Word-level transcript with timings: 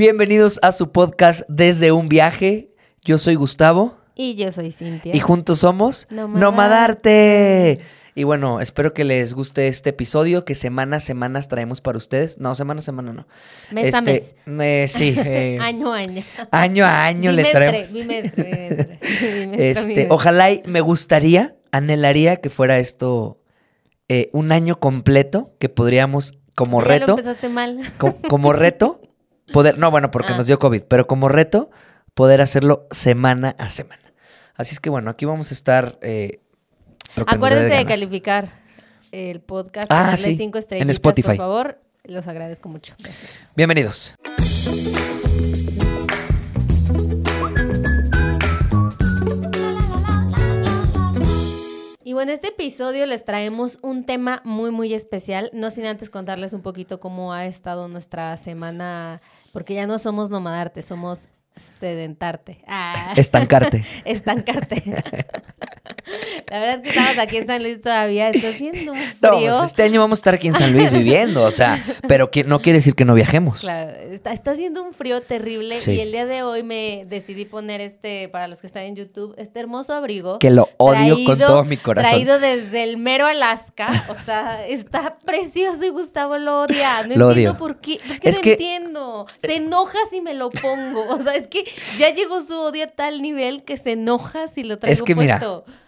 Bienvenidos 0.00 0.58
a 0.60 0.72
su 0.72 0.92
podcast 0.92 1.40
Desde 1.48 1.90
un 1.90 2.10
viaje. 2.10 2.68
Yo 3.02 3.16
soy 3.16 3.34
Gustavo 3.34 3.96
Y 4.14 4.34
yo 4.34 4.52
soy 4.52 4.70
Cintia. 4.70 5.16
y 5.16 5.20
juntos 5.20 5.60
somos 5.60 6.06
Nomadarte. 6.10 6.40
Nomadarte. 6.44 7.78
Y 8.14 8.24
bueno, 8.24 8.60
espero 8.60 8.92
que 8.92 9.04
les 9.04 9.32
guste 9.32 9.68
este 9.68 9.88
episodio 9.88 10.44
que 10.44 10.54
semana 10.54 10.98
a 10.98 11.00
semana 11.00 11.40
traemos 11.40 11.80
para 11.80 11.96
ustedes. 11.96 12.38
No, 12.38 12.54
semana 12.54 12.80
a 12.80 12.82
semana 12.82 13.14
no. 13.14 13.26
Mes 13.72 13.94
a 13.94 14.00
Este, 14.00 14.36
me- 14.44 14.86
sí, 14.86 15.14
eh, 15.24 15.56
año 15.62 15.90
a 15.94 15.96
año. 15.96 16.22
año 16.50 16.84
a 16.84 17.04
año 17.06 17.32
le 17.32 17.44
traemos. 17.44 17.90
bimestre, 17.94 18.42
bimestre. 18.44 18.98
Bimestre, 19.40 19.70
Este, 19.70 20.06
ojalá 20.10 20.50
y 20.50 20.62
me 20.66 20.82
gustaría, 20.82 21.56
anhelaría 21.72 22.36
que 22.36 22.50
fuera 22.50 22.78
esto 22.80 23.40
eh, 24.10 24.28
un 24.34 24.52
año 24.52 24.78
completo 24.78 25.54
que 25.58 25.70
podríamos 25.70 26.34
como 26.54 26.82
Ya 26.82 26.84
lo 26.84 26.88
reto, 26.90 27.10
empezaste 27.12 27.48
mal. 27.48 27.80
co- 27.96 28.16
como 28.28 28.52
reto, 28.52 29.00
poder, 29.52 29.78
no, 29.78 29.90
bueno, 29.90 30.10
porque 30.10 30.32
Ah. 30.32 30.36
nos 30.36 30.46
dio 30.46 30.58
COVID, 30.58 30.82
pero 30.82 31.06
como 31.06 31.28
reto, 31.28 31.70
poder 32.14 32.40
hacerlo 32.40 32.86
semana 32.90 33.54
a 33.58 33.68
semana. 33.70 34.02
Así 34.54 34.72
es 34.74 34.80
que 34.80 34.90
bueno, 34.90 35.10
aquí 35.10 35.24
vamos 35.24 35.50
a 35.50 35.54
estar. 35.54 35.98
eh, 36.02 36.40
Acuérdense 37.26 37.74
de 37.74 37.84
calificar 37.86 38.50
el 39.12 39.40
podcast. 39.40 39.86
Ah, 39.90 40.02
darle 40.10 40.16
sí, 40.18 40.36
cinco 40.36 40.58
en 40.58 40.62
estrellitas, 40.62 40.90
Spotify. 40.96 41.28
Por 41.28 41.36
favor, 41.36 41.80
los 42.04 42.26
agradezco 42.26 42.68
mucho. 42.68 42.94
Gracias. 42.98 43.52
Bienvenidos. 43.56 44.16
Y 52.04 52.12
bueno, 52.12 52.30
este 52.30 52.48
episodio 52.48 53.04
les 53.06 53.24
traemos 53.24 53.78
un 53.82 54.04
tema 54.04 54.40
muy, 54.44 54.70
muy 54.70 54.94
especial. 54.94 55.50
No 55.52 55.72
sin 55.72 55.86
antes 55.86 56.08
contarles 56.08 56.52
un 56.52 56.62
poquito 56.62 57.00
cómo 57.00 57.32
ha 57.32 57.46
estado 57.46 57.88
nuestra 57.88 58.36
semana, 58.36 59.20
porque 59.56 59.72
ya 59.72 59.86
no 59.86 59.98
somos 59.98 60.28
nomadarte, 60.28 60.82
somos 60.82 61.30
sedentarte. 61.56 62.62
Ah. 62.66 63.14
Estancarte. 63.16 63.86
Estancarte. 64.04 64.82
La 66.50 66.60
verdad 66.60 66.76
es 66.76 66.82
que 66.82 66.88
estamos 66.90 67.18
aquí 67.18 67.36
en 67.38 67.46
San 67.46 67.62
Luis 67.62 67.80
todavía. 67.80 68.30
Está 68.30 68.48
haciendo 68.48 68.92
un 68.92 68.98
No, 69.20 69.36
frío. 69.36 69.56
pues 69.58 69.70
este 69.70 69.82
año 69.82 70.00
vamos 70.00 70.18
a 70.18 70.20
estar 70.20 70.34
aquí 70.34 70.48
en 70.48 70.54
San 70.54 70.72
Luis 70.72 70.90
viviendo, 70.92 71.42
o 71.44 71.50
sea, 71.50 71.82
pero 72.08 72.30
que 72.30 72.44
no 72.44 72.60
quiere 72.60 72.78
decir 72.78 72.94
que 72.94 73.04
no 73.04 73.14
viajemos. 73.14 73.60
Claro, 73.60 73.90
está, 74.10 74.32
está 74.32 74.52
haciendo 74.52 74.82
un 74.82 74.92
frío 74.94 75.20
terrible 75.20 75.76
Sí. 75.76 75.92
y 75.92 76.00
el 76.00 76.12
día 76.12 76.26
de 76.26 76.42
hoy 76.42 76.62
me 76.62 77.04
decidí 77.08 77.44
poner 77.44 77.80
este, 77.80 78.28
para 78.28 78.48
los 78.48 78.60
que 78.60 78.66
están 78.66 78.84
en 78.84 78.96
YouTube, 78.96 79.34
este 79.38 79.60
hermoso 79.60 79.94
abrigo. 79.94 80.38
Que 80.38 80.50
lo 80.50 80.68
odio 80.76 81.16
con 81.24 81.38
todo 81.38 81.64
mi 81.64 81.76
corazón. 81.76 82.10
Traído 82.10 82.38
desde 82.38 82.84
el 82.84 82.96
mero 82.96 83.26
Alaska, 83.26 84.06
o 84.08 84.24
sea, 84.24 84.66
está 84.66 85.16
precioso 85.24 85.84
y 85.84 85.88
Gustavo 85.90 86.38
lo 86.38 86.62
odia. 86.62 87.02
No 87.02 87.14
Lo 87.16 87.28
entiendo 87.30 87.30
odio. 87.52 87.56
por 87.56 87.80
qué, 87.80 87.94
es 88.10 88.20
que 88.20 88.28
Es 88.28 88.36
no 88.36 88.42
que- 88.42 88.52
entiendo. 88.52 89.26
Se 89.40 89.56
enoja 89.56 89.98
si 90.10 90.20
me 90.20 90.34
lo 90.34 90.50
pongo, 90.50 91.06
o 91.08 91.20
sea, 91.20 91.34
es 91.34 91.46
que 91.48 91.64
ya 91.98 92.10
llegó 92.10 92.40
su 92.40 92.54
odio 92.58 92.84
a 92.84 92.88
tal 92.88 93.22
nivel 93.22 93.64
que 93.64 93.76
se 93.76 93.92
enoja 93.92 94.48
si 94.48 94.62
lo 94.62 94.78
traigo 94.78 94.92
Es 94.92 95.02
que 95.02 95.14
mira, 95.14 95.40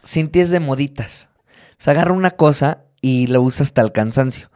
Cintia 0.04 0.42
es 0.42 0.50
de 0.50 0.60
moditas. 0.60 1.28
Se 1.76 1.90
agarra 1.90 2.12
una 2.12 2.32
cosa 2.32 2.84
y 3.00 3.26
la 3.28 3.40
usa 3.40 3.62
hasta 3.64 3.80
el 3.82 3.92
cansancio. 3.92 4.50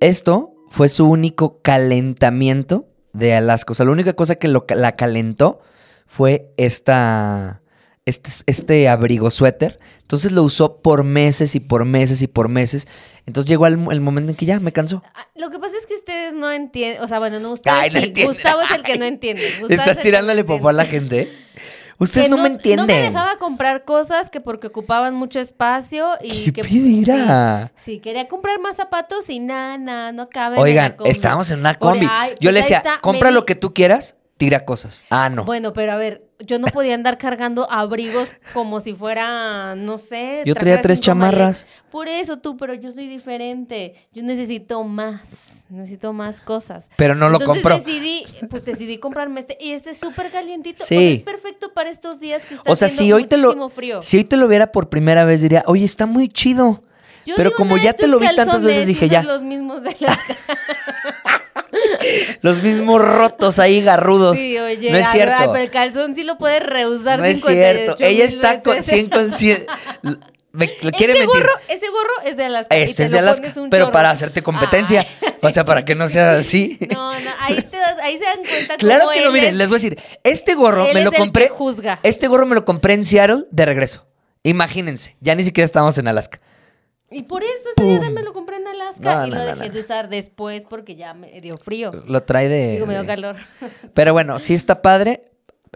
Esto 0.00 0.54
fue 0.68 0.88
su 0.88 1.06
único 1.06 1.60
calentamiento 1.62 2.86
de 3.12 3.34
Alaska. 3.34 3.72
O 3.72 3.74
sea, 3.74 3.86
la 3.86 3.92
única 3.92 4.12
cosa 4.14 4.36
que 4.36 4.48
lo, 4.48 4.64
la 4.68 4.96
calentó 4.96 5.60
fue 6.06 6.52
esta, 6.56 7.62
este, 8.04 8.30
este 8.46 8.88
abrigo 8.88 9.30
suéter. 9.30 9.78
Entonces 10.00 10.32
lo 10.32 10.42
usó 10.42 10.80
por 10.80 11.04
meses 11.04 11.54
y 11.54 11.60
por 11.60 11.84
meses 11.84 12.22
y 12.22 12.26
por 12.26 12.48
meses. 12.48 12.88
Entonces 13.26 13.48
llegó 13.48 13.66
el, 13.66 13.78
el 13.90 14.00
momento 14.00 14.30
en 14.30 14.36
que 14.36 14.46
ya 14.46 14.58
me 14.58 14.72
cansó. 14.72 15.02
Ah, 15.14 15.28
Lo 15.36 15.50
que 15.50 15.58
pasa 15.58 15.76
es 15.76 15.86
que 15.86 15.94
ustedes 15.94 16.34
no 16.34 16.50
entienden, 16.50 17.02
o 17.02 17.08
sea, 17.08 17.18
bueno, 17.18 17.38
no 17.40 17.52
ustedes 17.52 17.76
Ay, 17.78 17.90
no 17.90 18.00
sí. 18.00 18.06
entiende. 18.06 18.32
Gustavo 18.32 18.62
es 18.62 18.70
el 18.72 18.82
que 18.82 18.98
no 18.98 19.04
entiende. 19.04 19.42
Gustavo 19.60 19.80
Estás 19.82 20.00
tirándole 20.02 20.42
no 20.42 20.46
popó 20.46 20.68
a 20.70 20.72
la 20.72 20.84
gente. 20.84 21.30
Ustedes 22.00 22.26
Que 22.26 22.30
no, 22.30 22.38
me 22.38 22.48
entienden. 22.48 22.86
No 22.86 22.92
me 22.92 23.00
dejaba 23.00 23.36
comprar 23.36 23.84
cosas 23.84 24.30
que 24.30 24.40
porque 24.40 24.68
ocupaban 24.68 25.14
mucho 25.14 25.38
espacio 25.38 26.08
y 26.22 26.46
¿Qué 26.46 26.52
que 26.54 26.62
pedirá? 26.62 27.70
Sí, 27.76 27.92
sí, 27.96 27.98
quería 28.00 28.26
comprar 28.26 28.58
más 28.58 28.74
zapatos 28.76 29.28
y 29.28 29.38
nada, 29.38 29.76
nada, 29.76 30.10
no 30.10 30.30
cabe. 30.30 30.56
en 30.56 30.62
Oigan, 30.62 30.92
combi. 30.92 31.10
estábamos 31.10 31.50
en 31.50 31.60
una 31.60 31.74
combi. 31.74 32.06
ahí, 32.10 32.30
Yo 32.30 32.36
pues 32.40 32.54
le 32.54 32.60
decía, 32.60 32.82
me 32.84 33.00
compra 33.02 33.30
lo 33.30 33.44
que 33.44 33.54
tú 33.54 33.74
quieras, 33.74 34.16
tira 34.40 34.64
cosas. 34.64 35.04
Ah, 35.10 35.28
no. 35.28 35.44
Bueno, 35.44 35.74
pero 35.74 35.92
a 35.92 35.96
ver, 35.96 36.24
yo 36.38 36.58
no 36.58 36.66
podía 36.68 36.94
andar 36.94 37.18
cargando 37.18 37.70
abrigos 37.70 38.32
como 38.54 38.80
si 38.80 38.94
fuera, 38.94 39.74
no 39.76 39.98
sé. 39.98 40.42
Yo 40.46 40.54
traía 40.54 40.80
tres 40.80 40.98
chamarras. 40.98 41.66
maletas. 41.66 41.66
Por 41.90 42.08
eso 42.08 42.38
tú, 42.38 42.56
pero 42.56 42.72
yo 42.72 42.90
soy 42.90 43.06
diferente. 43.06 44.08
Yo 44.14 44.22
necesito 44.22 44.82
más. 44.82 45.66
Necesito 45.68 46.14
más 46.14 46.40
cosas. 46.40 46.88
Pero 46.96 47.14
no 47.14 47.28
lo 47.28 47.38
compró. 47.38 47.76
decidí, 47.76 48.24
pues 48.48 48.64
decidí 48.64 48.96
comprarme 48.96 49.40
este. 49.40 49.58
Y 49.60 49.72
este 49.72 49.90
es 49.90 49.98
súper 49.98 50.30
calientito. 50.30 50.86
Sí. 50.86 50.96
O 50.96 50.98
sea, 51.00 51.10
es 51.10 51.20
perfecto 51.20 51.74
para 51.74 51.90
estos 51.90 52.18
días 52.18 52.42
que 52.46 52.54
está 52.54 52.72
O 52.72 52.76
sea, 52.76 52.88
si 52.88 53.12
hoy 53.12 53.26
te 53.26 53.36
lo 53.36 53.68
frío. 53.68 54.00
si 54.00 54.16
hoy 54.16 54.24
te 54.24 54.38
lo 54.38 54.48
viera 54.48 54.72
por 54.72 54.88
primera 54.88 55.26
vez 55.26 55.42
diría, 55.42 55.64
"Oye, 55.66 55.84
está 55.84 56.06
muy 56.06 56.30
chido." 56.30 56.82
Yo 57.26 57.34
pero 57.36 57.52
como 57.52 57.76
"Nah, 57.76 57.82
ya 57.82 57.92
te 57.92 58.08
lo 58.08 58.18
vi 58.18 58.34
tantas 58.34 58.64
veces 58.64 58.86
dije, 58.86 59.06
ya. 59.10 59.22
los 59.22 59.42
mismos 59.42 59.82
de 59.82 59.94
la 60.00 60.18
Los 62.42 62.62
mismos 62.62 63.00
rotos 63.00 63.58
ahí 63.58 63.82
garrudos. 63.82 64.36
Sí, 64.36 64.58
oye, 64.58 64.90
no 64.90 64.98
es 64.98 65.08
cierto. 65.10 65.34
ay, 65.36 65.46
pero 65.52 65.62
el 65.64 65.70
calzón 65.70 66.14
sí 66.14 66.24
lo 66.24 66.38
puedes 66.38 66.62
reusar 66.62 67.18
no 67.18 67.24
es 67.24 67.40
58 67.40 67.96
cierto. 67.96 68.04
Ella 68.04 68.24
está 68.24 68.60
con. 68.62 68.82
100 68.82 69.08
consciente. 69.10 69.66
Me 70.52 70.68
quiere 70.68 71.12
ese 71.12 71.20
mentir. 71.26 71.26
Gorro, 71.42 71.52
ese 71.68 71.88
gorro 71.90 72.12
es 72.24 72.36
de 72.36 72.44
Alaska. 72.46 72.76
Este 72.76 72.96
te 72.96 73.02
es 73.04 73.10
de 73.12 73.20
Alaska, 73.20 73.52
pero 73.70 73.84
chorro. 73.84 73.92
para 73.92 74.10
hacerte 74.10 74.42
competencia. 74.42 75.06
Ay. 75.22 75.28
O 75.42 75.50
sea, 75.50 75.64
para 75.64 75.84
que 75.84 75.94
no 75.94 76.08
sea 76.08 76.32
así. 76.38 76.76
No, 76.92 77.12
no, 77.20 77.30
ahí, 77.40 77.62
te 77.62 77.76
das, 77.76 77.98
ahí 78.02 78.18
se 78.18 78.24
dan 78.24 78.38
cuenta 78.42 78.76
Claro 78.76 79.04
cómo 79.04 79.12
que 79.16 79.24
no, 79.24 79.30
miren, 79.30 79.50
es- 79.50 79.54
les 79.56 79.68
voy 79.68 79.76
a 79.76 79.78
decir, 79.78 79.98
este 80.24 80.54
gorro 80.54 80.86
él 80.86 80.94
me 80.94 81.00
es 81.00 81.04
lo 81.04 81.12
el 81.12 81.18
compré. 81.18 81.44
que 81.44 81.50
juzga. 81.50 82.00
Este 82.02 82.26
gorro 82.26 82.46
me 82.46 82.56
lo 82.56 82.64
compré 82.64 82.94
en 82.94 83.04
Seattle 83.04 83.44
de 83.52 83.64
regreso. 83.64 84.04
Imagínense, 84.42 85.16
ya 85.20 85.34
ni 85.36 85.44
siquiera 85.44 85.64
estábamos 85.66 85.96
en 85.98 86.08
Alaska. 86.08 86.40
Y 87.12 87.22
por 87.24 87.42
eso 87.44 87.68
ese 87.76 87.86
día 88.00 88.10
me 88.10 88.22
lo 88.22 88.32
compré 88.32 88.56
en 88.56 88.66
Alaska 88.66 88.79
No, 89.00 89.26
y 89.26 89.30
no, 89.30 89.36
lo 89.36 89.44
dejé 89.56 89.70
de 89.70 89.80
usar 89.80 90.08
después 90.08 90.64
porque 90.68 90.96
ya 90.96 91.14
me 91.14 91.40
dio 91.40 91.56
frío. 91.56 91.90
Lo 92.06 92.22
trae 92.22 92.48
de. 92.48 92.72
Digo, 92.72 92.86
me 92.86 92.94
dio 92.94 93.06
calor. 93.06 93.36
Pero 93.94 94.12
bueno, 94.12 94.38
si 94.38 94.54
está 94.54 94.82
padre, 94.82 95.22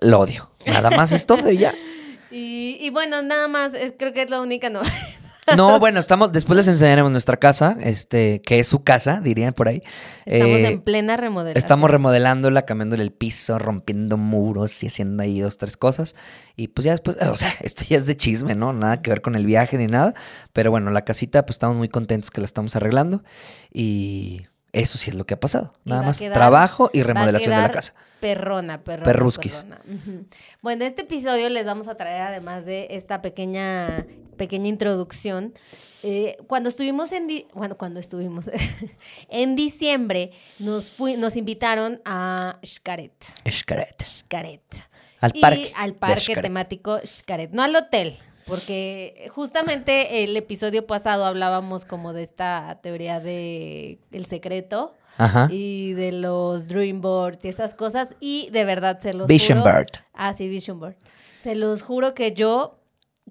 lo 0.01 0.21
odio. 0.21 0.51
Nada 0.67 0.91
más 0.91 1.13
es 1.13 1.27
todo 1.27 1.51
y 1.51 1.59
ya. 1.59 1.75
Y, 2.37 2.79
y 2.81 2.91
bueno, 2.91 3.23
nada 3.23 3.47
más, 3.47 3.75
es, 3.75 3.95
creo 3.97 4.13
que 4.13 4.23
es 4.23 4.29
la 4.29 4.41
única 4.41 4.69
no. 4.69 4.81
No, 5.57 5.79
bueno, 5.79 6.01
estamos, 6.01 6.33
después 6.33 6.57
les 6.57 6.69
enseñaremos 6.69 7.13
nuestra 7.13 7.37
casa, 7.37 7.77
este, 7.81 8.41
que 8.43 8.61
es 8.61 8.67
su 8.67 8.83
casa, 8.83 9.21
dirían 9.23 9.53
por 9.53 9.69
ahí. 9.69 9.83
Estamos 10.25 10.59
Eh, 10.59 10.67
en 10.69 10.81
plena 10.81 11.17
remodelación. 11.17 11.59
Estamos 11.59 11.91
remodelándola, 11.91 12.65
cambiándole 12.65 13.03
el 13.03 13.13
piso, 13.13 13.59
rompiendo 13.59 14.17
muros 14.17 14.83
y 14.83 14.87
haciendo 14.87 15.23
ahí 15.23 15.41
dos, 15.41 15.59
tres 15.59 15.77
cosas. 15.77 16.15
Y 16.57 16.69
pues 16.69 16.85
ya 16.85 16.93
después, 16.93 17.17
o 17.19 17.37
sea, 17.37 17.51
esto 17.61 17.85
ya 17.89 17.99
es 17.99 18.07
de 18.07 18.17
chisme, 18.17 18.55
¿no? 18.55 18.73
Nada 18.73 19.03
que 19.03 19.11
ver 19.11 19.21
con 19.21 19.35
el 19.35 19.45
viaje 19.47 19.77
ni 19.77 19.87
nada. 19.87 20.15
Pero 20.53 20.71
bueno, 20.71 20.91
la 20.91 21.03
casita, 21.03 21.45
pues 21.45 21.57
estamos 21.57 21.77
muy 21.77 21.89
contentos 21.89 22.31
que 22.31 22.41
la 22.41 22.47
estamos 22.47 22.75
arreglando. 22.77 23.23
Y 23.73 24.47
eso 24.75 24.99
sí 24.99 25.11
es 25.11 25.17
lo 25.17 25.25
que 25.27 25.35
ha 25.35 25.41
pasado. 25.41 25.73
Nada 25.85 26.03
más 26.03 26.19
quedar- 26.21 26.35
trabajo 26.35 26.91
y 26.93 27.03
remodelación 27.03 27.55
de 27.55 27.63
la 27.63 27.71
casa. 27.71 27.95
Perrona, 28.21 28.83
perrona. 28.83 29.05
Perrusquis. 29.05 29.65
perrona. 29.65 29.81
Bueno, 30.63 30.85
este 30.85 31.03
episodio 31.03 31.49
les 31.49 31.67
vamos 31.67 31.89
a 31.89 31.95
traer, 31.97 32.23
además 32.23 32.65
de 32.65 32.87
esta 32.91 33.21
pequeña, 33.23 34.07
pequeña 34.37 34.69
introducción, 34.69 35.53
eh, 36.03 36.37
cuando 36.47 36.69
estuvimos 36.69 37.13
en, 37.13 37.27
di- 37.27 37.47
bueno, 37.55 37.77
cuando 37.77 37.99
estuvimos 38.01 38.51
en 39.29 39.57
diciembre, 39.57 40.33
nos, 40.59 40.91
fui, 40.91 41.17
nos 41.17 41.37
invitaron 41.37 42.01
a 42.05 42.59
Xcaret. 42.65 43.13
Xcaret. 43.49 44.05
Xcaret. 44.05 44.63
Al 45.21 45.33
Y 45.35 45.41
parque. 45.41 45.73
al 45.77 45.95
parque 45.95 46.37
temático 46.37 46.99
Xcaret, 47.05 47.51
no 47.53 47.63
al 47.63 47.75
hotel, 47.77 48.19
porque 48.47 49.29
justamente 49.31 50.25
el 50.25 50.37
episodio 50.37 50.87
pasado 50.87 51.25
hablábamos 51.25 51.85
como 51.85 52.13
de 52.13 52.23
esta 52.23 52.79
teoría 52.83 53.21
de 53.21 53.99
el 54.13 54.27
secreto 54.27 54.95
Ajá. 55.17 55.49
y 55.51 55.93
de 55.95 56.13
los 56.13 56.69
dream 56.69 57.01
boards 57.01 57.45
y 57.45 57.49
esas 57.49 57.75
cosas 57.75 58.15
y 58.21 58.49
de 58.51 58.65
verdad 58.65 59.01
se 59.01 59.15
los 59.15 59.27
Vision 59.27 59.61
juro. 59.61 59.73
Bird. 59.73 59.91
Ah, 60.13 60.35
sí, 60.35 60.49
Vision 60.49 60.81
Board. 60.81 60.97
Se 61.41 61.55
los 61.55 61.83
juro 61.83 62.15
que 62.15 62.33
yo 62.33 62.79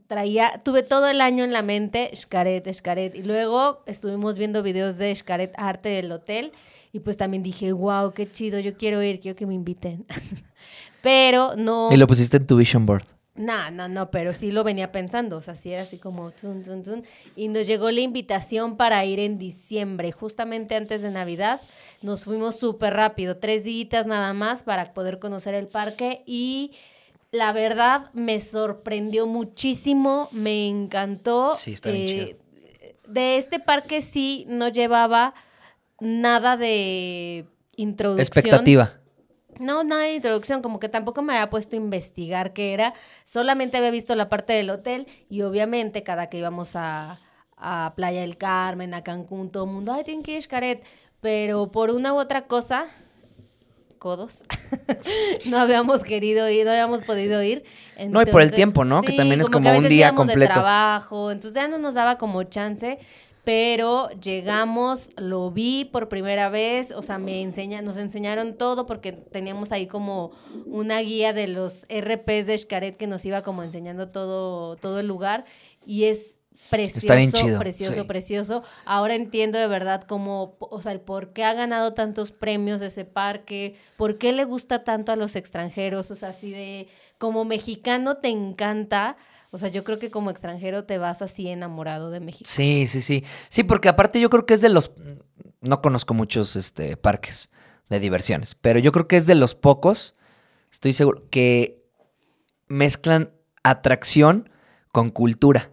traía, 0.07 0.59
tuve 0.63 0.83
todo 0.83 1.07
el 1.07 1.21
año 1.21 1.43
en 1.43 1.53
la 1.53 1.61
mente 1.61 2.11
Xcaret, 2.15 2.71
Xcaret 2.71 3.15
y 3.15 3.23
luego 3.23 3.83
estuvimos 3.85 4.38
viendo 4.38 4.63
videos 4.63 4.97
de 4.97 5.13
Xcaret 5.13 5.53
Arte 5.57 5.89
del 5.89 6.11
hotel 6.11 6.51
y 6.91 6.99
pues 6.99 7.17
también 7.17 7.41
dije, 7.41 7.71
wow, 7.71 8.13
qué 8.13 8.29
chido, 8.29 8.59
yo 8.59 8.77
quiero 8.77 9.01
ir, 9.01 9.19
quiero 9.19 9.35
que 9.35 9.47
me 9.47 9.55
inviten. 9.55 10.05
Pero 11.01 11.55
no... 11.57 11.89
Y 11.91 11.97
lo 11.97 12.07
pusiste 12.07 12.38
en 12.38 12.45
tu 12.45 12.55
vision 12.55 12.85
board. 12.85 13.03
No, 13.35 13.71
no, 13.71 13.88
no, 13.88 14.12
pero 14.12 14.33
sí 14.35 14.51
lo 14.51 14.63
venía 14.63 14.91
pensando, 14.91 15.38
o 15.38 15.41
sea, 15.41 15.56
sí 15.56 15.74
era 15.74 15.81
así 15.81 15.97
como 15.97 16.30
tun, 16.30 16.63
tun, 16.63 16.83
tun. 16.83 17.03
Y 17.35 17.47
nos 17.47 17.65
llegó 17.65 17.89
la 17.89 18.01
invitación 18.01 18.77
para 18.77 19.03
ir 19.06 19.19
en 19.19 19.39
diciembre, 19.39 20.12
justamente 20.12 20.75
antes 20.75 21.01
de 21.01 21.09
Navidad. 21.09 21.62
Nos 22.03 22.25
fuimos 22.25 22.57
súper 22.59 22.94
rápido, 22.94 23.38
tres 23.38 23.63
días 23.63 24.06
nada 24.06 24.33
más 24.33 24.62
para 24.62 24.94
poder 24.94 25.18
conocer 25.18 25.56
el 25.56 25.68
parque 25.68 26.21
y 26.27 26.74
la 27.31 27.51
verdad 27.53 28.12
me 28.13 28.39
sorprendió 28.39 29.25
muchísimo, 29.25 30.29
me 30.31 30.68
encantó. 30.68 31.56
Sí, 31.56 31.74
está 31.74 31.89
bien 31.89 32.07
chido. 32.07 32.38
De 33.07 33.38
este 33.38 33.59
parque 33.59 34.03
sí 34.03 34.45
no 34.47 34.69
llevaba 34.69 35.33
nada 36.00 36.56
de 36.56 37.47
introducción. 37.75 38.21
Expectativa. 38.21 39.00
No, 39.59 39.83
nada 39.83 40.03
de 40.03 40.15
introducción, 40.15 40.61
como 40.61 40.79
que 40.79 40.89
tampoco 40.89 41.21
me 41.21 41.33
había 41.33 41.50
puesto 41.50 41.75
a 41.75 41.77
investigar 41.77 42.53
qué 42.53 42.73
era, 42.73 42.94
solamente 43.25 43.77
había 43.77 43.91
visto 43.91 44.15
la 44.15 44.29
parte 44.29 44.53
del 44.53 44.69
hotel 44.69 45.07
y 45.29 45.41
obviamente 45.41 46.03
cada 46.03 46.27
que 46.27 46.38
íbamos 46.38 46.75
a, 46.75 47.19
a 47.57 47.94
Playa 47.95 48.21
del 48.21 48.38
Carmen, 48.38 48.94
a 48.94 49.03
Cancún, 49.03 49.50
todo 49.50 49.65
el 49.65 49.71
mundo, 49.71 49.94
ay, 49.94 50.03
tienen 50.03 50.23
que 50.23 50.33
ir 50.33 50.38
a 50.39 50.41
Xcaret, 50.41 50.83
pero 51.21 51.71
por 51.71 51.89
una 51.89 52.13
u 52.13 52.17
otra 52.17 52.44
cosa, 52.47 52.88
codos, 54.03 54.44
no 55.45 55.57
habíamos 55.57 56.03
querido 56.03 56.50
ir, 56.50 56.65
no 56.65 56.71
habíamos 56.71 57.01
podido 57.03 57.41
ir. 57.41 57.63
No, 58.09 58.21
y 58.21 58.25
por 58.25 58.41
el 58.41 58.51
tiempo, 58.51 58.83
¿no? 58.83 59.01
Que 59.01 59.13
también 59.13 59.39
es 59.39 59.47
que 59.47 59.53
como 59.53 59.69
a 59.69 59.71
un 59.71 59.77
veces 59.77 59.89
día 59.89 60.07
íbamos 60.07 60.27
de 60.27 60.45
trabajo, 60.45 61.31
entonces 61.31 61.55
ya 61.55 61.69
no 61.69 61.77
nos 61.77 61.94
daba 61.94 62.17
como 62.17 62.44
chance. 62.44 63.00
Pero 63.43 64.09
llegamos, 64.21 65.09
lo 65.17 65.51
vi 65.51 65.83
por 65.83 66.07
primera 66.07 66.47
vez, 66.49 66.91
o 66.91 67.01
sea, 67.01 67.17
me 67.17 67.41
enseña, 67.41 67.81
nos 67.81 67.97
enseñaron 67.97 68.55
todo 68.57 68.85
porque 68.85 69.11
teníamos 69.11 69.73
ahí 69.73 69.85
como 69.85 70.31
una 70.65 70.99
guía 70.99 71.33
de 71.33 71.47
los 71.47 71.85
RPs 71.89 72.47
de 72.47 72.57
Xcaret 72.57 72.95
que 72.95 73.07
nos 73.07 73.25
iba 73.25 73.41
como 73.41 73.61
enseñando 73.63 74.09
todo, 74.09 74.77
todo 74.77 75.01
el 75.01 75.07
lugar 75.07 75.43
y 75.85 76.05
es 76.05 76.37
precioso, 76.69 76.99
Está 76.99 77.15
bien 77.15 77.31
chido, 77.31 77.59
precioso, 77.59 78.01
sí. 78.01 78.07
precioso. 78.07 78.63
Ahora 78.85 79.15
entiendo 79.15 79.59
de 79.59 79.67
verdad 79.67 80.03
cómo, 80.07 80.55
o 80.59 80.81
sea, 80.81 80.91
el 80.91 81.01
por 81.01 81.33
qué 81.33 81.43
ha 81.43 81.53
ganado 81.53 81.93
tantos 81.93 82.31
premios 82.31 82.81
ese 82.81 83.05
parque, 83.05 83.75
por 83.97 84.17
qué 84.17 84.33
le 84.33 84.45
gusta 84.45 84.83
tanto 84.83 85.11
a 85.11 85.15
los 85.15 85.35
extranjeros, 85.35 86.11
o 86.11 86.15
sea, 86.15 86.29
así 86.29 86.51
de, 86.51 86.87
como 87.17 87.45
mexicano 87.45 88.17
te 88.17 88.29
encanta, 88.29 89.17
o 89.53 89.59
sea, 89.59 89.69
yo 89.69 89.83
creo 89.83 90.00
que 90.00 90.09
como 90.09 90.31
extranjero 90.31 90.85
te 90.85 90.97
vas 90.97 91.21
así 91.21 91.47
enamorado 91.47 92.09
de 92.09 92.19
México. 92.19 92.50
Sí, 92.51 92.88
sí, 92.88 93.01
sí. 93.01 93.23
Sí, 93.50 93.63
porque 93.63 93.88
aparte 93.88 94.19
yo 94.19 94.31
creo 94.31 94.47
que 94.47 94.55
es 94.55 94.61
de 94.61 94.69
los... 94.69 94.91
No 95.61 95.79
conozco 95.79 96.15
muchos 96.15 96.55
este, 96.55 96.97
parques 96.97 97.51
de 97.88 98.00
diversiones, 98.00 98.55
pero 98.55 98.79
yo 98.79 98.91
creo 98.91 99.07
que 99.07 99.15
es 99.15 99.27
de 99.27 99.35
los 99.35 99.53
pocos, 99.53 100.15
estoy 100.71 100.91
seguro, 100.91 101.29
que 101.29 101.85
mezclan 102.67 103.31
atracción 103.61 104.50
con 104.91 105.11
cultura. 105.11 105.69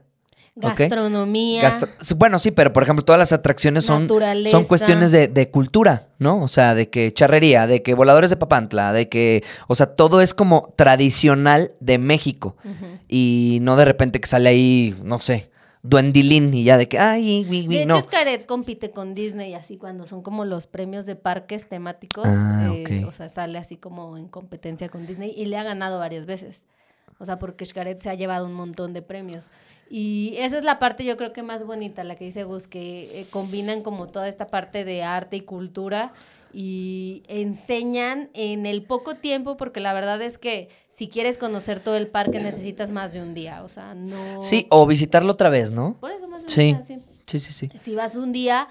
Gastronomía. 0.60 1.62
Gastro- 1.62 1.88
bueno, 2.16 2.38
sí, 2.38 2.50
pero 2.50 2.72
por 2.72 2.82
ejemplo, 2.82 3.04
todas 3.04 3.18
las 3.18 3.32
atracciones 3.32 3.84
son, 3.84 4.02
Naturaleza. 4.02 4.50
son 4.50 4.64
cuestiones 4.64 5.10
de, 5.12 5.28
de 5.28 5.50
cultura, 5.50 6.08
¿no? 6.18 6.42
O 6.42 6.48
sea, 6.48 6.74
de 6.74 6.88
que 6.90 7.12
charrería, 7.12 7.66
de 7.66 7.82
que 7.82 7.94
voladores 7.94 8.30
de 8.30 8.36
Papantla, 8.36 8.92
de 8.92 9.08
que, 9.08 9.42
o 9.68 9.74
sea, 9.74 9.86
todo 9.94 10.20
es 10.20 10.34
como 10.34 10.72
tradicional 10.76 11.72
de 11.80 11.98
México. 11.98 12.56
Y 13.08 13.58
no 13.62 13.76
de 13.76 13.84
repente 13.84 14.20
que 14.20 14.26
sale 14.28 14.48
ahí, 14.48 14.96
no 15.02 15.18
sé, 15.20 15.50
duendilín 15.82 16.52
y 16.54 16.62
ya 16.64 16.76
de 16.76 16.88
que, 16.88 16.98
ay, 16.98 17.46
wi, 17.48 17.66
wi", 17.66 17.78
De 17.78 17.86
no. 17.86 17.96
hecho, 17.98 18.06
Xcaret 18.06 18.44
compite 18.46 18.90
con 18.90 19.14
Disney 19.14 19.54
así 19.54 19.78
cuando 19.78 20.06
son 20.06 20.22
como 20.22 20.44
los 20.44 20.66
premios 20.66 21.06
de 21.06 21.16
parques 21.16 21.68
temáticos. 21.68 22.26
Ah, 22.28 22.70
eh. 22.74 23.04
O 23.06 23.12
sea, 23.12 23.28
sale 23.28 23.58
así 23.58 23.76
como 23.76 24.16
en 24.18 24.28
competencia 24.28 24.88
con 24.90 25.06
Disney 25.06 25.32
y 25.36 25.46
le 25.46 25.56
ha 25.56 25.62
ganado 25.62 25.98
varias 25.98 26.26
veces. 26.26 26.66
O 27.20 27.24
sea, 27.26 27.38
porque 27.38 27.64
Xcaret 27.64 28.02
se 28.02 28.10
ha 28.10 28.14
llevado 28.14 28.46
un 28.46 28.54
montón 28.54 28.92
de 28.92 29.02
premios. 29.02 29.50
Y 29.88 30.34
esa 30.38 30.56
es 30.58 30.64
la 30.64 30.78
parte 30.80 31.04
yo 31.04 31.16
creo 31.16 31.32
que 31.32 31.42
más 31.42 31.64
bonita, 31.64 32.02
la 32.02 32.16
que 32.16 32.24
dice 32.24 32.42
Gus, 32.44 32.66
que 32.66 33.20
eh, 33.20 33.26
combinan 33.30 33.82
como 33.82 34.08
toda 34.08 34.26
esta 34.28 34.46
parte 34.48 34.84
de 34.84 35.02
arte 35.04 35.36
y 35.36 35.40
cultura 35.42 36.12
y 36.52 37.22
enseñan 37.28 38.30
en 38.34 38.66
el 38.66 38.82
poco 38.82 39.14
tiempo, 39.16 39.56
porque 39.56 39.80
la 39.80 39.92
verdad 39.92 40.20
es 40.22 40.38
que 40.38 40.68
si 40.90 41.08
quieres 41.08 41.38
conocer 41.38 41.80
todo 41.80 41.96
el 41.96 42.08
parque 42.08 42.40
necesitas 42.40 42.90
más 42.90 43.12
de 43.12 43.22
un 43.22 43.34
día. 43.34 43.62
O 43.62 43.68
sea, 43.68 43.94
no... 43.94 44.40
Sí, 44.42 44.66
o 44.70 44.86
visitarlo 44.86 45.32
otra 45.32 45.48
vez, 45.48 45.70
¿no? 45.70 45.96
Por 46.00 46.10
eso 46.10 46.26
más 46.28 46.40
de 46.40 46.46
un 46.46 46.50
Sí. 46.50 46.60
día, 46.62 46.82
sí 46.82 46.98
Sí, 47.26 47.38
sí, 47.38 47.52
sí. 47.52 47.70
si 47.78 47.94
vas 47.94 48.16
un 48.16 48.32
día, 48.32 48.66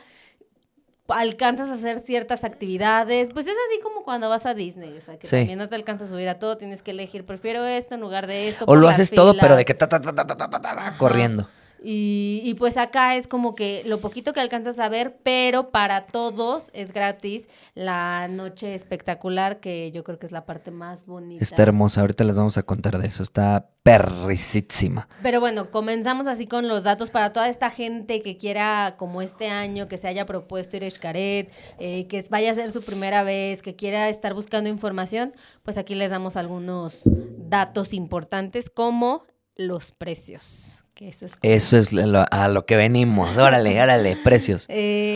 alcanzas 1.10 1.70
a 1.70 1.74
hacer 1.74 2.00
ciertas 2.00 2.44
actividades. 2.44 3.30
Pues 3.34 3.48
es 3.48 3.54
así 3.54 3.82
como 3.82 4.04
cuando 4.04 4.30
vas 4.30 4.46
a 4.46 4.54
Disney, 4.54 4.98
o 4.98 5.02
sea, 5.02 5.18
que 5.18 5.28
sí. 5.28 5.36
también 5.38 5.60
no 5.60 5.70
te 5.70 5.76
alcanzas 5.76 6.10
a 6.10 6.12
subir 6.12 6.30
a 6.30 6.40
todo, 6.40 6.58
tienes 6.58 6.82
que 6.82 6.92
elegir, 6.92 7.26
prefiero 7.26 7.66
esto 7.66 7.96
en 7.96 8.02
lugar 8.02 8.28
de 8.28 8.50
esto. 8.50 8.66
O 8.68 8.76
lo 8.76 8.88
haces 8.90 9.12
todo, 9.12 9.36
pero 9.40 9.56
de 9.56 9.66
que 9.66 9.74
ta, 9.74 9.88
ta, 9.88 10.00
ta, 10.00 10.14
ta, 10.14 10.26
ta, 10.26 10.38
ta, 10.38 10.50
ta, 10.50 10.62
ta 10.62 10.96
corriendo. 10.98 11.48
Y, 11.84 12.42
y 12.44 12.54
pues 12.56 12.78
acá 12.78 13.16
es 13.16 13.28
como 13.28 13.56
que 13.56 13.84
lo 13.86 14.02
poquito 14.02 14.34
que 14.34 14.40
alcanzas 14.40 14.80
a 14.80 14.90
ver, 14.90 15.20
pero 15.24 15.70
para 15.70 16.08
todos 16.08 16.70
es 16.74 16.92
gratis 16.92 17.48
la 17.74 18.28
noche 18.28 18.76
espectacular, 18.76 19.60
que 19.60 19.92
yo 19.92 20.04
creo 20.04 20.20
que 20.20 20.26
es 20.26 20.32
la 20.32 20.46
parte 20.46 20.72
más 20.72 21.06
bonita. 21.06 21.44
Está 21.44 21.64
hermosa, 21.64 22.02
ahorita 22.02 22.24
les 22.24 22.36
vamos 22.36 22.58
a 22.58 22.64
contar 22.64 22.98
de 22.98 23.08
eso. 23.08 23.24
Está 23.24 23.70
perricísima. 23.84 25.08
Pero 25.24 25.40
bueno, 25.40 25.72
comenzamos 25.72 26.28
así 26.28 26.48
con 26.48 26.68
los 26.68 26.84
datos 26.84 27.10
para 27.10 27.34
toda 27.34 27.50
esta 27.50 27.70
gente 27.70 28.22
que 28.22 28.38
quiera, 28.38 28.96
como 28.98 29.22
este 29.22 29.50
año, 29.50 29.88
que 29.88 29.98
se 29.98 30.08
haya 30.08 30.26
propuesto 30.26 30.78
ir 30.78 30.84
a 30.84 30.90
Xcaret, 30.90 31.52
eh, 31.80 32.08
que 32.08 32.24
vaya 32.30 32.52
a 32.52 32.54
ser 32.54 32.72
su 32.72 32.82
primera 32.82 33.24
vez, 33.24 33.62
que 33.62 33.76
quiera 33.76 34.10
estar 34.10 34.34
buscando 34.34 34.70
información, 34.70 35.34
pues 35.64 35.78
aquí 35.78 35.96
les 35.96 36.12
damos 36.12 36.36
algunos 36.36 37.04
datos 37.06 37.94
importantes 37.94 38.70
como 38.70 39.24
los 39.56 39.92
precios. 39.92 40.86
Que 41.00 41.08
eso 41.08 41.26
es 41.26 41.38
como- 41.38 41.54
Eso 41.54 41.78
es 41.78 41.94
lo- 41.94 42.26
a 42.30 42.50
lo 42.50 42.66
que 42.66 42.76
venimos. 42.76 43.38
Órale, 43.38 43.82
órale, 43.82 44.18
precios. 44.18 44.66
Eh, 44.68 45.16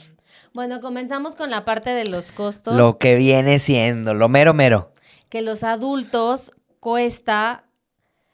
bueno, 0.54 0.80
comenzamos 0.80 1.36
con 1.36 1.50
la 1.50 1.66
parte 1.66 1.90
de 1.90 2.06
los 2.06 2.32
costos. 2.32 2.74
Lo 2.78 2.98
que 2.98 3.16
viene 3.18 3.60
siendo, 3.60 4.14
lo 4.14 4.30
mero 4.30 4.54
mero. 4.54 4.94
que 5.28 5.42
los 5.42 5.64
adultos 5.64 6.52
cuesta, 6.80 7.66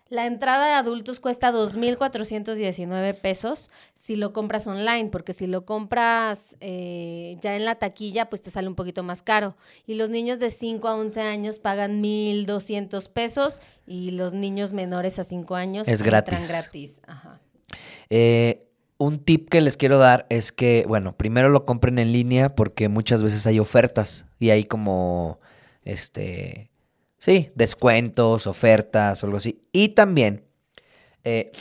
la 0.10 0.26
entrada 0.26 0.68
de 0.68 0.74
adultos 0.74 1.20
cuesta 1.20 1.52
2.419 1.52 3.14
pesos 3.20 3.70
si 3.96 4.16
lo 4.16 4.34
compras 4.34 4.66
online, 4.68 5.10
porque 5.10 5.34
si 5.34 5.46
lo 5.48 5.66
compras 5.66 6.58
eh, 6.62 7.36
ya 7.42 7.56
en 7.56 7.66
la 7.66 7.76
taquilla, 7.76 8.30
pues 8.30 8.42
te 8.42 8.50
sale 8.52 8.68
un 8.68 8.76
poquito 8.76 9.04
más 9.04 9.22
caro. 9.22 9.56
Y 9.86 9.96
los 9.96 10.10
niños 10.10 10.40
de 10.40 10.52
5 10.52 10.88
a 10.88 10.96
11 10.96 11.22
años 11.22 11.60
pagan 11.60 12.02
1.200 12.02 13.10
pesos 13.10 13.62
y 13.86 14.12
los 14.12 14.34
niños 14.34 14.74
menores 14.74 15.20
a 15.20 15.24
5 15.24 15.56
años 15.56 15.88
Es 15.88 16.02
gratis. 16.02 16.48
gratis. 16.48 17.02
Ajá. 17.06 17.40
Eh, 18.10 18.66
un 18.98 19.20
tip 19.20 19.50
que 19.50 19.62
les 19.62 19.78
quiero 19.78 19.98
dar 19.98 20.26
es 20.30 20.52
que, 20.52 20.86
bueno, 20.88 21.16
primero 21.16 21.50
lo 21.50 21.66
compren 21.66 22.00
en 22.00 22.12
línea 22.12 22.50
porque 22.56 22.90
muchas 22.90 23.24
veces 23.24 23.46
hay 23.48 23.60
ofertas 23.60 24.26
y 24.40 24.50
hay 24.50 24.66
como, 24.66 25.40
este, 25.84 26.69
sí, 27.20 27.52
descuentos, 27.56 28.48
ofertas 28.48 29.24
algo 29.24 29.38
así. 29.38 29.62
Y 29.72 29.90
también, 29.90 30.46
eh, 31.24 31.52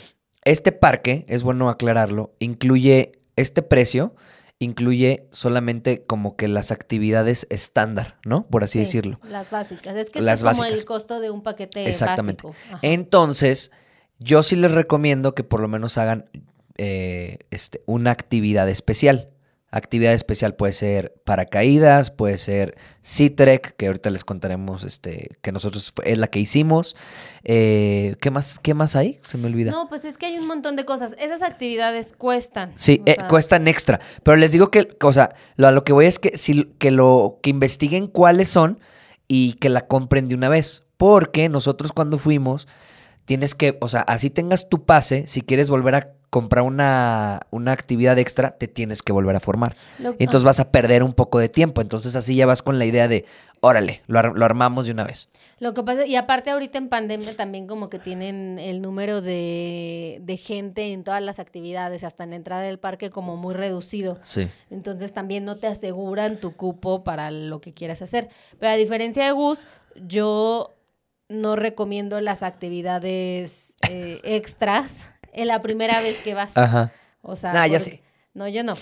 este 0.45 0.71
parque, 0.71 1.25
es 1.27 1.43
bueno 1.43 1.69
aclararlo, 1.69 2.33
incluye, 2.39 3.21
este 3.35 3.61
precio 3.61 4.15
incluye 4.61 5.25
solamente 5.31 6.03
como 6.03 6.35
que 6.35 6.49
las 6.49 6.71
actividades 6.71 7.47
estándar, 7.49 8.17
¿no? 8.25 8.45
Por 8.47 8.65
así 8.65 8.73
Sí, 8.73 8.79
decirlo. 8.79 9.19
Las 9.23 9.51
básicas. 9.51 9.95
Es 9.95 10.09
que 10.11 10.21
Las 10.21 10.41
este 10.41 10.51
es 10.51 10.57
como 10.57 10.65
el 10.69 10.85
costo 10.85 11.19
de 11.21 11.29
un 11.29 11.41
paquete 11.43 11.87
Exactamente. 11.87 12.45
básico. 12.45 12.77
Entonces, 12.81 13.71
yo 14.19 14.43
sí 14.43 14.57
les 14.57 14.71
recomiendo 14.71 15.33
que 15.33 15.45
por 15.45 15.61
lo 15.61 15.69
menos 15.69 15.97
hagan 15.97 16.29
eh, 16.77 17.39
este, 17.51 17.81
una 17.85 18.11
actividad 18.11 18.67
especial. 18.69 19.29
Actividad 19.71 20.13
especial 20.13 20.55
puede 20.55 20.73
ser 20.73 21.13
paracaídas, 21.25 22.09
puede 22.09 22.39
ser 22.39 22.75
Citrec, 23.05 23.75
que 23.75 23.85
ahorita 23.85 24.09
les 24.09 24.25
contaremos 24.25 24.83
este, 24.83 25.37
que 25.43 25.51
nosotros 25.51 25.93
es 26.03 26.17
la 26.17 26.27
que 26.27 26.39
hicimos. 26.39 26.95
Eh, 27.43 28.15
¿qué, 28.19 28.31
más, 28.31 28.57
¿Qué 28.59 28.73
más 28.73 28.95
hay? 28.95 29.19
Se 29.21 29.37
me 29.37 29.47
olvida. 29.47 29.71
No, 29.71 29.87
pues 29.87 30.05
es 30.05 30.17
que 30.17 30.25
hay 30.25 30.39
un 30.39 30.47
montón 30.47 30.75
de 30.75 30.85
cosas. 30.85 31.13
Esas 31.19 31.43
actividades 31.43 32.13
cuestan. 32.17 32.71
Sí, 32.75 33.03
eh, 33.05 33.13
sea, 33.15 33.27
cuestan 33.27 33.67
extra. 33.67 33.99
Pero 34.23 34.37
les 34.37 34.51
digo 34.51 34.71
que, 34.71 34.87
o 35.01 35.13
sea, 35.13 35.35
lo, 35.55 35.67
a 35.67 35.71
lo 35.71 35.83
que 35.83 35.93
voy 35.93 36.07
es 36.07 36.17
que, 36.17 36.35
si, 36.35 36.65
que, 36.79 36.89
lo, 36.89 37.37
que 37.43 37.51
investiguen 37.51 38.07
cuáles 38.07 38.49
son 38.49 38.79
y 39.27 39.53
que 39.53 39.69
la 39.69 39.81
compren 39.81 40.27
de 40.27 40.35
una 40.35 40.49
vez. 40.49 40.83
Porque 40.97 41.47
nosotros 41.47 41.91
cuando 41.93 42.17
fuimos, 42.17 42.67
tienes 43.25 43.53
que, 43.53 43.77
o 43.81 43.87
sea, 43.87 44.01
así 44.01 44.31
tengas 44.31 44.67
tu 44.67 44.85
pase, 44.85 45.27
si 45.27 45.41
quieres 45.41 45.69
volver 45.69 45.93
a 45.93 46.13
comprar 46.29 46.63
una, 46.63 47.39
una 47.49 47.71
actividad 47.71 48.17
extra, 48.19 48.51
te 48.51 48.67
tienes 48.67 49.01
que 49.01 49.11
volver 49.11 49.35
a 49.35 49.39
formar. 49.39 49.75
lo- 49.97 50.11
Y 50.11 50.23
entonces 50.25 50.43
vas 50.43 50.59
a 50.59 50.71
perder 50.71 51.01
un 51.03 51.13
poco 51.13 51.39
de 51.39 51.49
tiempo. 51.49 51.81
Entonces 51.81 52.15
así 52.15 52.35
ya 52.35 52.45
vas 52.45 52.61
con 52.61 52.77
la 52.77 52.85
idea 52.85 53.07
de, 53.07 53.25
órale, 53.61 54.01
lo, 54.07 54.19
ar- 54.19 54.33
lo 54.35 54.45
armamos 54.45 54.85
de 54.85 54.91
una 54.91 55.03
vez. 55.05 55.27
Lo 55.59 55.73
que 55.73 55.83
pasa, 55.83 56.05
y 56.05 56.15
aparte 56.15 56.51
ahorita 56.51 56.77
en 56.77 56.87
pandemia 56.89 57.35
también 57.35 57.67
como 57.67 57.89
que 57.89 57.99
tienen 57.99 58.59
el 58.59 58.81
número 58.81 59.21
de, 59.21 60.19
de 60.21 60.37
gente 60.37 60.93
en 60.93 61.03
todas 61.03 61.21
las 61.23 61.39
actividades, 61.39 62.03
hasta 62.03 62.23
en 62.23 62.29
la 62.29 62.35
entrada 62.37 62.61
del 62.61 62.79
parque 62.79 63.09
como 63.09 63.35
muy 63.35 63.53
reducido. 63.55 64.19
Sí. 64.23 64.47
Entonces 64.69 65.11
también 65.13 65.45
no 65.45 65.55
te 65.55 65.67
aseguran 65.67 66.39
tu 66.39 66.55
cupo 66.55 67.03
para 67.03 67.31
lo 67.31 67.59
que 67.59 67.73
quieras 67.73 68.01
hacer. 68.01 68.29
Pero 68.59 68.71
a 68.71 68.75
diferencia 68.75 69.25
de 69.25 69.31
Gus, 69.31 69.65
yo 69.95 70.75
no 71.27 71.55
recomiendo 71.55 72.21
las 72.21 72.41
actividades 72.43 73.75
eh, 73.89 74.19
extras 74.23 75.05
en 75.33 75.47
la 75.47 75.61
primera 75.61 76.01
vez 76.01 76.19
que 76.21 76.33
vas. 76.33 76.55
Ajá. 76.57 76.91
O 77.21 77.35
sea, 77.35 77.53
Nah, 77.53 77.67
ya 77.67 77.79
sé. 77.79 78.01
No, 78.33 78.47
yo 78.47 78.63
no. 78.63 78.75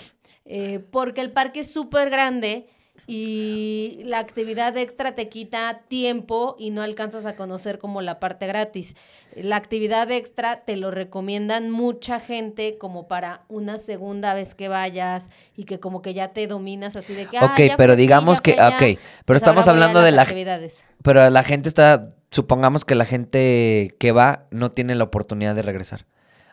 Eh, 0.44 0.78
porque 0.90 1.20
el 1.20 1.30
parque 1.32 1.60
es 1.60 1.70
súper 1.72 2.10
grande 2.10 2.68
y 3.10 4.02
la 4.04 4.18
actividad 4.18 4.76
extra 4.76 5.14
te 5.14 5.30
quita 5.30 5.80
tiempo 5.88 6.56
y 6.58 6.68
no 6.70 6.82
alcanzas 6.82 7.24
a 7.24 7.36
conocer 7.36 7.78
como 7.78 8.02
la 8.02 8.20
parte 8.20 8.46
gratis. 8.46 8.94
La 9.34 9.56
actividad 9.56 10.10
extra 10.10 10.64
te 10.66 10.76
lo 10.76 10.90
recomiendan 10.90 11.70
mucha 11.70 12.20
gente 12.20 12.76
como 12.78 13.08
para 13.08 13.44
una 13.48 13.78
segunda 13.78 14.34
vez 14.34 14.54
que 14.54 14.68
vayas 14.68 15.30
y 15.56 15.64
que 15.64 15.80
como 15.80 16.02
que 16.02 16.12
ya 16.12 16.28
te 16.34 16.46
dominas 16.46 16.96
así 16.96 17.14
de 17.14 17.24
que... 17.26 17.38
ah, 17.38 17.46
Ok, 17.46 17.76
pero 17.78 17.94
aquí, 17.94 18.02
digamos 18.02 18.42
que, 18.42 18.52
allá, 18.52 18.76
ok, 18.76 18.80
pero 18.80 18.98
pues 19.24 19.36
estamos 19.36 19.64
voy 19.64 19.70
a 19.70 19.72
hablando 19.72 20.00
de 20.00 20.10
las 20.10 20.16
la, 20.16 20.22
actividades. 20.22 20.84
pero 21.02 21.30
la 21.30 21.42
gente 21.44 21.68
está, 21.70 22.14
supongamos 22.30 22.84
que 22.84 22.94
la 22.94 23.06
gente 23.06 23.94
que 23.98 24.12
va 24.12 24.44
no 24.50 24.70
tiene 24.70 24.94
la 24.94 25.04
oportunidad 25.04 25.54
de 25.54 25.62
regresar. 25.62 26.04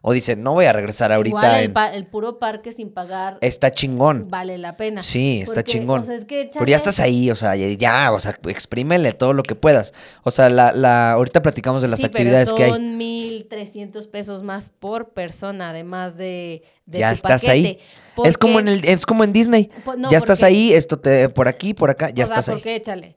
O 0.07 0.13
dice, 0.13 0.35
no 0.35 0.53
voy 0.53 0.65
a 0.65 0.71
regresar 0.74 1.12
ahorita. 1.12 1.35
Igual 1.38 1.55
el, 1.59 1.65
en- 1.65 1.74
pa- 1.74 1.91
el 1.91 2.05
puro 2.05 2.38
parque 2.38 2.71
sin 2.71 2.91
pagar 2.91 3.39
Está 3.41 3.71
chingón. 3.71 4.27
vale 4.29 4.59
la 4.59 4.77
pena. 4.77 5.01
Sí, 5.01 5.39
está 5.41 5.55
Porque, 5.55 5.71
chingón. 5.71 6.01
o 6.03 6.05
sea, 6.05 6.13
es 6.13 6.25
que 6.25 6.47
Pero 6.53 6.67
ya 6.67 6.75
estás 6.75 7.00
ahí, 7.00 7.31
o 7.31 7.35
sea, 7.35 7.55
ya, 7.55 7.67
ya, 7.69 8.12
o 8.13 8.19
sea, 8.19 8.38
exprímele 8.47 9.13
todo 9.13 9.33
lo 9.33 9.41
que 9.41 9.55
puedas. 9.55 9.95
O 10.21 10.29
sea, 10.29 10.50
la, 10.50 10.71
la, 10.74 11.12
ahorita 11.13 11.41
platicamos 11.41 11.81
de 11.81 11.88
las 11.88 12.01
Sí, 12.01 12.05
actividades 12.05 12.50
pero 12.53 12.57
que 12.57 12.63
hay. 12.65 12.69
son 12.69 13.00
1.300 13.00 14.07
pesos 14.09 14.43
más 14.43 14.69
por 14.69 15.09
persona, 15.09 15.71
además 15.71 16.17
de, 16.17 16.63
de 16.85 17.00
Ya 17.00 17.09
tu 17.09 17.13
estás 17.15 17.47
ahí. 17.47 17.63
paquete. 17.63 18.29
Es 18.29 18.38
como 18.38 18.53
Porque- 18.53 18.69
en 18.71 18.77
el, 18.79 18.85
es 18.88 19.05
como 19.05 19.24
en 19.24 19.33
Disney. 19.33 19.71
Po- 19.83 19.95
no, 19.95 20.12
ya 20.12 20.17
estás 20.19 20.39
porque- 20.39 20.45
ahí, 20.53 20.74
esto 20.74 21.00
te, 21.00 21.29
por 21.29 21.47
aquí, 21.47 21.74
por 21.74 21.89
acá, 21.89 22.12
ya 22.12 22.25
o 22.25 22.27
sea, 22.27 22.35
estás 22.35 22.50
ahí. 22.50 22.55
porque 22.55 22.75
échale. 22.75 23.15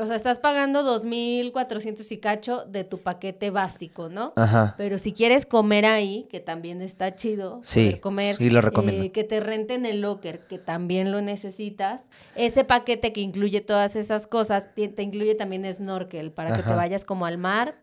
O 0.00 0.06
sea, 0.06 0.16
estás 0.16 0.38
pagando 0.38 0.82
2.400 0.82 2.10
y 2.10 2.18
cacho 2.18 2.64
de 2.64 2.84
tu 2.84 2.98
paquete 2.98 3.50
básico, 3.50 4.08
¿no? 4.08 4.32
Ajá. 4.36 4.74
Pero 4.76 4.98
si 4.98 5.12
quieres 5.12 5.46
comer 5.46 5.86
ahí, 5.86 6.26
que 6.30 6.40
también 6.40 6.82
está 6.82 7.14
chido, 7.14 7.60
Sí, 7.62 7.86
poder 7.86 8.00
comer, 8.00 8.36
sí 8.36 8.50
lo 8.50 8.60
recomiendo. 8.60 9.04
eh, 9.04 9.12
que 9.12 9.24
te 9.24 9.40
renten 9.40 9.86
el 9.86 10.00
locker, 10.00 10.40
que 10.46 10.58
también 10.58 11.12
lo 11.12 11.20
necesitas. 11.20 12.02
Ese 12.34 12.64
paquete 12.64 13.12
que 13.12 13.20
incluye 13.20 13.60
todas 13.60 13.96
esas 13.96 14.26
cosas, 14.26 14.74
te, 14.74 14.88
te 14.88 15.02
incluye 15.02 15.34
también 15.34 15.64
snorkel, 15.72 16.32
para 16.32 16.56
que 16.56 16.62
te 16.62 16.70
vayas 16.70 17.04
como 17.04 17.26
al 17.26 17.38
mar, 17.38 17.76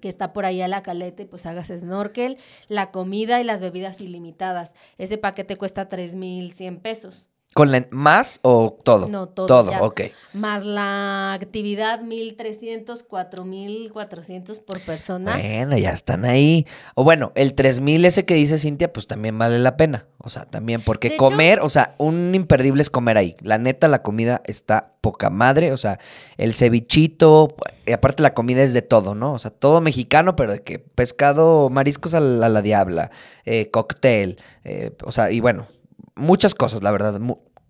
que 0.00 0.08
está 0.08 0.32
por 0.32 0.44
ahí 0.44 0.60
a 0.60 0.66
la 0.68 0.82
caleta 0.82 1.22
y 1.22 1.26
pues 1.26 1.46
hagas 1.46 1.68
snorkel, 1.68 2.36
la 2.68 2.90
comida 2.90 3.40
y 3.40 3.44
las 3.44 3.60
bebidas 3.60 4.00
ilimitadas. 4.00 4.74
Ese 4.98 5.16
paquete 5.16 5.56
cuesta 5.56 5.88
3.100 5.88 6.80
pesos. 6.80 7.28
¿Con 7.54 7.70
la- 7.70 7.86
más 7.90 8.38
o 8.42 8.78
todo? 8.82 9.08
No, 9.08 9.28
todo, 9.28 9.46
Todo, 9.46 9.70
ya. 9.70 9.82
ok. 9.82 10.00
Más 10.32 10.64
la 10.64 11.34
actividad, 11.34 12.00
1.300, 12.00 13.04
4.400 13.06 14.58
por 14.60 14.80
persona. 14.80 15.36
Bueno, 15.36 15.76
ya 15.76 15.90
están 15.90 16.24
ahí. 16.24 16.66
O 16.94 17.04
bueno, 17.04 17.32
el 17.34 17.54
3000 17.54 18.04
ese 18.04 18.24
que 18.24 18.34
dice 18.34 18.58
Cintia, 18.58 18.92
pues 18.92 19.06
también 19.06 19.38
vale 19.38 19.58
la 19.58 19.76
pena. 19.76 20.06
O 20.18 20.30
sea, 20.30 20.44
también 20.46 20.80
porque 20.82 21.08
De 21.10 21.14
hecho- 21.16 21.24
comer, 21.24 21.60
o 21.60 21.68
sea, 21.68 21.94
un 21.98 22.34
imperdible 22.34 22.80
es 22.82 22.90
comer 22.90 23.18
ahí. 23.18 23.36
La 23.40 23.58
neta, 23.58 23.88
la 23.88 24.02
comida 24.02 24.40
está 24.46 24.92
poca 25.00 25.30
madre. 25.30 25.72
O 25.72 25.76
sea, 25.76 25.98
el 26.38 26.54
cevichito, 26.54 27.54
y 27.86 27.92
aparte 27.92 28.22
la 28.22 28.32
comida 28.34 28.62
es 28.62 28.72
de 28.72 28.82
todo, 28.82 29.14
¿no? 29.14 29.32
O 29.34 29.38
sea, 29.38 29.50
todo 29.50 29.80
mexicano, 29.80 30.36
pero 30.36 30.52
de 30.52 30.62
que 30.62 30.78
pescado, 30.78 31.68
mariscos 31.70 32.14
a 32.14 32.20
la, 32.20 32.46
a 32.46 32.48
la 32.48 32.62
diabla, 32.62 33.10
eh, 33.44 33.70
cóctel, 33.70 34.38
eh, 34.64 34.92
o 35.04 35.12
sea, 35.12 35.30
y 35.32 35.40
bueno, 35.40 35.66
muchas 36.14 36.54
cosas, 36.54 36.82
la 36.82 36.90
verdad. 36.90 37.20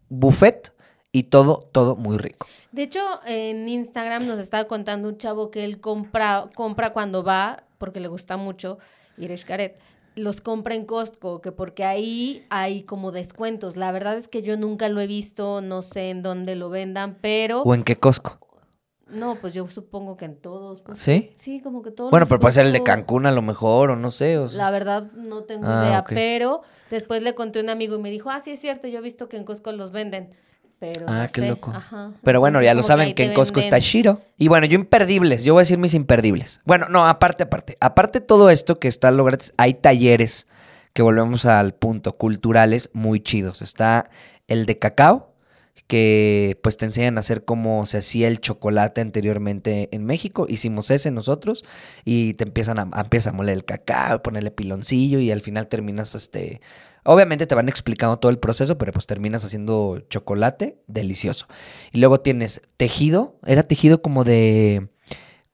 Buffet 0.09 0.73
y 1.13 1.25
todo, 1.25 1.69
todo 1.73 1.97
muy 1.97 2.19
rico. 2.19 2.47
De 2.73 2.83
hecho, 2.83 3.01
en 3.27 3.69
Instagram 3.69 4.27
nos 4.27 4.39
estaba 4.39 4.65
contando 4.65 5.09
un 5.09 5.19
chavo 5.19 5.51
que 5.51 5.65
él 5.65 5.81
compra, 5.81 6.49
compra 6.55 6.93
cuando 6.93 7.23
va, 7.23 7.65
porque 7.79 8.01
le 8.01 8.09
gusta 8.09 8.37
mucho 8.37 8.79
ir 9.19 9.33
a 9.33 9.37
Xcaret, 9.37 9.79
los 10.15 10.41
compra 10.41 10.75
en 10.75 10.85
Costco, 10.85 11.41
que 11.41 11.53
porque 11.53 11.85
ahí 11.85 12.47
hay 12.51 12.83
como 12.83 13.13
descuentos. 13.13 13.77
La 13.77 13.93
verdad 13.93 14.17
es 14.17 14.29
que 14.29 14.43
yo 14.43 14.57
nunca 14.57 14.89
lo 14.89 15.01
he 15.01 15.07
visto, 15.07 15.61
no 15.61 15.83
sé 15.83 16.11
en 16.11 16.23
dónde 16.23 16.57
lo 16.57 16.71
vendan, 16.71 17.19
pero... 17.21 17.63
¿O 17.63 17.75
en 17.75 17.83
qué 17.83 17.97
Costco? 17.97 18.39
No, 19.09 19.37
pues 19.41 19.53
yo 19.53 19.67
supongo 19.69 20.17
que 20.17 20.25
en 20.25 20.37
todos. 20.37 20.81
pues, 20.81 20.99
¿Sí? 20.99 21.33
Sí, 21.37 21.61
como 21.61 21.83
que 21.83 21.91
todos. 21.91 22.11
Bueno, 22.11 22.27
pero 22.27 22.41
puede 22.41 22.53
ser 22.55 22.67
el 22.67 22.73
de. 22.73 22.83
Cancún 22.83 23.27
a 23.27 23.31
lo 23.31 23.43
mejor, 23.43 23.91
o 23.91 23.97
no 23.97 24.11
sé. 24.11 24.39
O 24.39 24.49
sea. 24.49 24.59
La 24.65 24.71
verdad 24.71 25.11
no 25.13 25.43
tengo 25.45 25.67
Ah, 25.67 25.85
idea, 25.87 26.05
pero 26.05 26.63
después 26.91 27.23
le 27.23 27.35
conté 27.35 27.59
a 27.59 27.63
un 27.63 27.71
amigo 27.71 27.97
y 27.97 27.99
me 28.01 28.11
dijo, 28.11 28.31
ah, 28.31 28.41
sí 28.43 28.51
es 28.53 28.61
cierto, 28.61 28.89
yo 28.89 28.99
he 28.99 29.03
visto 29.03 29.29
que 29.29 29.37
en 29.37 29.45
Costco 29.45 29.71
los 29.73 29.91
venden, 29.93 30.31
pero 30.79 31.05
Ah, 31.09 31.25
no 31.27 31.33
qué 31.33 31.41
sé, 31.43 31.49
loco. 31.49 31.71
ajá. 31.75 32.13
Pero 32.23 32.41
bueno, 32.41 32.59
Entonces, 32.61 32.71
ya 32.71 32.75
lo 32.75 32.83
saben 32.83 33.15
que 33.15 33.25
en 33.25 33.35
Costco 33.35 33.61
está. 33.61 33.79
Shiro. 33.79 34.21
Y 34.39 34.49
bueno, 34.49 34.67
yo 34.67 34.77
imperdibles, 34.77 35.45
yo 35.45 35.53
voy 35.55 35.61
a 35.61 35.65
decir 35.65 35.79
mis 35.79 35.93
imperdibles. 35.95 36.61
Bueno, 36.65 36.87
no, 36.89 37.07
aparte, 37.07 37.43
aparte. 37.45 37.77
Aparte 37.81 38.21
de 38.21 38.27
todo 38.27 38.49
esto 38.51 38.79
que 38.79 38.89
está 38.89 39.11
lo 39.11 39.25
gratis, 39.25 39.53
hay 39.59 39.75
talleres 39.75 40.47
que 40.95 41.03
volvemos 41.03 41.45
al 41.45 41.75
punto, 41.75 42.17
culturales 42.17 42.89
muy 42.95 43.21
chidos. 43.21 43.61
Está 43.63 44.11
el 44.49 44.65
de 44.67 44.79
cacao, 44.79 45.32
que 45.87 46.59
pues 46.63 46.77
te 46.77 46.87
enseñan 46.87 47.17
a 47.17 47.21
hacer 47.21 47.45
cómo 47.45 47.85
se 47.87 47.99
hacía 47.99 48.29
el 48.29 48.41
chocolate 48.41 49.01
anteriormente 49.01 49.89
en 49.93 50.05
México. 50.05 50.47
Hicimos 50.49 50.91
ese 50.91 51.11
nosotros 51.11 51.65
y 52.05 52.35
te 52.35 52.45
empiezan 52.45 52.79
a, 52.79 52.89
empieza 53.01 53.31
a 53.31 53.33
moler 53.33 53.55
el 53.55 53.65
cacao, 53.65 54.23
ponerle 54.23 54.51
piloncillo 54.51 55.19
y 55.19 55.31
al 55.31 55.41
final 55.41 55.69
terminas 55.69 56.15
este... 56.15 56.61
Obviamente 57.05 57.47
te 57.47 57.57
van 57.57 57.69
explicando 57.69 58.19
todo 58.19 58.31
el 58.31 58.39
proceso, 58.39 58.79
pero 58.79 58.93
pues 58.93 59.07
terminas 59.07 59.45
haciendo 59.45 59.99
chocolate 60.09 60.79
delicioso. 60.87 61.47
Y 61.91 61.99
luego 61.99 62.21
tienes 62.21 62.63
tejido, 62.77 63.39
era 63.45 63.65
tejido 63.65 64.03
como 64.03 64.23
de 64.23 64.89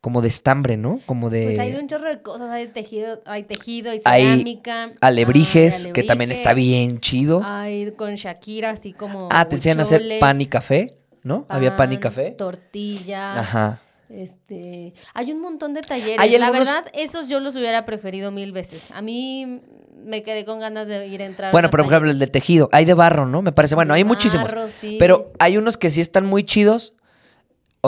como 0.00 0.22
de 0.22 0.28
estambre, 0.28 0.76
¿no? 0.76 1.00
Como 1.06 1.28
de 1.28 1.44
Pues 1.46 1.58
hay 1.58 1.72
de 1.72 1.80
un 1.80 1.88
chorro 1.88 2.08
de 2.08 2.22
cosas, 2.22 2.50
hay 2.50 2.68
tejido, 2.68 3.20
hay 3.26 3.42
tejido, 3.42 3.90
hay 3.90 4.00
Hay 4.04 4.22
cerámica. 4.22 4.92
alebrijes, 5.00 5.88
que 5.92 6.02
también 6.04 6.30
está 6.30 6.54
bien 6.54 7.00
chido. 7.00 7.42
Hay 7.44 7.90
con 7.92 8.14
Shakira, 8.14 8.70
así 8.70 8.92
como. 8.92 9.28
Ah, 9.32 9.48
te 9.48 9.56
enseñan 9.56 9.80
a 9.80 9.82
hacer 9.82 10.02
pan 10.20 10.40
y 10.40 10.46
café, 10.46 10.96
¿no? 11.22 11.46
Había 11.48 11.76
pan 11.76 11.92
y 11.92 11.98
café. 11.98 12.30
Tortillas. 12.32 13.38
Ajá. 13.38 13.80
Este, 14.08 14.94
hay 15.12 15.32
un 15.32 15.40
montón 15.40 15.74
de 15.74 15.82
talleres. 15.82 16.18
Hay 16.18 16.38
La 16.38 16.50
verdad, 16.50 16.86
esos 16.94 17.28
yo 17.28 17.40
los 17.40 17.56
hubiera 17.56 17.84
preferido 17.84 18.30
mil 18.30 18.52
veces. 18.52 18.90
A 18.92 19.02
mí 19.02 19.60
me 20.02 20.22
quedé 20.22 20.44
con 20.46 20.60
ganas 20.60 20.88
de 20.88 21.06
ir 21.08 21.20
a 21.20 21.26
entrar. 21.26 21.52
Bueno, 21.52 21.68
pero 21.70 21.82
por 21.84 21.92
ejemplo, 21.92 22.10
el 22.10 22.18
de 22.18 22.26
tejido, 22.28 22.68
hay 22.72 22.84
de 22.86 22.94
barro, 22.94 23.26
¿no? 23.26 23.42
Me 23.42 23.52
parece. 23.52 23.74
Bueno, 23.74 23.92
De 23.94 23.98
hay 23.98 24.04
muchísimos. 24.04 24.46
barro, 24.48 24.68
sí. 24.68 24.96
Pero 24.98 25.32
hay 25.38 25.58
unos 25.58 25.76
que 25.76 25.90
sí 25.90 26.00
están 26.00 26.24
muy 26.24 26.44
chidos. 26.44 26.94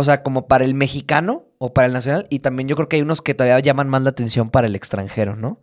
O 0.01 0.05
sea, 0.05 0.23
como 0.23 0.49
para 0.49 0.65
el 0.65 0.75
mexicano 0.75 1.45
o 1.59 1.73
para 1.73 1.87
el 1.87 1.93
nacional. 1.93 2.27
Y 2.31 2.41
también 2.41 2.69
yo 2.69 2.77
creo 2.77 2.89
que 2.89 2.97
hay 2.97 3.03
unos 3.03 3.23
que 3.23 3.35
todavía 3.35 3.59
llaman 3.61 3.89
más 3.89 4.03
la 4.03 4.11
atención 4.11 4.51
para 4.51 4.67
el 4.67 4.75
extranjero, 4.75 5.37
¿no? 5.37 5.61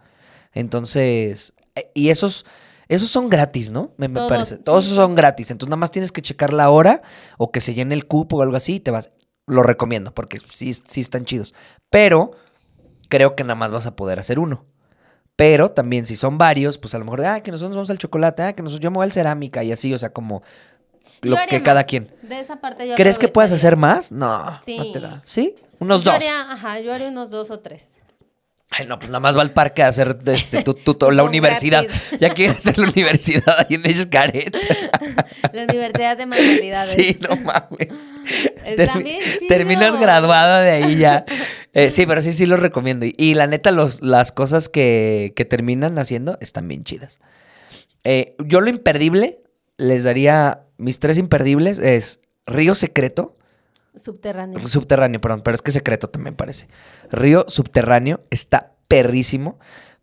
Entonces, 0.54 1.54
eh, 1.76 1.92
y 1.94 2.10
esos, 2.10 2.46
esos 2.88 3.10
son 3.10 3.30
gratis, 3.30 3.72
¿no? 3.72 3.94
Me, 3.98 4.08
me 4.08 4.20
Todos, 4.20 4.30
parece. 4.30 4.58
Todos 4.58 4.86
sí. 4.86 4.96
son 4.96 5.16
gratis. 5.16 5.52
Entonces 5.52 5.70
nada 5.70 5.80
más 5.80 5.92
tienes 5.92 6.12
que 6.12 6.22
checar 6.22 6.54
la 6.54 6.70
hora 6.70 7.02
o 7.38 7.52
que 7.52 7.62
se 7.62 7.74
llene 7.74 7.96
el 7.96 8.06
cupo 8.06 8.38
o 8.38 8.42
algo 8.42 8.56
así 8.56 8.76
y 8.76 8.80
te 8.80 8.92
vas. 8.92 9.12
Lo 9.46 9.64
recomiendo 9.64 10.14
porque 10.14 10.40
sí, 10.40 10.74
sí 10.74 11.02
están 11.02 11.26
chidos. 11.26 11.54
Pero 11.90 12.32
creo 13.10 13.36
que 13.36 13.44
nada 13.44 13.56
más 13.56 13.72
vas 13.72 13.86
a 13.86 13.96
poder 13.96 14.20
hacer 14.20 14.40
uno. 14.40 14.66
Pero 15.36 15.72
también 15.72 16.06
si 16.06 16.16
son 16.16 16.38
varios, 16.38 16.80
pues 16.80 16.96
a 16.96 17.00
lo 17.00 17.06
mejor, 17.06 17.24
ah, 17.26 17.42
que 17.42 17.52
nosotros 17.52 17.76
vamos 17.76 17.90
al 17.92 18.00
chocolate, 18.00 18.42
ah, 18.42 18.54
que 18.54 18.64
nosotros 18.64 18.84
yo 18.84 18.90
me 18.90 18.96
voy 18.96 19.06
al 19.06 19.12
cerámica 19.12 19.64
y 19.64 19.72
así, 19.72 19.94
o 19.94 19.98
sea, 19.98 20.12
como 20.12 20.42
Yo 21.22 21.32
lo 21.32 21.38
haría 21.38 21.48
que 21.48 21.64
cada 21.64 21.82
más. 21.82 21.86
quien. 21.86 22.12
De 22.22 22.40
esa 22.40 22.58
parte 22.62 22.88
yo 22.88 22.96
¿Crees 22.96 23.18
que 23.20 23.28
aprovecharía. 23.28 23.56
hacer 23.56 23.76
más? 23.78 24.12
No, 24.12 24.44
no 24.52 24.60
Sí. 24.64 24.92
te 24.94 25.00
da. 25.00 25.22
¿Sí? 25.24 25.56
Unos 25.80 26.04
Yo 26.04 26.12
dos. 26.12 26.16
haría- 26.16 26.52
ajá, 26.52 26.80
yo 26.80 26.94
haría 26.94 27.08
unos 27.10 27.30
dos 27.30 27.52
o 27.52 27.60
tres. 27.60 27.86
Ay, 28.70 28.86
no, 28.86 29.00
pues 29.00 29.10
nada 29.10 29.22
más 29.22 29.38
va 29.38 29.42
al 29.44 29.52
parque 29.52 29.82
a 29.82 29.88
hacer 29.88 30.18
este, 30.26 30.62
tu, 30.62 30.74
tu- 30.74 30.96
tu- 30.96 31.10
la 31.10 31.24
universidad. 31.32 31.84
gratis. 31.86 32.20
Ya 32.20 32.34
quiere 32.34 32.54
hacer 32.56 32.78
la 32.78 32.90
universidad 32.90 33.60
ahí 33.60 33.76
en 33.76 33.94
Xcaret. 33.96 34.54
La 35.54 35.64
Universidad 35.64 36.18
de 36.18 36.26
Manualidades. 36.26 36.92
Sí, 36.92 37.18
no 37.22 37.36
mames. 37.38 38.12
Termi-. 38.76 39.20
Terminas 39.48 39.98
graduada 40.00 40.60
de 40.62 40.72
ahí 40.72 40.98
ya. 40.98 41.24
Eh, 41.74 41.92
sí, 41.92 42.08
pero 42.08 42.24
sí, 42.24 42.34
sí 42.34 42.48
lo 42.48 42.58
recomiendo. 42.58 43.06
Y, 43.06 43.14
y 43.20 43.36
la 43.36 43.46
neta, 43.46 43.70
los, 43.72 44.02
las 44.02 44.32
cosas 44.32 44.68
que, 44.68 45.32
que 45.36 45.46
terminan 45.46 46.00
haciendo 46.00 46.38
están 46.42 46.68
bien 46.68 46.84
chidas. 46.84 47.20
Eh, 48.04 48.36
yo 48.44 48.62
lo 48.62 48.70
imperdible, 48.72 49.44
les 49.78 50.04
daría 50.04 50.64
mis 50.78 51.00
tres 51.00 51.18
imperdibles, 51.18 51.80
es 51.80 52.20
Río 52.46 52.76
Secreto. 52.76 53.36
Subterráneo. 53.96 54.68
Subterráneo, 54.68 55.20
perdón, 55.22 55.42
pero 55.44 55.56
es 55.56 55.62
que 55.62 55.72
secreto 55.72 56.08
también 56.10 56.36
parece. 56.36 56.68
Río 57.12 57.46
Subterráneo 57.48 58.22
está 58.30 58.74
perrísimo 58.88 59.58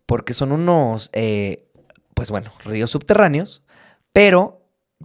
porque 0.05 0.33
son 0.33 0.51
unos, 0.51 1.09
eh, 1.13 1.65
pues 2.13 2.29
bueno, 2.29 2.51
ríos 2.65 2.91
subterráneos, 2.91 3.63
pero 4.13 4.61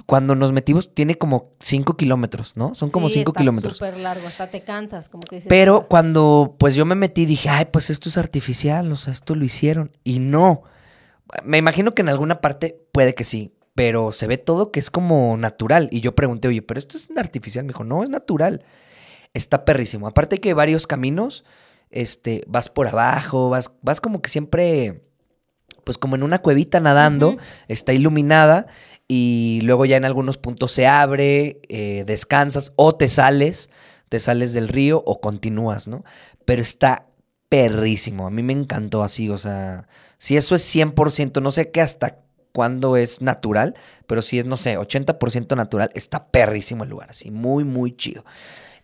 cuando 0.06 0.34
nos 0.34 0.52
metimos 0.52 0.92
tiene 0.94 1.16
como 1.16 1.52
5 1.60 1.96
kilómetros, 1.96 2.56
¿no? 2.56 2.74
Son 2.74 2.90
como 2.90 3.08
Sí, 3.08 3.14
5 3.20 3.30
está 3.32 3.40
kilómetros. 3.40 3.76
súper 3.78 3.96
largo, 3.98 4.26
hasta 4.26 4.48
te 4.48 4.62
cansas, 4.62 5.08
como 5.08 5.22
que 5.22 5.36
dices, 5.36 5.48
Pero 5.48 5.82
"Ah". 5.84 5.86
cuando 5.88 6.56
pues 6.58 6.74
yo 6.74 6.84
me 6.84 6.94
metí 6.94 7.26
dije, 7.26 7.48
ay, 7.48 7.66
pues 7.72 7.90
esto 7.90 8.08
es 8.08 8.18
artificial, 8.18 8.90
o 8.92 8.96
sea, 8.96 9.12
esto 9.12 9.34
lo 9.34 9.44
hicieron. 9.44 9.90
Y 10.04 10.18
no. 10.18 10.62
Me 11.44 11.58
imagino 11.58 11.94
que 11.94 12.02
en 12.02 12.08
alguna 12.08 12.40
parte 12.40 12.80
puede 12.92 13.14
que 13.14 13.24
sí, 13.24 13.52
pero 13.80 14.12
se 14.12 14.26
ve 14.26 14.37
todo 14.37 14.72
que 14.72 14.78
es 14.78 14.90
como 14.90 15.38
natural. 15.38 15.88
Y 15.90 16.02
yo 16.02 16.14
pregunté, 16.14 16.49
oye, 16.49 16.60
pero 16.60 16.76
esto 16.76 16.99
es 16.99 17.08
artificial. 17.16 17.64
Me 17.64 17.68
dijo, 17.68 17.82
no, 17.82 18.04
es 18.04 18.10
natural. 18.10 18.62
Está 19.32 19.64
perrísimo. 19.64 20.06
Aparte 20.06 20.37
que 20.37 20.50
hay 20.50 20.52
varios 20.52 20.87
caminos, 20.87 21.46
este, 21.88 22.44
vas 22.46 22.68
por 22.68 22.88
abajo, 22.88 23.49
vas, 23.49 23.72
vas 23.80 24.02
como 24.02 24.20
que 24.20 24.28
siempre 24.28 25.00
pues 25.82 25.96
como 25.96 26.14
en 26.14 26.22
una 26.22 26.40
cuevita 26.40 26.78
nadando, 26.78 27.38
está 27.68 27.94
iluminada 27.94 28.66
y 29.08 29.60
luego 29.62 29.87
ya 29.87 29.96
en 29.96 30.04
algunos 30.04 30.37
puntos 30.37 30.72
se 30.72 30.87
abre, 30.87 31.62
eh, 31.70 32.04
descansas 32.06 32.75
o 32.76 32.94
te 32.94 33.08
sales, 33.08 33.70
te 34.10 34.20
sales 34.20 34.52
del 34.52 34.68
río 34.68 35.02
o 35.06 35.22
continúas, 35.22 35.88
¿no? 35.88 36.04
Pero 36.44 36.60
está 36.60 37.06
perrísimo, 37.49 38.26
a 38.26 38.30
mí 38.30 38.42
me 38.42 38.52
encantó 38.52 39.02
así, 39.02 39.30
o 39.30 39.38
sea, 39.38 39.88
si 40.18 40.37
eso 40.37 40.54
es 40.54 40.76
100%, 40.76 41.40
no 41.40 41.50
sé 41.50 41.70
qué 41.70 41.80
hasta 41.80 42.18
cuándo 42.52 42.97
es 42.97 43.21
natural, 43.23 43.75
pero 44.07 44.23
si 44.23 44.38
es, 44.38 44.45
no 44.47 44.57
sé, 44.57 44.78
80% 44.78 45.57
natural, 45.57 45.90
está 45.95 46.28
perrísimo 46.28 46.85
el 46.85 46.90
lugar, 46.90 47.11
así, 47.11 47.30
muy, 47.30 47.64
muy 47.64 47.97
chido. 47.97 48.25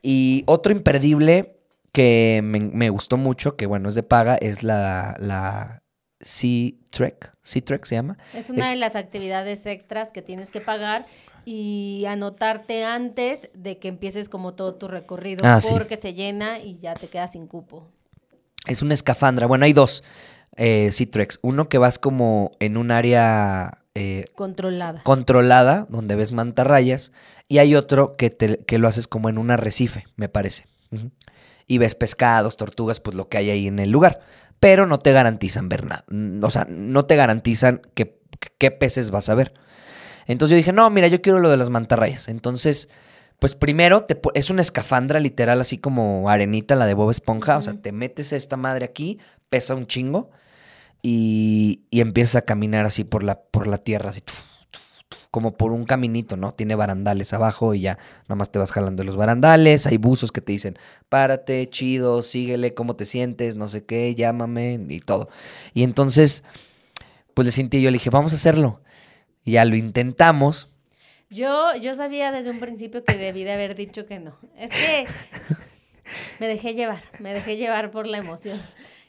Y 0.02 0.44
otro 0.46 0.72
imperdible 0.72 1.56
que 1.92 2.40
me, 2.44 2.60
me 2.60 2.90
gustó 2.90 3.16
mucho, 3.16 3.56
que 3.56 3.66
bueno, 3.66 3.88
es 3.88 3.94
de 3.94 4.02
paga, 4.02 4.36
es 4.36 4.62
la, 4.62 5.16
la 5.18 5.82
Sea 6.20 6.72
Trek, 6.90 7.32
Sea 7.42 7.62
Trek 7.64 7.84
se 7.86 7.94
llama. 7.96 8.18
Es 8.34 8.50
una 8.50 8.64
Es- 8.64 8.70
de 8.70 8.76
las 8.76 8.96
actividades 8.96 9.64
extras 9.66 10.12
que 10.12 10.22
tienes 10.22 10.50
que 10.50 10.60
pagar 10.60 11.06
y 11.44 12.04
anotarte 12.08 12.84
antes 12.84 13.50
de 13.54 13.78
que 13.78 13.88
empieces 13.88 14.28
como 14.28 14.54
todo 14.54 14.74
tu 14.74 14.88
recorrido 14.88 15.42
Ah, 15.46 15.60
sí. 15.60 15.68
porque 15.72 15.96
se 15.96 16.12
llena 16.14 16.58
y 16.58 16.76
ya 16.78 16.94
te 16.94 17.08
quedas 17.08 17.32
sin 17.32 17.46
cupo. 17.46 17.86
Es 18.66 18.82
una 18.82 18.94
escafandra. 18.94 19.46
Bueno, 19.46 19.64
hay 19.64 19.72
dos 19.72 20.02
eh, 20.56 20.90
Treks. 21.10 21.38
Uno 21.42 21.68
que 21.68 21.78
vas 21.78 21.98
como 21.98 22.52
en 22.60 22.76
un 22.76 22.90
área 22.90 23.78
eh, 23.94 24.26
Controlada. 24.34 25.02
controlada, 25.04 25.86
donde 25.88 26.16
ves 26.16 26.32
mantarrayas, 26.32 27.12
y 27.48 27.58
hay 27.58 27.74
otro 27.74 28.16
que, 28.16 28.30
te- 28.30 28.58
que 28.64 28.78
lo 28.78 28.88
haces 28.88 29.06
como 29.08 29.28
en 29.28 29.38
un 29.38 29.50
arrecife, 29.50 30.04
me 30.16 30.28
parece. 30.28 30.66
Y 31.66 31.78
ves 31.78 31.94
pescados, 31.94 32.56
tortugas, 32.56 33.00
pues 33.00 33.16
lo 33.16 33.28
que 33.28 33.38
hay 33.38 33.50
ahí 33.50 33.66
en 33.68 33.78
el 33.78 33.90
lugar. 33.90 34.20
Pero 34.60 34.86
no 34.86 34.98
te 34.98 35.12
garantizan 35.12 35.68
ver 35.68 35.84
nada. 35.84 36.04
O 36.42 36.50
sea, 36.50 36.66
no 36.68 37.04
te 37.06 37.16
garantizan 37.16 37.82
que- 37.94 38.18
qué 38.58 38.70
peces 38.70 39.10
vas 39.10 39.28
a 39.28 39.34
ver. 39.34 39.54
Entonces 40.26 40.52
yo 40.52 40.56
dije, 40.56 40.72
no, 40.72 40.88
mira, 40.90 41.08
yo 41.08 41.20
quiero 41.22 41.38
lo 41.40 41.50
de 41.50 41.56
las 41.56 41.70
mantarrayas. 41.70 42.28
Entonces, 42.28 42.88
pues 43.38 43.54
primero 43.54 44.04
te 44.04 44.18
es 44.34 44.50
una 44.50 44.62
escafandra 44.62 45.20
literal, 45.20 45.60
así 45.60 45.78
como 45.78 46.28
arenita, 46.30 46.74
la 46.74 46.86
de 46.86 46.94
Bob 46.94 47.10
Esponja. 47.10 47.58
O 47.58 47.62
sea, 47.62 47.74
te 47.74 47.92
metes 47.92 48.32
esta 48.32 48.56
madre 48.56 48.84
aquí, 48.84 49.18
pesa 49.50 49.74
un 49.74 49.86
chingo, 49.86 50.30
y, 51.02 51.82
y 51.90 52.00
empiezas 52.00 52.36
a 52.36 52.42
caminar 52.42 52.86
así 52.86 53.04
por 53.04 53.22
la, 53.22 53.40
por 53.40 53.66
la 53.66 53.78
tierra, 53.78 54.10
así, 54.10 54.22
como 55.30 55.56
por 55.56 55.72
un 55.72 55.84
caminito, 55.84 56.36
¿no? 56.36 56.52
Tiene 56.52 56.74
barandales 56.76 57.34
abajo 57.34 57.74
y 57.74 57.82
ya 57.82 57.98
nada 58.22 58.36
más 58.36 58.50
te 58.50 58.58
vas 58.58 58.72
jalando 58.72 59.02
de 59.02 59.06
los 59.06 59.16
barandales. 59.16 59.86
Hay 59.86 59.98
buzos 59.98 60.32
que 60.32 60.40
te 60.40 60.52
dicen, 60.52 60.78
párate, 61.08 61.68
chido, 61.68 62.22
síguele, 62.22 62.72
cómo 62.72 62.96
te 62.96 63.04
sientes, 63.04 63.54
no 63.54 63.68
sé 63.68 63.84
qué, 63.84 64.14
llámame 64.14 64.80
y 64.88 65.00
todo. 65.00 65.28
Y 65.74 65.82
entonces, 65.82 66.42
pues 67.34 67.44
le 67.44 67.52
sentí, 67.52 67.82
yo 67.82 67.90
le 67.90 67.98
dije, 67.98 68.08
vamos 68.08 68.32
a 68.32 68.36
hacerlo. 68.36 68.80
Y 69.44 69.52
ya 69.52 69.66
lo 69.66 69.76
intentamos. 69.76 70.70
Yo, 71.28 71.76
yo 71.76 71.94
sabía 71.94 72.32
desde 72.32 72.50
un 72.50 72.58
principio 72.58 73.04
que 73.04 73.18
debí 73.18 73.44
de 73.44 73.52
haber 73.52 73.74
dicho 73.74 74.06
que 74.06 74.18
no. 74.18 74.34
Es 74.56 74.70
que 74.70 75.06
me 76.40 76.46
dejé 76.46 76.72
llevar, 76.72 77.02
me 77.18 77.34
dejé 77.34 77.58
llevar 77.58 77.90
por 77.90 78.06
la 78.06 78.16
emoción. 78.16 78.58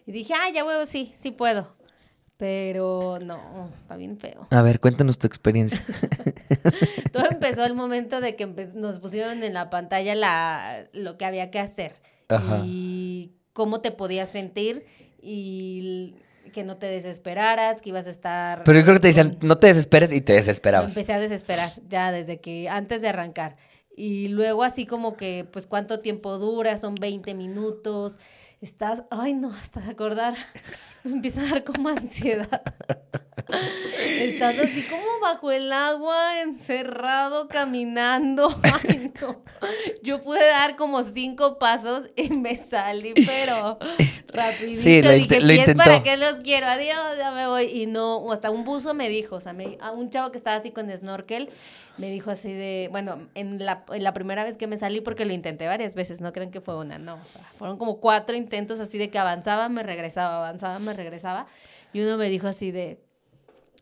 Y 0.06 0.12
dije, 0.12 0.34
ah, 0.34 0.50
ya 0.53 0.65
huevo, 0.65 0.86
sí, 0.86 1.13
sí 1.17 1.32
puedo. 1.32 1.76
Pero 2.38 3.17
no, 3.20 3.72
está 3.82 3.96
bien 3.96 4.20
feo. 4.20 4.48
A 4.51 4.62
ver, 4.62 4.79
cuéntanos 4.79 5.17
tu 5.17 5.25
experiencia. 5.25 5.84
Todo 7.12 7.25
empezó 7.32 7.63
al 7.63 7.74
momento 7.74 8.22
de 8.22 8.36
que 8.36 8.46
nos 8.75 9.00
pusieron 9.00 9.44
en 9.44 9.53
la 9.53 9.70
pantalla 9.72 10.13
la, 10.13 10.88
lo 10.94 11.17
que 11.17 11.25
había 11.25 11.50
que 11.50 11.60
hacer. 11.60 11.96
Ajá. 12.29 12.62
Y 12.63 13.34
cómo 13.53 13.82
te 13.82 13.91
podías 13.91 14.29
sentir 14.29 14.86
y 15.20 16.15
que 16.53 16.63
no 16.63 16.77
te 16.77 16.86
desesperaras, 16.86 17.82
que 17.82 17.89
ibas 17.89 18.08
a 18.08 18.12
estar... 18.12 18.63
Pero 18.63 18.79
yo 18.79 18.86
creo 18.86 18.96
que 18.96 19.01
te 19.01 19.08
decían, 19.08 19.38
no 19.41 19.58
te 19.58 19.67
desesperes 19.67 20.13
y 20.13 20.22
te 20.22 20.34
Me 20.34 20.38
desesperabas. 20.38 20.96
empecé 20.96 21.13
a 21.13 21.20
desesperar 21.20 21.74
ya 21.88 22.12
desde 22.12 22.39
que 22.39 22.70
antes 22.70 23.01
de 23.01 23.10
arrancar. 23.10 23.58
Y 23.96 24.27
luego 24.27 24.63
así 24.63 24.86
como 24.86 25.17
que, 25.17 25.48
pues, 25.51 25.65
¿cuánto 25.65 26.01
tiempo 26.01 26.38
dura? 26.38 26.77
Son 26.77 26.94
20 26.94 27.34
minutos. 27.34 28.20
Estás, 28.60 29.04
ay 29.12 29.34
no, 29.36 29.52
hasta 29.54 29.82
de 29.82 29.92
acordar, 29.92 30.34
me 31.04 31.12
empieza 31.12 31.42
a 31.42 31.46
dar 31.46 31.64
como 31.64 31.90
ansiedad. 31.90 32.62
Estás 34.00 34.58
así 34.60 34.82
como 34.90 35.04
bajo 35.22 35.52
el 35.52 35.72
agua, 35.72 36.42
encerrado, 36.42 37.48
caminando. 37.48 38.50
Ay, 38.64 39.12
no. 39.22 39.42
Yo 40.04 40.22
pude 40.22 40.46
dar 40.46 40.76
como 40.76 41.04
cinco 41.04 41.58
pasos 41.60 42.10
y 42.16 42.30
me 42.30 42.58
salí, 42.58 43.14
pero 43.26 43.78
rapidito. 44.28 44.82
Sí, 44.82 45.02
lo 45.02 45.12
Dije, 45.12 45.40
lo 45.40 45.48
"Pies, 45.48 45.60
intentó". 45.60 45.84
¿para 45.84 46.04
qué 46.04 46.18
los 46.18 46.36
quiero? 46.44 46.68
Adiós, 46.68 47.18
ya 47.18 47.31
me 47.31 47.48
voy. 47.48 47.66
Y 47.66 47.86
no, 47.86 48.31
hasta 48.31 48.50
un 48.51 48.64
buzo 48.66 48.94
me 48.94 49.08
dijo, 49.08 49.38
o 49.38 49.40
sea, 49.40 49.53
me- 49.53 49.77
a 49.81 49.92
un 49.92 50.10
chavo 50.10 50.31
que 50.31 50.38
estaba 50.38 50.58
así 50.58 50.72
con 50.72 50.90
snorkel, 50.92 51.50
me 51.98 52.12
dijo 52.12 52.29
así 52.29 52.51
de, 52.51 52.90
bueno, 52.92 53.27
en 53.34 53.66
la, 53.66 53.84
en 53.92 54.03
la 54.03 54.14
primera 54.14 54.44
vez 54.44 54.58
que 54.58 54.68
me 54.68 54.77
salí, 54.77 55.01
porque 55.01 55.25
lo 55.25 55.34
intenté 55.34 55.68
varias 55.68 55.96
veces, 55.96 56.22
no 56.22 56.31
creen 56.34 56.51
que 56.51 56.62
fue 56.62 56.75
una, 56.77 57.00
no, 57.00 57.16
o 57.16 57.27
sea, 57.27 57.42
fueron 57.58 57.77
como 57.77 58.00
cuatro 58.00 58.36
intentos 58.36 58.47
así 58.79 58.98
de 58.98 59.10
que 59.10 59.20
avanzaba, 59.20 59.70
me 59.70 59.83
regresaba, 59.83 60.38
avanzaba, 60.38 60.79
me 60.79 60.94
regresaba. 60.94 61.48
Y 61.94 62.01
uno 62.01 62.18
me 62.18 62.29
dijo 62.29 62.48
así 62.48 62.72
de, 62.72 63.00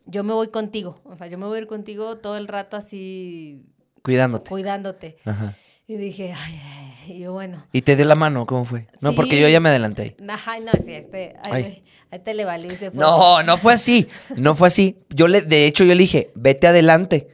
yo 0.06 0.22
me 0.24 0.32
voy 0.32 0.48
contigo, 0.48 1.00
o 1.04 1.16
sea, 1.16 1.26
yo 1.26 1.38
me 1.38 1.46
voy 1.46 1.58
a 1.58 1.62
ir 1.62 1.66
contigo 1.66 2.18
todo 2.18 2.36
el 2.36 2.46
rato 2.48 2.76
así 2.76 3.64
Cuidándote. 4.02 4.48
cuidándote. 4.50 5.16
Ajá. 5.24 5.56
Y 5.88 5.96
dije, 5.96 6.32
ay, 6.36 6.60
ay", 6.64 6.85
y 7.08 7.18
yo, 7.20 7.32
bueno. 7.32 7.64
¿Y 7.72 7.82
te 7.82 7.96
dio 7.96 8.04
la 8.04 8.14
mano? 8.14 8.46
¿Cómo 8.46 8.64
fue? 8.64 8.86
No, 9.00 9.14
porque 9.14 9.40
yo 9.40 9.48
ya 9.48 9.60
me 9.60 9.68
adelanté. 9.68 10.16
Ajá, 10.28 10.58
no, 10.60 10.72
sí, 10.84 10.92
este, 10.92 11.36
Ay. 11.42 11.62
ay, 11.64 11.84
a 12.10 12.16
este 12.16 12.34
le 12.34 12.44
valió 12.44 12.72
y 12.72 12.76
se 12.76 12.90
fue. 12.90 13.00
No, 13.00 13.42
no 13.42 13.56
fue 13.56 13.74
así. 13.74 14.06
No 14.36 14.54
fue 14.54 14.68
así. 14.68 14.96
Yo 15.10 15.26
le, 15.28 15.42
de 15.42 15.66
hecho, 15.66 15.84
yo 15.84 15.94
le 15.94 16.00
dije, 16.02 16.30
vete 16.34 16.66
adelante. 16.66 17.28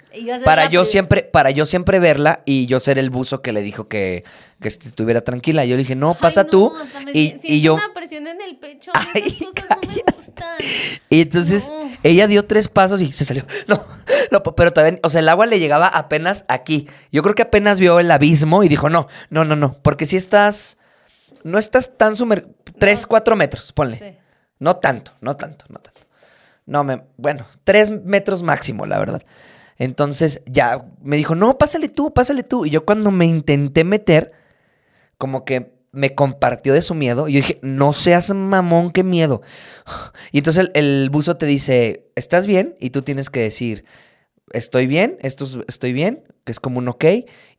Para 0.45 0.67
yo 0.69 0.85
siempre, 0.85 1.23
para 1.23 1.51
yo 1.51 1.65
siempre 1.65 1.99
verla 1.99 2.43
y 2.45 2.67
yo 2.67 2.81
ser 2.81 2.99
el 2.99 3.09
buzo 3.09 3.41
que 3.41 3.53
le 3.53 3.63
dijo 3.63 3.89
que, 3.89 4.25
que 4.61 4.69
est- 4.69 4.85
estuviera 4.85 5.23
tranquila. 5.23 5.65
Yo 5.65 5.77
le 5.77 5.83
dije, 5.83 5.97
no, 5.97 6.11
Ay, 6.11 6.17
pasa 6.21 6.43
no, 6.45 6.51
tú. 6.51 6.73
Y, 7.15 7.35
y 7.43 7.61
yo. 7.63 7.75
una 7.75 7.93
presión 7.95 8.27
en 8.27 8.41
el 8.43 8.57
pecho. 8.57 8.91
Ay, 9.15 9.39
cosas 9.39 9.79
no 9.83 9.89
me. 9.89 9.95
Y 11.09 11.23
entonces 11.23 11.71
No. 11.71 11.91
ella 12.03 12.27
dio 12.27 12.45
tres 12.47 12.69
pasos 12.69 13.01
y 13.03 13.13
se 13.13 13.25
salió. 13.25 13.45
No, 13.69 13.85
no, 14.31 14.43
pero 14.43 14.71
también, 14.73 15.01
o 15.03 15.11
sea, 15.11 15.21
el 15.21 15.29
agua 15.29 15.47
le 15.47 15.59
llegaba 15.59 15.87
apenas 15.87 16.45
aquí. 16.49 16.89
Yo 17.11 17.23
creo 17.23 17.35
que 17.35 17.43
apenas 17.43 17.81
vio 17.81 17.99
el 18.01 18.11
abismo 18.11 18.63
y 18.65 18.69
dijo, 18.69 18.89
no, 18.91 19.09
no, 19.31 19.45
no, 19.45 19.57
no. 19.57 19.75
Porque 19.83 20.07
si 20.07 20.17
estás, 20.17 20.79
no 21.45 21.59
estás 21.59 21.97
tan 21.97 22.17
sumer... 22.17 22.49
Tres, 22.79 23.03
No. 23.03 23.09
cuatro 23.09 23.37
metros, 23.37 23.73
ponle. 23.73 23.99
Sí. 23.99 24.19
No 24.59 24.77
tanto, 24.77 25.13
no 25.21 25.37
tanto, 25.37 25.67
no 25.69 25.79
tanto. 25.79 26.01
No, 26.65 26.85
me, 26.85 27.03
bueno, 27.17 27.47
tres 27.65 27.91
metros 27.91 28.43
máximo, 28.43 28.87
la 28.87 28.99
verdad. 28.99 29.23
Entonces 29.79 30.41
ya 30.47 30.85
me 31.03 31.17
dijo, 31.17 31.35
no, 31.35 31.59
pásale 31.59 31.89
tú, 31.89 32.13
pásale 32.15 32.43
tú. 32.45 32.65
Y 32.65 32.71
yo 32.71 32.85
cuando 32.85 33.11
me 33.11 33.27
intenté 33.27 33.85
meter, 33.85 34.33
como 35.19 35.45
que 35.45 35.75
me 35.93 36.15
compartió 36.15 36.73
de 36.73 36.83
su 36.83 36.95
miedo. 36.95 37.29
Y 37.29 37.35
yo 37.35 37.37
dije, 37.41 37.59
no 37.63 37.93
seas 37.93 38.31
mamón, 38.35 38.91
qué 38.91 39.05
miedo. 39.05 39.43
Y 40.33 40.39
entonces 40.39 40.71
el, 40.75 41.09
buzo 41.11 41.37
te 41.37 41.47
dice, 41.47 42.11
¿estás 42.17 42.47
bien? 42.47 42.75
Y 42.81 42.91
tú 42.91 43.03
tienes 43.03 43.31
que 43.31 43.41
decir, 43.41 43.85
estoy 44.53 44.87
bien, 44.87 45.19
esto 45.21 45.45
es- 45.45 45.59
estoy 45.69 45.93
bien, 45.93 46.25
que 46.45 46.53
es 46.53 46.61
como 46.61 46.79
un 46.79 46.89
ok. 46.89 47.05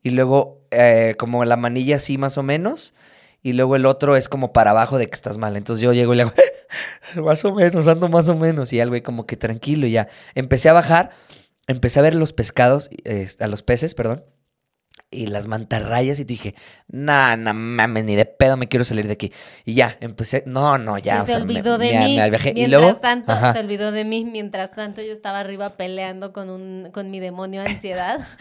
Y 0.02 0.10
luego 0.10 0.66
eh, 0.70 1.14
como 1.18 1.44
la 1.44 1.56
manilla 1.56 1.96
así 1.96 2.18
más 2.18 2.36
o 2.36 2.42
menos. 2.42 2.94
Y 3.42 3.52
luego 3.52 3.76
el 3.76 3.86
otro 3.86 4.16
es 4.16 4.28
como 4.28 4.52
para 4.52 4.70
abajo 4.72 4.98
de 4.98 5.06
que 5.06 5.14
estás 5.14 5.38
mal. 5.38 5.56
Entonces 5.56 5.82
yo 5.82 5.92
llego 5.92 6.14
y 6.14 6.16
le 6.16 6.22
hago, 6.22 6.32
más 7.22 7.44
o 7.44 7.54
menos, 7.54 7.86
ando 7.86 8.08
más 8.08 8.28
o 8.28 8.34
menos. 8.34 8.72
Y 8.72 8.80
el 8.80 8.88
güey 8.88 9.02
como 9.02 9.26
que 9.26 9.36
tranquilo 9.36 9.86
y 9.86 9.92
ya. 9.92 10.08
Empecé 10.34 10.70
a 10.70 10.72
bajar, 10.72 11.10
empecé 11.68 12.00
a 12.00 12.02
ver 12.02 12.14
los 12.14 12.32
pescados, 12.32 12.90
eh, 13.04 13.28
a 13.38 13.46
los 13.46 13.62
peces, 13.62 13.94
perdón. 13.94 14.24
Y 15.14 15.26
las 15.28 15.46
mantarrayas 15.46 16.18
y 16.20 16.24
dije, 16.24 16.54
nah, 16.88 17.36
no 17.36 17.54
mames, 17.54 18.04
ni 18.04 18.16
de 18.16 18.24
pedo 18.24 18.56
me 18.56 18.68
quiero 18.68 18.84
salir 18.84 19.06
de 19.06 19.12
aquí. 19.12 19.32
Y 19.64 19.74
ya, 19.74 19.96
empecé, 20.00 20.42
no, 20.46 20.76
no, 20.78 20.98
ya. 20.98 21.22
O 21.22 21.26
se 21.26 21.32
sea, 21.32 21.38
me- 21.38 21.44
olvidó 21.44 21.78
de 21.78 21.86
me- 21.92 21.98
mí. 22.06 22.16
me. 22.16 22.30
Mientras 22.30 22.46
y 22.56 22.66
luego, 22.66 22.96
tanto, 22.96 23.32
ajá. 23.32 23.52
se 23.52 23.60
olvidó 23.60 23.92
de 23.92 24.04
mí. 24.04 24.24
Mientras 24.24 24.72
tanto, 24.74 25.00
yo 25.02 25.12
estaba 25.12 25.40
arriba 25.40 25.76
peleando 25.76 26.32
con 26.32 26.50
un, 26.50 26.90
con 26.92 27.10
mi 27.10 27.20
demonio 27.20 27.62
ansiedad. 27.62 28.26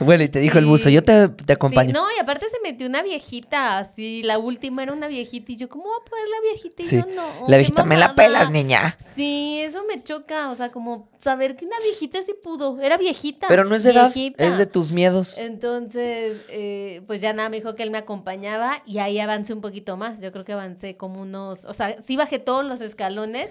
Bueno, 0.00 0.22
y 0.24 0.28
te 0.28 0.38
dijo 0.40 0.58
el 0.58 0.64
buzo, 0.66 0.88
yo 0.90 1.02
te, 1.02 1.28
te 1.28 1.52
acompaño. 1.52 1.88
Sí, 1.88 1.92
no, 1.92 2.04
y 2.16 2.20
aparte 2.20 2.46
se 2.48 2.56
metió 2.62 2.86
una 2.86 3.02
viejita, 3.02 3.78
así, 3.78 4.22
la 4.22 4.38
última 4.38 4.82
era 4.82 4.92
una 4.92 5.08
viejita, 5.08 5.52
y 5.52 5.56
yo, 5.56 5.68
¿cómo 5.68 5.84
va 5.88 5.96
a 6.00 6.08
poder 6.08 6.24
la 6.28 6.40
viejita? 6.50 6.82
Y 6.82 6.86
Sí. 6.86 6.96
yo, 6.96 7.06
no. 7.14 7.48
La 7.48 7.56
viejita, 7.56 7.84
me 7.84 7.96
la 7.96 8.08
mamada". 8.08 8.14
pelas, 8.14 8.50
niña. 8.50 8.96
Sí, 9.14 9.60
eso 9.60 9.82
me 9.88 10.02
choca, 10.02 10.50
o 10.50 10.56
sea, 10.56 10.70
como 10.70 11.08
saber 11.18 11.56
que 11.56 11.64
una 11.66 11.76
viejita 11.82 12.22
sí 12.22 12.32
pudo, 12.42 12.80
era 12.80 12.96
viejita. 12.96 13.46
Pero 13.48 13.64
no 13.64 13.74
es 13.74 13.82
de 13.82 13.90
edad, 13.90 14.12
es 14.16 14.56
de 14.58 14.66
tus 14.66 14.90
miedos. 14.92 15.34
Entonces, 15.36 15.67
eh, 15.76 17.02
pues 17.06 17.20
ya 17.20 17.32
nada, 17.32 17.48
me 17.48 17.56
dijo 17.56 17.74
que 17.74 17.82
él 17.82 17.90
me 17.90 17.98
acompañaba 17.98 18.82
y 18.86 18.98
ahí 18.98 19.18
avancé 19.18 19.52
un 19.52 19.60
poquito 19.60 19.96
más. 19.96 20.20
Yo 20.20 20.32
creo 20.32 20.44
que 20.44 20.52
avancé 20.52 20.96
como 20.96 21.20
unos, 21.22 21.64
o 21.64 21.74
sea, 21.74 22.00
sí 22.00 22.16
bajé 22.16 22.38
todos 22.38 22.64
los 22.64 22.80
escalones 22.80 23.50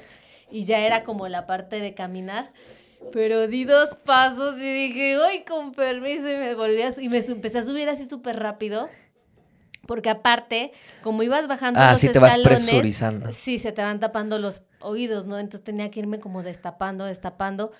y 0.51 0.65
ya 0.65 0.80
era 0.80 1.03
como 1.03 1.27
la 1.27 1.45
parte 1.45 1.80
de 1.80 1.93
caminar. 1.93 2.51
Pero 3.12 3.47
di 3.47 3.63
dos 3.63 3.95
pasos 3.95 4.58
y 4.58 4.88
dije, 4.88 5.17
¡ay, 5.23 5.43
con 5.43 5.71
permiso! 5.71 6.30
Y 6.30 6.36
me 6.36 6.56
volví 6.56 6.82
a, 6.82 6.93
y 6.99 7.10
me 7.10 7.19
empecé 7.19 7.60
a 7.60 7.63
subir 7.63 7.88
así 7.89 8.06
súper 8.06 8.39
rápido. 8.39 8.89
Porque 9.86 10.10
aparte, 10.10 10.73
como 11.01 11.23
ibas 11.23 11.47
bajando 11.47 11.80
Ah, 11.80 11.91
los 11.91 11.99
sí 11.99 12.10
te 12.10 12.19
vas 12.19 12.36
escalones, 12.36 12.65
presurizando. 12.65 13.32
Sí, 13.32 13.58
se 13.60 13.71
te 13.71 13.82
van 13.82 13.99
tapando 13.99 14.38
los 14.38 14.62
oídos, 14.80 15.25
¿no? 15.27 15.39
Entonces 15.39 15.63
tenía 15.63 15.89
que 15.89 16.01
irme 16.01 16.19
como 16.19 16.43
destapando, 16.43 17.06
destapando. 17.06 17.71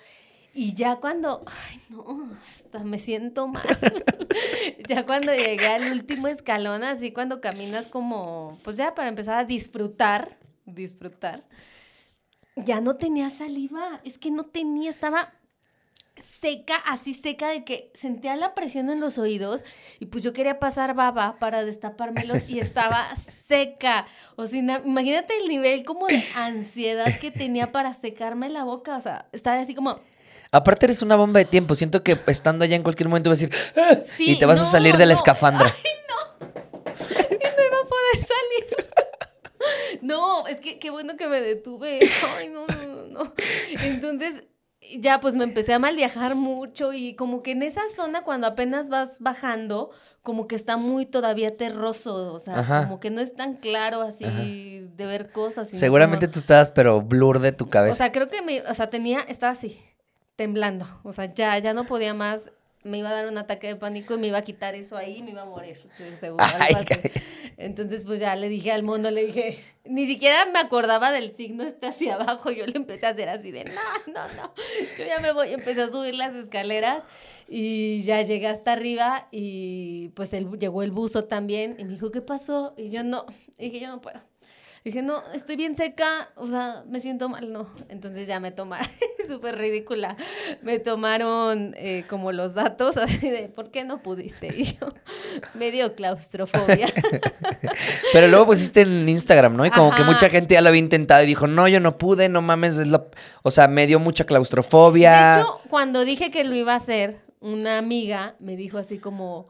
Y 0.54 0.74
ya 0.74 0.96
cuando, 0.96 1.44
ay 1.46 1.80
no, 1.90 2.30
hasta 2.42 2.80
me 2.80 2.98
siento 2.98 3.46
mal. 3.48 3.64
ya 4.88 5.06
cuando 5.06 5.32
llegué 5.32 5.68
al 5.68 5.90
último 5.92 6.26
escalón, 6.28 6.82
así 6.82 7.12
cuando 7.12 7.40
caminas 7.40 7.86
como, 7.86 8.58
pues 8.64 8.76
ya 8.76 8.94
para 8.94 9.08
empezar 9.08 9.36
a 9.38 9.44
disfrutar, 9.44 10.36
disfrutar, 10.66 11.44
ya 12.56 12.80
no 12.80 12.96
tenía 12.96 13.30
saliva, 13.30 14.00
es 14.04 14.18
que 14.18 14.30
no 14.30 14.44
tenía, 14.44 14.90
estaba 14.90 15.32
seca, 16.16 16.74
así 16.76 17.14
seca 17.14 17.48
de 17.50 17.62
que 17.64 17.92
sentía 17.94 18.34
la 18.34 18.54
presión 18.54 18.90
en 18.90 18.98
los 18.98 19.18
oídos 19.18 19.62
y 20.00 20.06
pues 20.06 20.24
yo 20.24 20.32
quería 20.32 20.58
pasar 20.58 20.94
baba 20.94 21.38
para 21.38 21.64
destapármelos 21.64 22.48
y 22.48 22.58
estaba 22.58 23.14
seca. 23.16 24.06
O 24.34 24.46
sea, 24.48 24.60
na- 24.62 24.82
imagínate 24.84 25.36
el 25.38 25.46
nivel 25.48 25.84
como 25.84 26.08
de 26.08 26.24
ansiedad 26.34 27.20
que 27.20 27.30
tenía 27.30 27.70
para 27.70 27.94
secarme 27.94 28.48
la 28.48 28.64
boca, 28.64 28.96
o 28.96 29.00
sea, 29.00 29.28
estaba 29.32 29.60
así 29.60 29.74
como... 29.76 30.00
Aparte 30.50 30.86
eres 30.86 31.02
una 31.02 31.16
bomba 31.16 31.38
de 31.38 31.44
tiempo. 31.44 31.74
Siento 31.74 32.02
que 32.02 32.16
estando 32.26 32.64
allá 32.64 32.76
en 32.76 32.82
cualquier 32.82 33.08
momento 33.08 33.30
vas 33.30 33.42
a 33.42 33.46
decir 33.46 33.58
"Ah", 33.76 33.96
Sí, 34.16 34.32
y 34.32 34.38
te 34.38 34.46
vas 34.46 34.60
a 34.60 34.64
no, 34.64 34.70
salir 34.70 34.96
de 34.96 35.04
la 35.06 35.12
no. 35.12 35.18
escafandra. 35.18 35.66
no 36.40 36.44
iba 37.10 37.78
a 37.82 37.88
poder 37.88 38.16
salir. 38.26 38.86
No, 40.02 40.46
es 40.46 40.60
que 40.60 40.78
qué 40.78 40.90
bueno 40.90 41.16
que 41.16 41.28
me 41.28 41.40
detuve. 41.40 41.98
Ay, 42.38 42.48
no, 42.48 42.66
no, 42.66 42.86
no, 42.86 43.06
no. 43.24 43.32
Entonces, 43.82 44.44
ya 44.98 45.20
pues 45.20 45.34
me 45.34 45.44
empecé 45.44 45.72
a 45.74 45.78
mal 45.78 45.96
viajar 45.96 46.34
mucho 46.36 46.92
y 46.92 47.14
como 47.14 47.42
que 47.42 47.50
en 47.52 47.62
esa 47.62 47.80
zona 47.94 48.22
cuando 48.22 48.46
apenas 48.46 48.88
vas 48.88 49.16
bajando, 49.18 49.90
como 50.22 50.46
que 50.46 50.54
está 50.54 50.76
muy 50.76 51.04
todavía 51.04 51.56
terroso, 51.56 52.32
o 52.32 52.38
sea, 52.38 52.60
Ajá. 52.60 52.84
como 52.84 53.00
que 53.00 53.10
no 53.10 53.20
es 53.20 53.34
tan 53.34 53.56
claro 53.56 54.02
así 54.02 54.24
Ajá. 54.24 54.40
de 54.40 55.06
ver 55.06 55.32
cosas. 55.32 55.68
Seguramente 55.68 56.26
como- 56.26 56.32
tú 56.34 56.38
estabas, 56.40 56.70
pero 56.70 57.02
blur 57.02 57.40
de 57.40 57.52
tu 57.52 57.68
cabeza. 57.68 57.92
o 57.94 57.96
sea, 57.96 58.12
creo 58.12 58.28
que 58.28 58.40
me, 58.42 58.62
o 58.62 58.74
sea, 58.74 58.88
tenía, 58.90 59.20
estaba 59.22 59.52
así, 59.52 59.82
temblando. 60.38 60.86
O 61.02 61.12
sea, 61.12 61.34
ya, 61.34 61.58
ya 61.58 61.74
no 61.74 61.84
podía 61.84 62.14
más. 62.14 62.52
Me 62.84 62.98
iba 62.98 63.10
a 63.10 63.12
dar 63.12 63.26
un 63.26 63.36
ataque 63.38 63.66
de 63.66 63.74
pánico 63.74 64.14
y 64.14 64.18
me 64.18 64.28
iba 64.28 64.38
a 64.38 64.42
quitar 64.42 64.76
eso 64.76 64.96
ahí 64.96 65.16
y 65.16 65.22
me 65.24 65.32
iba 65.32 65.42
a 65.42 65.46
morir, 65.46 65.78
seguro. 66.14 66.44
algo 66.44 66.78
así. 66.78 67.10
Entonces, 67.56 68.04
pues 68.04 68.20
ya 68.20 68.36
le 68.36 68.48
dije 68.48 68.70
al 68.70 68.84
mundo, 68.84 69.10
le 69.10 69.26
dije, 69.26 69.58
ni 69.84 70.06
siquiera 70.06 70.46
me 70.46 70.60
acordaba 70.60 71.10
del 71.10 71.32
signo 71.32 71.64
este 71.64 71.88
hacia 71.88 72.14
abajo. 72.14 72.52
Yo 72.52 72.64
le 72.66 72.76
empecé 72.76 73.06
a 73.06 73.10
hacer 73.10 73.28
así 73.28 73.50
de, 73.50 73.64
no, 73.64 73.72
no, 74.06 74.32
no, 74.34 74.54
yo 74.96 75.04
ya 75.04 75.18
me 75.18 75.32
voy. 75.32 75.52
Empecé 75.52 75.82
a 75.82 75.88
subir 75.88 76.14
las 76.14 76.36
escaleras 76.36 77.02
y 77.48 78.02
ya 78.04 78.22
llegué 78.22 78.46
hasta 78.46 78.72
arriba 78.72 79.26
y 79.32 80.10
pues 80.10 80.32
él, 80.32 80.48
llegó 80.60 80.84
el 80.84 80.92
buzo 80.92 81.24
también 81.24 81.74
y 81.80 81.84
me 81.84 81.94
dijo, 81.94 82.12
¿qué 82.12 82.20
pasó? 82.20 82.74
Y 82.76 82.90
yo 82.90 83.02
no, 83.02 83.26
y 83.58 83.64
dije, 83.64 83.80
yo 83.80 83.88
no 83.88 84.00
puedo. 84.00 84.20
Dije, 84.88 85.02
no, 85.02 85.22
estoy 85.34 85.56
bien 85.56 85.76
seca, 85.76 86.30
o 86.34 86.48
sea, 86.48 86.82
me 86.88 87.02
siento 87.02 87.28
mal, 87.28 87.52
no. 87.52 87.68
Entonces 87.90 88.26
ya 88.26 88.40
me 88.40 88.52
tomaron, 88.52 88.88
súper 89.28 89.58
ridícula, 89.58 90.16
me 90.62 90.78
tomaron 90.78 91.74
eh, 91.76 92.06
como 92.08 92.32
los 92.32 92.54
datos, 92.54 92.96
así 92.96 93.28
de, 93.28 93.50
¿por 93.50 93.70
qué 93.70 93.84
no 93.84 94.02
pudiste? 94.02 94.46
Y 94.46 94.64
yo, 94.64 94.88
me 95.54 95.70
dio 95.70 95.94
claustrofobia. 95.94 96.86
Pero 98.14 98.28
luego 98.28 98.46
pusiste 98.46 98.80
en 98.80 99.06
Instagram, 99.06 99.56
¿no? 99.56 99.66
Y 99.66 99.70
como 99.70 99.94
que 99.94 100.04
mucha 100.04 100.30
gente 100.30 100.54
ya 100.54 100.62
lo 100.62 100.70
había 100.70 100.80
intentado 100.80 101.22
y 101.22 101.26
dijo, 101.26 101.46
no, 101.46 101.68
yo 101.68 101.80
no 101.80 101.98
pude, 101.98 102.30
no 102.30 102.40
mames, 102.40 102.78
es 102.78 102.88
lo... 102.88 103.10
O 103.42 103.50
sea, 103.50 103.68
me 103.68 103.86
dio 103.86 103.98
mucha 103.98 104.24
claustrofobia. 104.24 105.34
De 105.34 105.40
hecho, 105.42 105.60
cuando 105.68 106.06
dije 106.06 106.30
que 106.30 106.44
lo 106.44 106.54
iba 106.54 106.72
a 106.72 106.76
hacer, 106.76 107.20
una 107.40 107.76
amiga 107.76 108.36
me 108.38 108.56
dijo 108.56 108.78
así 108.78 108.96
como, 108.96 109.48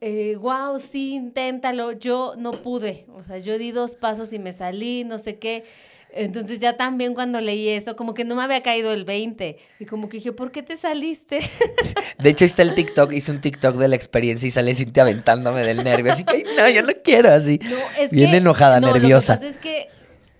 eh, 0.00 0.36
wow, 0.36 0.78
sí, 0.78 1.14
inténtalo, 1.14 1.92
yo 1.92 2.34
no 2.36 2.62
pude, 2.62 3.06
o 3.14 3.22
sea, 3.22 3.38
yo 3.38 3.58
di 3.58 3.72
dos 3.72 3.96
pasos 3.96 4.32
y 4.32 4.38
me 4.38 4.52
salí, 4.52 5.04
no 5.04 5.18
sé 5.18 5.38
qué. 5.38 5.64
Entonces 6.12 6.60
ya 6.60 6.76
también 6.78 7.14
cuando 7.14 7.40
leí 7.40 7.68
eso, 7.68 7.94
como 7.94 8.14
que 8.14 8.24
no 8.24 8.36
me 8.36 8.42
había 8.42 8.62
caído 8.62 8.92
el 8.92 9.04
20 9.04 9.58
y 9.80 9.84
como 9.84 10.08
que 10.08 10.16
dije, 10.16 10.32
¿por 10.32 10.50
qué 10.50 10.62
te 10.62 10.78
saliste? 10.78 11.40
De 12.18 12.30
hecho, 12.30 12.46
está 12.46 12.62
el 12.62 12.74
TikTok, 12.74 13.12
hice 13.12 13.32
un 13.32 13.40
TikTok 13.40 13.76
de 13.76 13.88
la 13.88 13.96
experiencia 13.96 14.46
y 14.46 14.50
sale 14.50 14.74
Cintia 14.74 15.02
aventándome 15.02 15.62
del 15.62 15.84
nervio. 15.84 16.12
Así 16.12 16.24
que, 16.24 16.44
no, 16.56 16.70
yo 16.70 16.82
no 16.82 16.92
quiero 17.04 17.30
así. 17.30 17.60
No, 17.62 17.76
es 17.98 18.10
Bien 18.10 18.30
que, 18.30 18.36
enojada, 18.38 18.80
no, 18.80 18.92
nerviosa. 18.92 19.34
Lo 19.34 19.40
que 19.40 19.46
pasa 19.46 19.58
es 19.58 19.62
que 19.62 19.88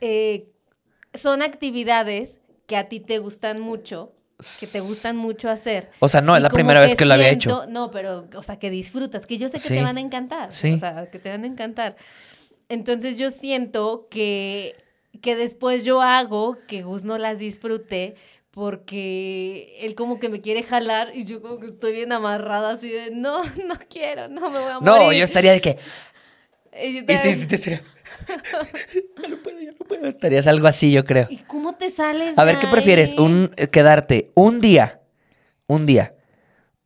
eh, 0.01 0.49
son 1.13 1.43
actividades 1.43 2.39
que 2.67 2.77
a 2.77 2.89
ti 2.89 3.01
te 3.01 3.19
gustan 3.19 3.61
mucho, 3.61 4.13
que 4.61 4.67
te 4.67 4.81
gustan 4.81 5.17
mucho 5.17 5.49
hacer. 5.49 5.91
O 6.01 6.09
sea, 6.09 6.21
no, 6.21 6.37
es 6.37 6.43
la 6.43 6.51
primera 6.51 6.81
vez 6.81 6.95
que 6.95 7.05
lo 7.07 7.15
había 7.15 7.31
hecho. 7.31 7.67
No, 7.69 7.91
pero, 7.91 8.29
o 8.37 8.43
sea, 8.43 8.59
que 8.59 8.71
disfrutas, 8.71 9.27
que 9.27 9.39
yo 9.39 9.49
sé 9.49 9.55
que 9.55 9.61
Sí. 9.69 9.75
te 9.75 9.83
van 9.83 9.97
a 9.97 10.01
encantar. 10.01 10.53
Sí. 10.53 10.73
O 10.75 10.79
sea, 10.79 11.11
que 11.11 11.19
te 11.19 11.31
van 11.31 11.45
a 11.45 11.47
encantar. 11.47 11.97
Entonces 12.69 13.17
yo 13.17 13.31
siento 13.31 14.09
que, 14.11 14.75
que 15.23 15.37
después 15.37 15.85
yo 15.85 16.03
hago 16.03 16.59
que 16.67 16.83
Gus 16.83 17.05
no 17.05 17.17
las 17.19 17.39
disfrute 17.39 18.17
porque 18.51 19.77
él 19.81 19.95
como 19.95 20.19
que 20.19 20.29
me 20.29 20.41
quiere 20.41 20.63
jalar 20.63 21.13
y 21.15 21.25
yo 21.25 21.41
como 21.43 21.59
que 21.59 21.67
estoy 21.67 21.93
bien 21.93 22.11
amarrada 22.13 22.71
así 22.73 22.89
de, 22.91 23.11
no, 23.13 23.43
no 23.67 23.75
quiero, 23.89 24.29
no 24.29 24.51
me 24.51 24.59
voy 24.59 24.71
a 24.71 24.81
morir. 24.81 24.83
No, 25.07 25.13
yo 25.13 25.25
estaría 25.25 25.53
de 25.53 25.61
que... 25.61 25.79
Y 26.79 26.93
yo 26.93 26.99
Y 26.99 26.99
estaba- 26.99 27.23
sí, 27.23 27.35
sí, 27.35 27.47
te 27.47 27.57
sería- 27.57 27.83
Ya 29.23 29.29
no 29.29 29.37
puedo, 29.43 29.61
ya 29.61 29.73
no 29.73 29.79
puedo. 29.87 30.07
Estarías 30.07 30.47
algo 30.47 30.67
así, 30.67 30.93
yo 30.93 31.05
creo. 31.05 31.27
¿Y 31.31 31.39
cómo 31.39 31.75
te 31.75 31.91
sales? 31.91 32.37
A 32.39 32.45
ver, 32.45 32.59
¿qué 32.59 32.67
prefieres? 32.69 33.15
Un, 33.15 33.53
eh, 33.57 33.69
quedarte 33.69 34.31
un 34.35 34.61
día, 34.61 35.01
un 35.67 35.87
día, 35.87 36.15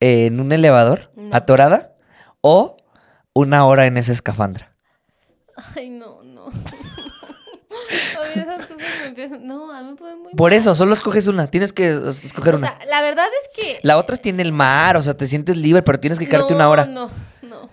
en 0.01 0.41
un 0.41 0.53
elevador, 0.53 1.13
No. 1.17 1.35
atorada, 1.37 1.93
o 2.41 2.77
una 3.35 3.67
hora 3.67 3.87
en 3.87 3.97
esa 3.97 4.13
escafandra. 4.13 4.75
Ay, 5.77 5.91
no, 5.91 6.23
no. 6.23 6.49
esas 8.35 8.67
cosas 8.67 8.79
me 9.03 9.07
empiezan... 9.09 9.47
No, 9.47 9.71
a 9.73 9.83
mí 9.83 9.91
me 9.91 9.97
ponen 9.97 10.23
muy 10.23 10.35
Por 10.35 10.51
mal. 10.53 10.59
eso, 10.59 10.75
solo 10.75 10.95
escoges 10.95 11.27
una. 11.29 11.47
Tienes 11.49 11.73
que 11.73 11.89
es- 12.09 12.25
escoger 12.25 12.55
O 12.55 12.59
una. 12.59 12.69
sea, 12.79 12.87
la 12.87 13.03
verdad 13.03 13.27
es 13.43 13.51
que... 13.55 13.79
La 13.83 13.99
otra 13.99 14.17
tiene 14.17 14.43
el 14.43 14.53
mar, 14.53 14.97
o 14.97 15.03
sea, 15.03 15.15
te 15.15 15.27
sientes 15.27 15.57
libre, 15.57 15.83
pero 15.83 16.01
tienes 16.01 16.19
que 16.19 16.29
quedarte 16.29 16.55
una 16.55 16.69
hora. 16.69 16.87
No, 16.87 17.07
no, 17.09 17.11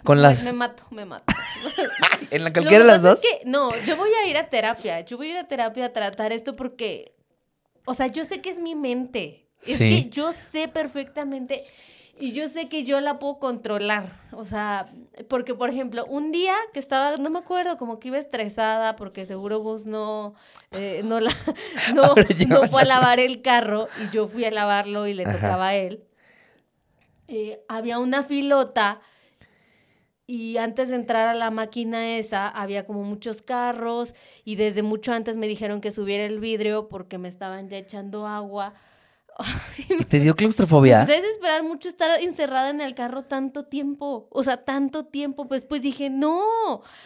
Con 0.03 0.17
Me- 0.17 0.23
las- 0.23 0.43
Me 0.43 0.53
mato, 0.53 0.83
me 0.91 1.05
mato. 1.05 1.33
¿En 2.31 2.43
la 2.43 2.53
cualquiera 2.53 2.83
de 2.85 2.91
las 2.91 3.01
dos? 3.03 3.23
es 3.23 3.25
que, 3.29 3.45
no, 3.49 3.71
yo 3.85 3.97
voy 3.97 4.09
a 4.23 4.27
ir 4.27 4.37
a 4.37 4.49
terapia. 4.49 5.01
Yo 5.01 5.17
voy 5.17 5.27
a 5.27 5.31
ir 5.31 5.37
a 5.37 5.47
terapia 5.47 5.85
a 5.85 5.93
tratar 5.93 6.31
esto 6.31 6.55
porque, 6.55 7.13
o 7.85 7.93
sea, 7.93 8.07
yo 8.07 8.23
sé 8.23 8.41
que 8.41 8.51
es 8.51 8.59
mi 8.59 8.75
mente. 8.75 9.47
Es 9.65 9.77
Sí. 9.77 10.03
que 10.03 10.09
yo 10.09 10.31
sé 10.33 10.67
perfectamente 10.67 11.65
y 12.19 12.31
yo 12.31 12.47
sé 12.47 12.67
que 12.69 12.83
yo 12.83 12.99
la 13.01 13.19
puedo 13.19 13.39
controlar. 13.39 14.19
O 14.31 14.45
sea, 14.45 14.87
porque, 15.29 15.53
por 15.55 15.69
ejemplo, 15.69 16.05
un 16.05 16.31
día 16.31 16.55
que 16.73 16.79
estaba, 16.79 17.15
no 17.15 17.29
me 17.29 17.39
acuerdo, 17.39 17.77
como 17.77 17.99
que 17.99 18.09
iba 18.09 18.17
estresada 18.19 18.95
porque 18.95 19.25
seguro 19.25 19.59
Gus 19.59 19.85
no, 19.87 20.35
eh, 20.71 21.01
no, 21.03 21.19
la, 21.19 21.31
no, 21.95 22.13
no 22.47 22.67
fue 22.67 22.81
a 22.81 22.83
a- 22.83 22.87
lavar 22.87 23.19
el 23.19 23.41
carro 23.41 23.87
y 24.05 24.13
yo 24.13 24.27
fui 24.27 24.45
a 24.45 24.51
lavarlo 24.51 25.07
y 25.07 25.13
le 25.15 25.23
Ajá. 25.23 25.33
tocaba 25.33 25.67
a 25.69 25.75
él. 25.75 26.03
Eh, 27.27 27.59
había 27.67 27.99
una 27.99 28.23
filota 28.23 28.99
y 30.27 30.57
antes 30.57 30.89
de 30.89 30.95
entrar 30.95 31.27
a 31.29 31.33
la 31.33 31.49
máquina 31.51 32.17
esa, 32.17 32.49
había 32.49 32.85
como 32.85 33.01
muchos 33.03 33.41
carros 33.41 34.13
y 34.43 34.55
desde 34.57 34.83
mucho 34.83 35.13
antes 35.13 35.37
me 35.37 35.47
dijeron 35.47 35.79
que 35.81 35.89
subiera 35.91 36.25
el 36.25 36.39
vidrio 36.41 36.89
porque 36.89 37.17
me 37.17 37.29
estaban 37.29 37.69
ya 37.69 37.77
echando 37.77 38.27
agua. 38.27 38.73
¿Y 39.89 40.03
¿Te 40.05 40.19
dio 40.19 40.35
claustrofobia? 40.35 41.01
Empecé 41.01 41.19
a 41.19 41.21
desesperar 41.21 41.63
mucho 41.63 41.87
estar 41.89 42.19
encerrada 42.21 42.71
en 42.71 42.81
el 42.81 42.95
carro 42.95 43.23
tanto 43.23 43.65
tiempo, 43.65 44.27
o 44.31 44.43
sea, 44.43 44.57
tanto 44.65 45.05
tiempo, 45.05 45.47
pues 45.47 45.63
pues 45.63 45.81
dije, 45.83 46.09
no, 46.09 46.41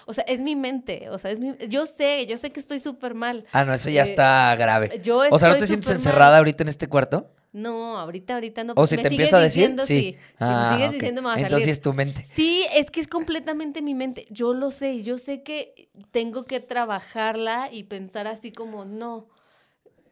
o 0.05 0.13
sea, 0.13 0.23
es 0.27 0.39
mi 0.41 0.55
mente, 0.55 1.09
o 1.09 1.17
sea, 1.17 1.31
es 1.31 1.39
mi, 1.39 1.53
yo 1.67 1.85
sé, 1.85 2.25
yo 2.27 2.37
sé 2.37 2.51
que 2.51 2.59
estoy 2.61 2.79
súper 2.79 3.13
mal. 3.15 3.45
Ah, 3.51 3.65
no, 3.65 3.73
eso 3.73 3.89
ya 3.89 4.01
Eh, 4.03 4.05
está 4.05 4.55
grave. 4.55 5.01
Yo 5.03 5.21
O 5.29 5.37
sea, 5.39 5.49
¿no 5.49 5.57
te 5.57 5.67
sientes 5.67 5.89
mal. 5.89 5.97
encerrada 5.97 6.37
ahorita 6.37 6.63
en 6.63 6.69
este 6.69 6.87
cuarto? 6.87 7.29
No, 7.53 7.97
ahorita, 7.97 8.35
ahorita 8.35 8.63
no. 8.63 8.73
¿O 8.77 8.87
si 8.87 8.95
me 8.95 9.03
te 9.03 9.09
sigues 9.09 9.33
empiezo 9.33 9.35
a 9.35 9.39
decir? 9.41 9.63
diciendo, 9.63 9.85
sí. 9.85 10.17
Si 10.17 10.17
Ah, 10.39 10.69
me 10.69 10.75
sigues 10.75 10.87
ok. 10.89 10.93
diciendo, 10.93 11.21
me 11.21 11.27
va 11.27 11.33
a 11.33 11.37
Entonces 11.37 11.59
salir. 11.63 11.69
es 11.73 11.81
tu 11.81 11.93
mente. 11.93 12.25
Sí, 12.33 12.65
es 12.73 12.89
que 12.91 13.01
es 13.01 13.07
completamente 13.07 13.81
mi 13.81 13.93
mente. 13.93 14.25
Yo 14.29 14.53
lo 14.53 14.71
sé, 14.71 15.03
yo 15.03 15.17
sé 15.17 15.43
que 15.43 15.89
tengo 16.11 16.45
que 16.45 16.61
trabajarla 16.61 17.69
y 17.71 17.83
pensar 17.83 18.27
así 18.27 18.51
como, 18.53 18.85
no, 18.85 19.27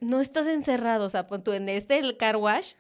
no 0.01 0.19
estás 0.19 0.47
encerrado. 0.47 1.05
O 1.05 1.09
sea, 1.09 1.27
pon 1.27 1.43
tú 1.43 1.53
en 1.53 1.69
este, 1.69 1.97
el 1.99 2.17
car 2.17 2.35
wash, 2.35 2.73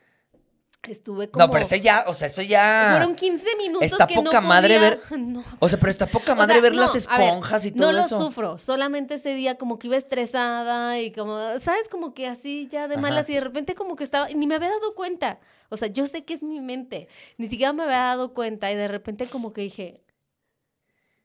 estuve 0.83 1.29
como... 1.29 1.45
No, 1.45 1.51
pero 1.51 1.63
ese 1.65 1.81
ya, 1.81 2.05
o 2.07 2.13
sea, 2.13 2.27
eso 2.27 2.41
ya... 2.41 2.89
Fueron 2.97 3.15
15 3.15 3.55
minutos 3.57 3.83
Está 3.91 4.07
que 4.07 4.15
poca 4.15 4.41
no 4.41 4.47
madre 4.47 4.75
podía- 4.77 4.89
ver- 4.89 5.19
No. 5.19 5.43
O 5.59 5.67
sea, 5.69 5.77
pero 5.79 5.89
está 5.91 6.07
poca 6.07 6.33
O 6.33 6.35
madre 6.35 6.53
sea, 6.55 6.61
ver 6.61 6.73
no, 6.73 6.81
las 6.81 6.93
ver, 6.93 7.01
esponjas 7.01 7.65
y 7.65 7.71
todo 7.71 7.91
no 7.91 7.99
eso. 7.99 8.17
lo 8.19 8.25
sufro, 8.25 8.57
solamente 8.57 9.15
ese 9.15 9.33
día 9.33 9.55
como 9.57 9.77
que 9.77 9.87
iba 9.87 9.97
estresada 9.97 10.99
y 10.99 11.11
como, 11.11 11.37
¿sabes? 11.59 11.89
Como 11.89 12.13
que 12.13 12.27
así 12.27 12.67
ya 12.71 12.87
de 12.87 12.95
Ajá. 12.95 13.01
malas 13.01 13.29
y 13.29 13.33
de 13.33 13.41
repente 13.41 13.75
como 13.75 13.95
que 13.95 14.03
estaba, 14.03 14.29
ni 14.29 14.47
me 14.47 14.55
había 14.55 14.69
dado 14.69 14.95
cuenta. 14.95 15.39
O 15.69 15.77
sea, 15.77 15.87
yo 15.89 16.07
sé 16.07 16.23
que 16.23 16.33
es 16.33 16.41
mi 16.43 16.59
mente, 16.61 17.07
ni 17.37 17.47
siquiera 17.47 17.73
me 17.73 17.83
había 17.83 17.97
dado 17.97 18.33
cuenta 18.33 18.71
y 18.71 18.75
de 18.75 18.87
repente 18.87 19.27
como 19.27 19.53
que 19.53 19.61
dije, 19.61 20.01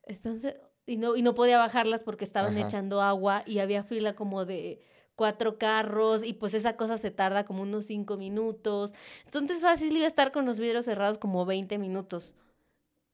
están... 0.04 0.38
ce-?" 0.40 0.60
Y 0.86 0.98
no, 0.98 1.16
y 1.16 1.22
no 1.22 1.34
podía 1.34 1.56
bajarlas 1.56 2.02
porque 2.02 2.24
estaban 2.26 2.58
Ajá. 2.58 2.66
echando 2.66 3.00
agua 3.00 3.42
y 3.46 3.60
había 3.60 3.84
fila 3.84 4.14
como 4.14 4.44
de 4.44 4.82
cuatro 5.16 5.58
carros 5.58 6.24
y 6.24 6.32
pues 6.32 6.54
esa 6.54 6.76
cosa 6.76 6.96
se 6.96 7.10
tarda 7.10 7.44
como 7.44 7.62
unos 7.62 7.86
cinco 7.86 8.16
minutos. 8.16 8.94
Entonces 9.24 9.60
fácil 9.60 9.96
iba 9.96 10.04
a 10.04 10.08
estar 10.08 10.32
con 10.32 10.46
los 10.46 10.58
vidrios 10.58 10.84
cerrados 10.84 11.18
como 11.18 11.44
20 11.46 11.78
minutos. 11.78 12.36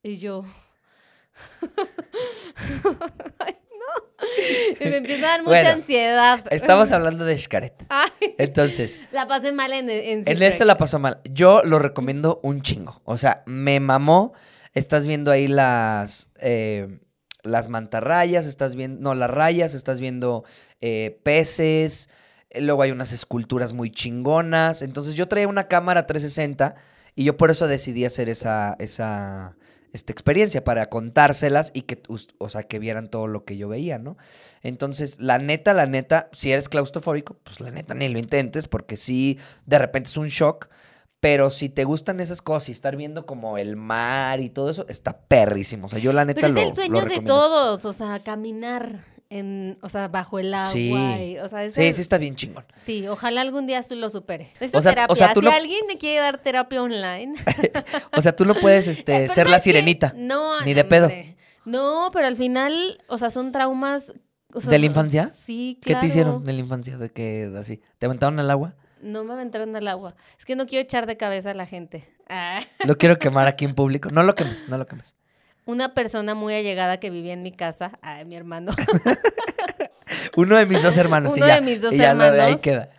Y 0.03 0.17
yo, 0.17 0.45
Ay, 3.39 3.57
no. 3.79 4.27
Y 4.81 4.89
me 4.89 4.97
empieza 4.99 5.27
a 5.27 5.31
dar 5.31 5.41
mucha 5.41 5.51
Bueno, 5.51 5.71
ansiedad. 5.71 6.45
Estamos 6.51 6.93
hablando 6.93 7.25
de 7.25 7.39
Xcaret. 7.39 7.85
Ay, 7.89 8.35
Entonces, 8.39 9.01
la 9.13 9.27
pasé 9.27 9.53
mal 9.53 9.73
en, 9.73 9.91
en, 9.91 10.23
en 10.27 10.43
eso 10.43 10.65
la 10.65 10.79
pasó 10.79 10.99
mal. 10.99 11.21
Yo 11.25 11.63
lo 11.65 11.79
recomiendo 11.79 12.41
un 12.43 12.63
chingo. 12.63 13.01
O 13.05 13.17
sea, 13.17 13.43
me 13.47 13.81
mamó. 13.81 14.33
Estás 14.73 15.07
viendo 15.07 15.33
ahí 15.33 15.49
las, 15.49 16.31
eh, 16.39 17.01
las 17.43 17.69
mantarrayas, 17.69 18.47
estás 18.47 18.77
viendo, 18.77 19.01
no, 19.01 19.15
las 19.15 19.31
rayas, 19.31 19.75
estás 19.75 20.01
viendo 20.01 20.45
eh, 20.81 21.21
peces. 21.23 22.09
eh, 22.51 22.61
Luego 22.61 22.83
hay 22.83 22.91
unas 22.91 23.13
esculturas 23.13 23.73
muy 23.73 23.91
chingonas. 23.91 24.83
Entonces 24.83 25.15
yo 25.15 25.29
traía 25.29 25.49
una 25.49 25.69
cámara 25.69 26.07
360 26.07 26.75
y 27.15 27.25
yo 27.25 27.37
por 27.37 27.51
eso 27.51 27.67
decidí 27.69 28.05
hacer 28.05 28.29
esa, 28.29 28.77
esa 28.79 29.57
esta 29.93 30.13
experiencia 30.13 30.63
para 30.63 30.87
contárselas 30.87 31.71
y 31.75 31.83
que, 31.83 32.03
o 32.39 32.49
sea, 32.49 32.63
que 32.63 32.79
vieran 32.79 33.09
todo 33.09 33.27
lo 33.27 33.45
que 33.45 33.57
yo 33.57 33.69
veía, 33.69 33.99
¿no? 33.99 34.17
Entonces, 34.63 35.19
la 35.21 35.39
neta, 35.39 35.75
la 35.75 35.87
neta, 35.87 36.29
si 36.33 36.53
eres 36.53 36.69
claustrofóbico, 36.69 37.39
pues 37.43 37.61
la 37.61 37.71
neta 37.71 37.95
ni 37.95 38.09
lo 38.09 38.19
intentes 38.19 38.69
porque 38.69 38.97
sí, 38.97 39.39
de 39.67 39.79
repente 39.79 40.09
es 40.09 40.17
un 40.17 40.29
shock. 40.29 40.69
Pero 41.21 41.51
si 41.51 41.69
te 41.69 41.85
gustan 41.85 42.19
esas 42.21 42.41
cosas 42.41 42.71
y 42.71 42.73
estar 42.73 42.97
viendo 42.97 43.27
como 43.27 43.59
el 43.59 43.77
mar 43.77 44.41
y 44.41 44.49
todo 44.49 44.71
eso, 44.71 44.87
está 44.89 45.19
perrísimo. 45.21 45.87
O 45.87 45.89
sea, 45.91 45.99
yo 45.99 46.13
la 46.15 46.25
neta 46.25 46.41
Pero 46.41 46.49
es 46.49 46.55
lo 46.55 46.61
el 46.71 46.75
sueño 46.75 47.05
de 47.05 47.21
todos, 47.21 47.85
o 47.85 47.93
sea, 47.93 48.23
caminar 48.23 49.05
en, 49.29 49.79
o 49.83 49.89
sea, 49.91 50.09
bajo 50.09 50.39
el 50.39 50.53
agua. 50.55 50.71
Sí. 50.73 50.91
y- 50.93 51.39
o 51.39 51.49
sea, 51.49 51.63
eso 51.65 51.81
Sí, 51.81 51.93
sí 51.93 52.01
está 52.01 52.17
bien 52.19 52.37
chingón. 52.37 52.65
Sí, 52.75 53.07
ojalá 53.07 53.43
algún 53.43 53.67
día 53.67 53.83
tú 53.83 53.95
lo 53.97 54.09
supere. 54.11 54.51
Esta 54.61 54.79
O 54.79 54.81
sea- 54.83 54.91
o 54.93 54.95
terapia, 54.95 55.15
sea, 55.17 55.33
tú 55.35 55.43
si 55.43 55.47
alguien 55.49 55.87
me 55.87 55.99
quiere 55.99 56.21
dar 56.21 56.39
terapia 56.39 56.83
online. 56.83 57.35
O 58.17 58.23
sea, 58.23 58.35
tú 58.35 58.45
no 58.47 58.55
puedes 58.55 58.89
este, 58.89 59.29
ser 59.29 59.47
la 59.47 59.53
¿sabes 59.53 59.57
qué? 59.57 59.61
sirenita. 59.71 60.15
No, 60.17 60.61
ni 60.63 60.73
de 60.75 60.85
pedo. 60.85 61.05
hombre. 61.07 61.37
No, 61.67 62.11
pero 62.15 62.27
al 62.27 62.37
final, 62.37 62.99
o 63.09 63.19
sea, 63.19 63.29
son 63.31 63.53
traumas. 63.53 64.11
o 64.55 64.61
sea, 64.63 64.71
¿De 64.71 64.79
la 64.79 64.87
infancia? 64.87 65.29
Sí, 65.29 65.79
¿Qué 65.83 65.91
claro. 65.91 66.01
te 66.01 66.07
hicieron 66.07 66.49
en 66.49 66.55
la 66.57 66.61
infancia? 66.61 66.97
¿De 66.97 67.11
que 67.13 67.53
así? 67.59 67.81
¿Te 67.99 68.07
aventaron 68.07 68.39
al 68.41 68.51
agua? 68.51 68.75
No 69.01 69.25
me 69.25 69.33
aventaron 69.35 69.75
al 69.77 69.89
agua. 69.89 70.15
Es 70.39 70.45
que 70.45 70.57
no 70.57 70.67
quiero 70.67 70.83
echar 70.83 71.07
de 71.07 71.17
cabeza 71.17 71.51
a 71.51 71.55
la 71.55 71.67
gente. 71.67 72.09
Ah. 72.29 72.61
Lo 72.85 72.97
quiero 72.99 73.19
quemar 73.19 73.47
aquí 73.49 73.65
en 73.65 73.75
público. 73.75 74.11
No 74.11 74.23
lo 74.23 74.35
quemes, 74.35 74.69
no 74.69 74.79
lo 74.79 74.87
quemes. 74.87 75.17
Una 75.67 75.95
persona 75.95 76.35
muy 76.35 76.55
allegada 76.55 76.99
que 77.01 77.11
vivía 77.11 77.33
en 77.33 77.43
mi 77.43 77.53
casa, 77.53 77.99
ay, 78.03 78.25
mi 78.25 78.35
hermano, 78.37 78.73
Uno 80.37 80.57
de 80.57 80.67
mis 80.67 80.83
dos 80.83 80.97
hermanos. 80.97 81.35
y 81.37 81.39
Uno 81.41 81.47
ya, 81.49 81.55
de 81.57 81.61
mis 81.63 81.81
dos 81.81 81.93
y 81.93 81.99
ya 81.99 82.15
lo 82.15 82.25
de 82.25 82.29
ahí 82.31 82.37
hermanos. 82.39 82.61
queda. 82.63 82.91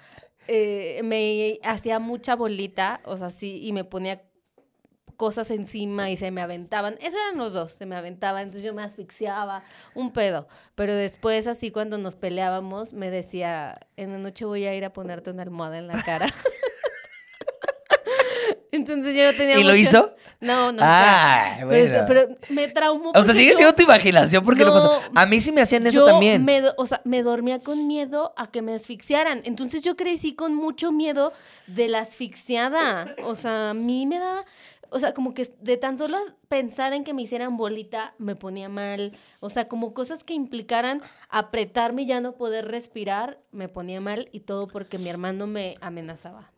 eh, 0.48 1.02
me 1.04 1.60
hacía 1.64 2.00
mucha 2.00 2.36
bolita, 2.36 3.02
o 3.06 3.18
sea, 3.18 3.30
sí, 3.30 3.60
y 3.64 3.74
me 3.74 3.84
ponía 3.84 4.22
cosas 5.22 5.52
encima 5.52 6.10
y 6.10 6.18
se 6.18 6.32
me 6.32 6.42
aventaban. 6.42 6.96
Eso 7.00 7.16
eran 7.16 7.38
los 7.38 7.54
dos, 7.54 7.74
se 7.74 7.86
me 7.86 7.96
aventaban, 7.96 8.42
entonces 8.42 8.64
yo 8.64 8.74
me 8.74 8.82
asfixiaba, 8.82 9.62
un 9.94 10.14
pedo. 10.14 10.48
Pero 10.74 10.96
después, 10.96 11.46
así 11.46 11.70
cuando 11.70 12.00
nos 12.00 12.16
peleábamos, 12.16 12.94
me 12.94 13.12
decía, 13.12 13.78
en 13.98 14.14
la 14.14 14.18
noche 14.18 14.46
voy 14.46 14.66
a 14.66 14.74
ir 14.74 14.84
a 14.84 14.94
ponerte 14.94 15.30
una 15.30 15.44
almohada 15.44 15.78
en 15.78 15.86
la 15.86 16.02
cara. 16.02 16.26
entonces 18.72 19.16
yo 19.16 19.38
tenía 19.38 19.60
¿Y 19.60 19.64
lo 19.64 19.76
hizo? 19.76 20.12
No, 20.40 20.72
no. 20.72 20.80
Ah, 20.82 21.58
pero, 21.60 21.68
bueno. 21.68 22.06
pero 22.08 22.38
me 22.50 22.68
traumó. 22.68 23.12
O 23.14 23.22
sea, 23.22 23.36
sigue 23.36 23.52
yo- 23.52 23.58
siendo 23.58 23.76
tu 23.76 23.84
imaginación 23.84 24.44
porque 24.44 24.64
no, 24.64 24.70
No, 24.70 24.74
pasó. 24.74 25.02
A 25.14 25.28
mí 25.28 25.40
sí 25.40 25.52
me 25.52 25.62
hacían 25.62 25.86
eso 25.86 26.00
yo 26.00 26.06
también. 26.06 26.44
Me, 26.44 26.64
o 26.78 26.88
sea, 26.88 27.00
me 27.04 27.22
dormía 27.22 27.60
con 27.60 27.86
miedo 27.86 28.34
a 28.38 28.50
que 28.50 28.64
me 28.64 28.74
asfixiaran. 28.74 29.42
Entonces 29.44 29.84
yo 29.84 29.96
crecí 29.96 30.34
con 30.34 30.56
mucho 30.56 30.92
miedo 30.92 31.32
de 31.68 31.90
la 31.90 32.00
asfixiada. 32.00 33.14
O 33.24 33.36
sea, 33.36 33.70
a 33.70 33.74
mí 33.76 34.08
me 34.08 34.18
da, 34.18 34.46
o 34.92 35.00
sea, 35.00 35.14
como 35.16 35.34
que 35.34 35.52
de 35.62 35.78
tan 35.78 35.98
solo 35.98 36.18
pensar 36.50 36.94
en 36.94 37.04
que 37.04 37.14
me 37.14 37.24
hicieran 37.24 37.58
bolita 37.58 38.14
me 38.20 38.36
ponía 38.36 38.70
mal. 38.70 39.18
O 39.40 39.50
sea, 39.50 39.68
como 39.68 39.94
cosas 39.94 40.24
que 40.24 40.34
implicaran 40.36 41.02
apretarme 41.30 42.04
y 42.04 42.06
ya 42.06 42.22
no 42.22 42.34
poder 42.34 42.68
respirar 42.68 43.40
me 43.52 43.68
ponía 43.70 44.02
mal 44.02 44.30
y 44.32 44.42
todo 44.42 44.68
porque 44.68 44.98
mi 45.00 45.10
hermano 45.10 45.48
me 45.48 45.78
amenazaba. 45.82 46.52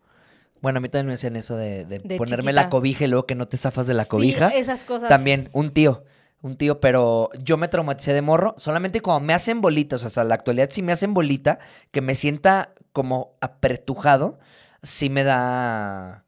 Bueno, 0.60 0.78
a 0.78 0.80
mí 0.80 0.88
también 0.88 1.06
me 1.08 1.12
hacían 1.14 1.36
eso 1.36 1.56
de, 1.56 1.84
de 1.84 1.98
De 2.00 2.16
ponerme 2.16 2.50
chiquita. 2.50 2.62
la 2.62 2.68
cobija 2.70 3.04
y 3.04 3.08
luego 3.08 3.26
que 3.26 3.34
no 3.34 3.46
te 3.48 3.56
zafas 3.56 3.86
de 3.86 3.94
la 3.94 4.04
Sí, 4.04 4.08
cobija. 4.10 4.48
esas 4.48 4.82
cosas. 4.84 5.08
También, 5.08 5.48
un 5.52 5.70
tío. 5.72 6.04
Un 6.42 6.56
tío, 6.56 6.78
pero 6.80 7.30
yo 7.42 7.56
me 7.56 7.68
traumaticé 7.68 8.12
de 8.12 8.20
morro. 8.20 8.54
Solamente 8.58 9.00
cuando 9.00 9.26
me 9.26 9.32
hacen 9.32 9.60
bolitas, 9.62 9.96
o 9.96 10.00
sea, 10.00 10.08
hasta 10.08 10.24
la 10.24 10.34
actualidad 10.34 10.68
sí 10.70 10.82
me 10.82 10.92
hacen 10.92 11.14
bolita, 11.14 11.58
que 11.90 12.00
me 12.02 12.14
sienta 12.14 12.74
como 12.92 13.36
apretujado, 13.40 14.38
sí 14.82 15.08
me 15.08 15.22
da. 15.24 16.24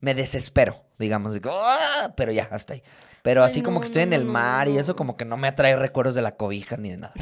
Me 0.00 0.14
desespero, 0.14 0.84
digamos. 0.98 1.34
Digo, 1.34 1.50
"Ah", 1.52 2.12
pero 2.16 2.32
ya, 2.32 2.48
hasta 2.50 2.74
ahí. 2.74 2.82
Pero 3.22 3.42
Ay, 3.42 3.50
así 3.50 3.62
como 3.62 3.80
que 3.80 3.86
estoy 3.86 4.02
en 4.02 4.12
el 4.12 4.26
no, 4.26 4.32
mar 4.32 4.68
y 4.68 4.78
eso, 4.78 4.94
como 4.96 5.16
que 5.16 5.24
no 5.24 5.36
me 5.36 5.48
atrae 5.48 5.76
recuerdos 5.76 6.14
de 6.14 6.22
la 6.22 6.32
cobija 6.32 6.76
ni 6.76 6.90
de 6.90 6.98
nada. 6.98 7.14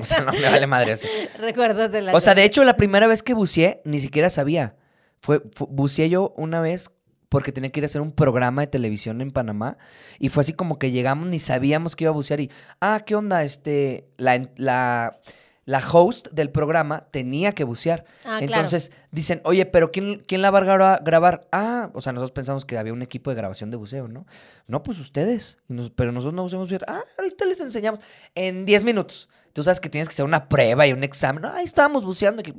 O 0.00 0.04
sea, 0.04 0.20
no 0.20 0.32
me 0.32 0.42
vale 0.42 0.66
madre 0.66 0.92
eso. 0.92 1.06
Recuerdas 1.38 1.90
de 1.92 2.02
la 2.02 2.14
O 2.14 2.20
sea, 2.20 2.34
de 2.34 2.44
hecho, 2.44 2.62
la 2.64 2.76
primera 2.76 3.06
vez 3.06 3.22
que 3.22 3.34
buceé, 3.34 3.80
ni 3.84 3.98
siquiera 4.00 4.30
sabía. 4.30 4.76
Fue, 5.20 5.42
fu- 5.54 5.66
buceé 5.66 6.08
yo 6.10 6.34
una 6.36 6.60
vez 6.60 6.90
porque 7.28 7.50
tenía 7.50 7.70
que 7.72 7.80
ir 7.80 7.84
a 7.84 7.86
hacer 7.86 8.02
un 8.02 8.12
programa 8.12 8.60
de 8.62 8.66
televisión 8.66 9.20
en 9.22 9.30
Panamá. 9.30 9.78
Y 10.18 10.28
fue 10.28 10.42
así 10.42 10.52
como 10.52 10.78
que 10.78 10.90
llegamos, 10.90 11.26
ni 11.28 11.38
sabíamos 11.38 11.96
que 11.96 12.04
iba 12.04 12.10
a 12.10 12.14
bucear. 12.14 12.40
Y, 12.40 12.50
ah, 12.80 13.00
¿qué 13.06 13.14
onda? 13.16 13.42
Este, 13.42 14.06
la, 14.18 15.18
la 15.64 15.78
host 15.92 16.28
del 16.32 16.50
programa 16.50 17.06
tenía 17.10 17.52
que 17.52 17.62
bucear. 17.64 18.04
Ah, 18.24 18.38
claro. 18.38 18.44
Entonces 18.64 18.90
dicen, 19.12 19.40
oye, 19.44 19.64
pero 19.66 19.92
¿quién, 19.92 20.22
quién 20.26 20.42
la 20.42 20.50
va 20.50 20.58
a 20.58 20.62
gra- 20.62 21.00
grabar? 21.04 21.46
Ah, 21.52 21.90
o 21.94 22.00
sea, 22.00 22.12
nosotros 22.12 22.32
pensamos 22.32 22.64
que 22.64 22.78
había 22.78 22.92
un 22.92 23.02
equipo 23.02 23.30
de 23.30 23.36
grabación 23.36 23.70
de 23.70 23.76
buceo, 23.76 24.08
¿no? 24.08 24.26
No, 24.66 24.82
pues 24.82 24.98
ustedes. 24.98 25.58
Nos- 25.68 25.90
pero 25.90 26.10
nosotros 26.10 26.34
no 26.34 26.42
buceamos. 26.42 26.70
Ah, 26.88 27.00
ahorita 27.18 27.44
les 27.46 27.60
enseñamos. 27.60 28.00
En 28.34 28.64
10 28.66 28.82
minutos. 28.84 29.28
Tú 29.52 29.62
sabes 29.62 29.80
que 29.80 29.88
tienes 29.88 30.08
que 30.08 30.12
hacer 30.14 30.24
una 30.24 30.48
prueba 30.48 30.86
y 30.86 30.92
un 30.92 31.04
examen. 31.04 31.44
Ahí 31.44 31.64
estábamos 31.64 32.04
buceando, 32.04 32.40
aquí, 32.40 32.54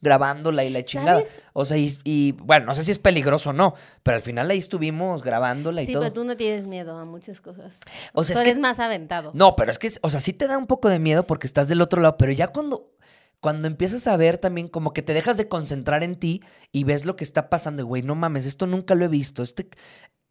grabándola 0.00 0.64
y 0.64 0.70
la 0.70 0.84
chingada. 0.84 1.20
¿Sabes? 1.22 1.34
O 1.52 1.64
sea, 1.64 1.76
y, 1.78 1.96
y, 2.04 2.32
bueno, 2.32 2.66
no 2.66 2.74
sé 2.74 2.82
si 2.82 2.90
es 2.90 2.98
peligroso 2.98 3.50
o 3.50 3.52
no, 3.52 3.74
pero 4.02 4.16
al 4.16 4.22
final 4.22 4.50
ahí 4.50 4.58
estuvimos 4.58 5.22
grabándola 5.22 5.82
y 5.82 5.86
Sí, 5.86 5.92
todo. 5.92 6.02
pero 6.02 6.12
tú 6.12 6.24
no 6.24 6.36
tienes 6.36 6.66
miedo 6.66 6.96
a 6.98 7.04
muchas 7.04 7.40
cosas. 7.40 7.78
O 8.12 8.24
sea, 8.24 8.34
tú 8.34 8.40
es 8.40 8.44
que- 8.44 8.50
eres 8.50 8.60
más 8.60 8.78
aventado. 8.78 9.30
No, 9.34 9.56
pero 9.56 9.70
es 9.70 9.78
que, 9.78 9.90
o 10.02 10.10
sea, 10.10 10.20
sí 10.20 10.32
te 10.32 10.46
da 10.46 10.58
un 10.58 10.66
poco 10.66 10.88
de 10.88 10.98
miedo 10.98 11.26
porque 11.26 11.46
estás 11.46 11.68
del 11.68 11.80
otro 11.80 12.00
lado, 12.00 12.16
pero 12.18 12.32
ya 12.32 12.48
cuando, 12.48 12.92
cuando 13.40 13.66
empiezas 13.68 14.06
a 14.06 14.16
ver 14.16 14.38
también 14.38 14.68
como 14.68 14.92
que 14.92 15.02
te 15.02 15.14
dejas 15.14 15.36
de 15.36 15.48
concentrar 15.48 16.02
en 16.02 16.16
ti 16.16 16.42
y 16.72 16.84
ves 16.84 17.04
lo 17.04 17.16
que 17.16 17.24
está 17.24 17.48
pasando, 17.48 17.84
güey, 17.86 18.02
no 18.02 18.14
mames, 18.14 18.46
esto 18.46 18.66
nunca 18.66 18.94
lo 18.94 19.04
he 19.04 19.08
visto, 19.08 19.42
este, 19.42 19.68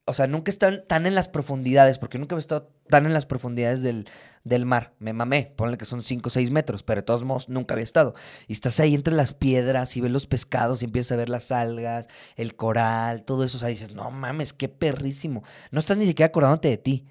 o 0.08 0.14
sea, 0.14 0.28
nunca 0.28 0.52
están 0.52 0.84
tan 0.88 1.08
en 1.08 1.16
las 1.16 1.28
profundidades, 1.28 1.98
porque 1.98 2.20
nunca 2.20 2.36
he 2.36 2.40
estado 2.40 2.72
tan 2.90 3.08
en 3.08 3.14
las 3.14 3.26
profundidades 3.26 3.82
del, 3.82 4.08
del 4.44 4.66
mar. 4.66 4.94
Me 5.00 5.14
mamé, 5.14 5.52
ponle 5.56 5.78
que 5.78 5.86
son 5.86 6.04
5 6.04 6.28
o 6.28 6.30
6 6.30 6.52
metros, 6.52 6.84
pero 6.84 7.02
de 7.02 7.06
todos 7.06 7.24
modos 7.24 7.50
nunca 7.50 7.74
había 7.74 7.84
estado. 7.84 8.14
Y 8.48 8.54
estás 8.54 8.80
ahí 8.80 8.94
entre 8.94 9.16
las 9.16 9.34
piedras 9.34 9.98
y 9.98 10.02
ves 10.02 10.12
los 10.12 10.28
pescados 10.28 10.82
y 10.82 10.86
empiezas 10.86 11.14
a 11.14 11.16
ver 11.16 11.30
las 11.30 11.52
algas, 11.52 12.08
el 12.36 12.56
coral, 12.56 13.24
todo 13.24 13.44
eso. 13.44 13.58
O 13.58 13.60
sea, 13.60 13.70
dices, 13.70 13.94
no 13.94 14.12
mames, 14.12 14.54
qué 14.54 14.70
perrísimo. 14.70 15.44
No 15.72 15.80
estás 15.80 15.98
ni 15.98 16.06
siquiera 16.06 16.28
acordándote 16.28 16.70
de 16.70 16.78
ti. 16.78 17.06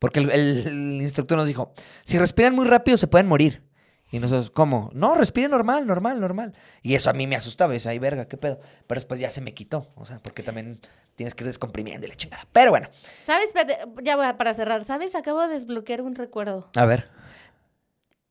Porque 0.00 0.18
el, 0.18 1.00
instructor 1.00 1.38
nos 1.38 1.46
dijo, 1.46 1.72
si 2.02 2.18
respiran 2.18 2.56
muy 2.56 2.66
rápido 2.66 2.96
se 2.96 3.06
pueden 3.06 3.28
morir. 3.28 3.62
Y 4.10 4.18
nosotros, 4.18 4.50
¿cómo? 4.50 4.90
No, 4.92 5.14
respire 5.14 5.48
normal, 5.48 5.86
normal, 5.86 6.20
normal. 6.20 6.54
Y 6.82 6.96
eso 6.96 7.08
a 7.08 7.12
mí 7.12 7.28
me 7.28 7.36
asustaba. 7.36 7.72
Y 7.72 7.76
decía, 7.76 7.92
ay, 7.92 8.00
verga, 8.00 8.26
qué 8.26 8.36
pedo. 8.36 8.58
Pero 8.86 8.98
después 8.98 9.20
ya 9.20 9.30
se 9.30 9.40
me 9.40 9.54
quitó. 9.54 9.86
O 9.94 10.04
sea, 10.04 10.18
porque 10.18 10.42
también 10.42 10.80
tienes 11.14 11.34
que 11.34 11.44
ir 11.44 11.48
descomprimiendo 11.48 12.06
y 12.06 12.10
la 12.10 12.16
chingada. 12.16 12.46
Pero 12.52 12.70
bueno, 12.70 12.88
¿Sabes? 13.26 13.52
Ya 14.02 14.16
voy 14.16 14.26
a- 14.26 14.36
para 14.36 14.54
cerrar. 14.54 14.84
¿Sabes? 14.84 15.14
Acabo 15.14 15.40
de 15.42 15.48
desbloquear 15.48 16.02
un 16.02 16.14
recuerdo. 16.14 16.68
a 16.76 16.84
ver. 16.84 17.08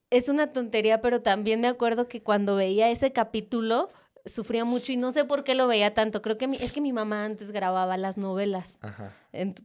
Es 0.09 0.27
una 0.27 0.51
tontería, 0.51 1.01
pero 1.01 1.21
también 1.21 1.61
me 1.61 1.67
acuerdo 1.69 2.07
que 2.09 2.21
cuando 2.21 2.55
veía 2.57 2.89
ese 2.89 3.13
capítulo 3.13 3.89
sufría 4.25 4.65
mucho 4.65 4.91
y 4.91 4.97
no 4.97 5.11
sé 5.11 5.23
por 5.23 5.43
qué 5.45 5.55
lo 5.55 5.67
veía 5.67 5.93
tanto. 5.93 6.21
Creo 6.21 6.37
que 6.37 6.47
mi- 6.49 6.57
es 6.57 6.71
que 6.73 6.81
mi 6.81 6.91
mamá 6.93 7.23
antes 7.23 7.51
grababa 7.51 7.95
las 7.97 8.17
novelas 8.17 8.77
Ajá. 8.81 9.13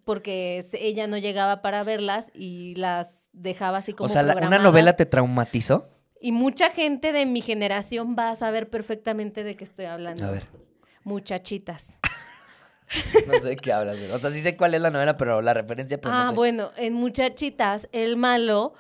porque 0.05 0.65
ella 0.73 1.09
no 1.09 1.19
llegaba 1.19 1.63
para 1.63 1.83
verlas 1.83 2.31
y 2.33 2.75
las 2.77 3.29
dejaba 3.33 3.79
así 3.79 3.93
como 3.93 4.07
O 4.07 4.09
sea, 4.09 4.23
la- 4.23 4.35
una 4.47 4.59
novela 4.59 4.95
te 4.95 5.05
traumatizó. 5.05 5.89
Y 6.21 6.31
mucha 6.33 6.71
gente 6.71 7.13
de 7.13 7.27
mi 7.27 7.41
generación 7.43 8.15
va 8.19 8.31
a 8.31 8.37
saber 8.37 8.71
perfectamente 8.71 9.43
de 9.45 9.57
qué 9.57 9.65
estoy 9.65 9.87
hablando. 9.87 10.25
A 10.27 10.31
ver. 10.31 10.47
Muchachitas. 11.03 11.99
No 13.27 13.33
sé 13.35 13.49
de 13.49 13.57
qué 13.57 13.73
hablas. 13.73 13.99
güey. 13.99 14.11
O 14.13 14.19
sea, 14.19 14.31
sí 14.31 14.41
sé 14.41 14.57
cuál 14.57 14.75
es 14.75 14.81
la 14.81 14.91
novela, 14.91 15.17
pero 15.17 15.43
la 15.43 15.55
referencia, 15.55 16.01
pero 16.01 16.15
ah, 16.15 16.25
no 16.25 16.29
sé. 16.31 16.35
bueno, 16.37 16.71
en 16.77 16.93
Muchachitas, 16.95 17.89
el 17.93 18.17
malo 18.17 18.75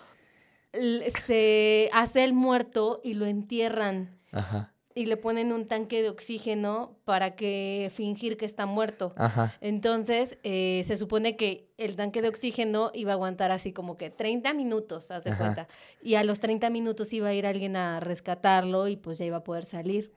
se 1.24 1.90
hace 1.92 2.24
el 2.24 2.32
muerto 2.32 3.00
y 3.02 3.14
lo 3.14 3.26
entierran 3.26 4.18
Ajá. 4.32 4.72
y 4.94 5.06
le 5.06 5.16
ponen 5.16 5.52
un 5.52 5.66
tanque 5.68 6.02
de 6.02 6.10
oxígeno 6.10 6.98
para 7.04 7.34
que 7.34 7.90
fingir 7.94 8.36
que 8.36 8.44
está 8.44 8.66
muerto. 8.66 9.14
Ajá. 9.16 9.54
Entonces, 9.60 10.38
eh, 10.42 10.84
se 10.86 10.96
supone 10.96 11.36
que 11.36 11.70
el 11.78 11.96
tanque 11.96 12.22
de 12.22 12.28
oxígeno 12.28 12.90
iba 12.94 13.12
a 13.12 13.14
aguantar 13.14 13.50
así 13.52 13.72
como 13.72 13.96
que 13.96 14.10
30 14.10 14.52
minutos, 14.54 15.10
haz 15.10 15.24
de 15.24 15.36
cuenta. 15.36 15.68
Y 16.02 16.14
a 16.16 16.24
los 16.24 16.40
30 16.40 16.70
minutos 16.70 17.12
iba 17.12 17.28
a 17.28 17.34
ir 17.34 17.46
alguien 17.46 17.76
a 17.76 18.00
rescatarlo 18.00 18.88
y 18.88 18.96
pues 18.96 19.18
ya 19.18 19.24
iba 19.24 19.38
a 19.38 19.44
poder 19.44 19.64
salir. 19.64 20.12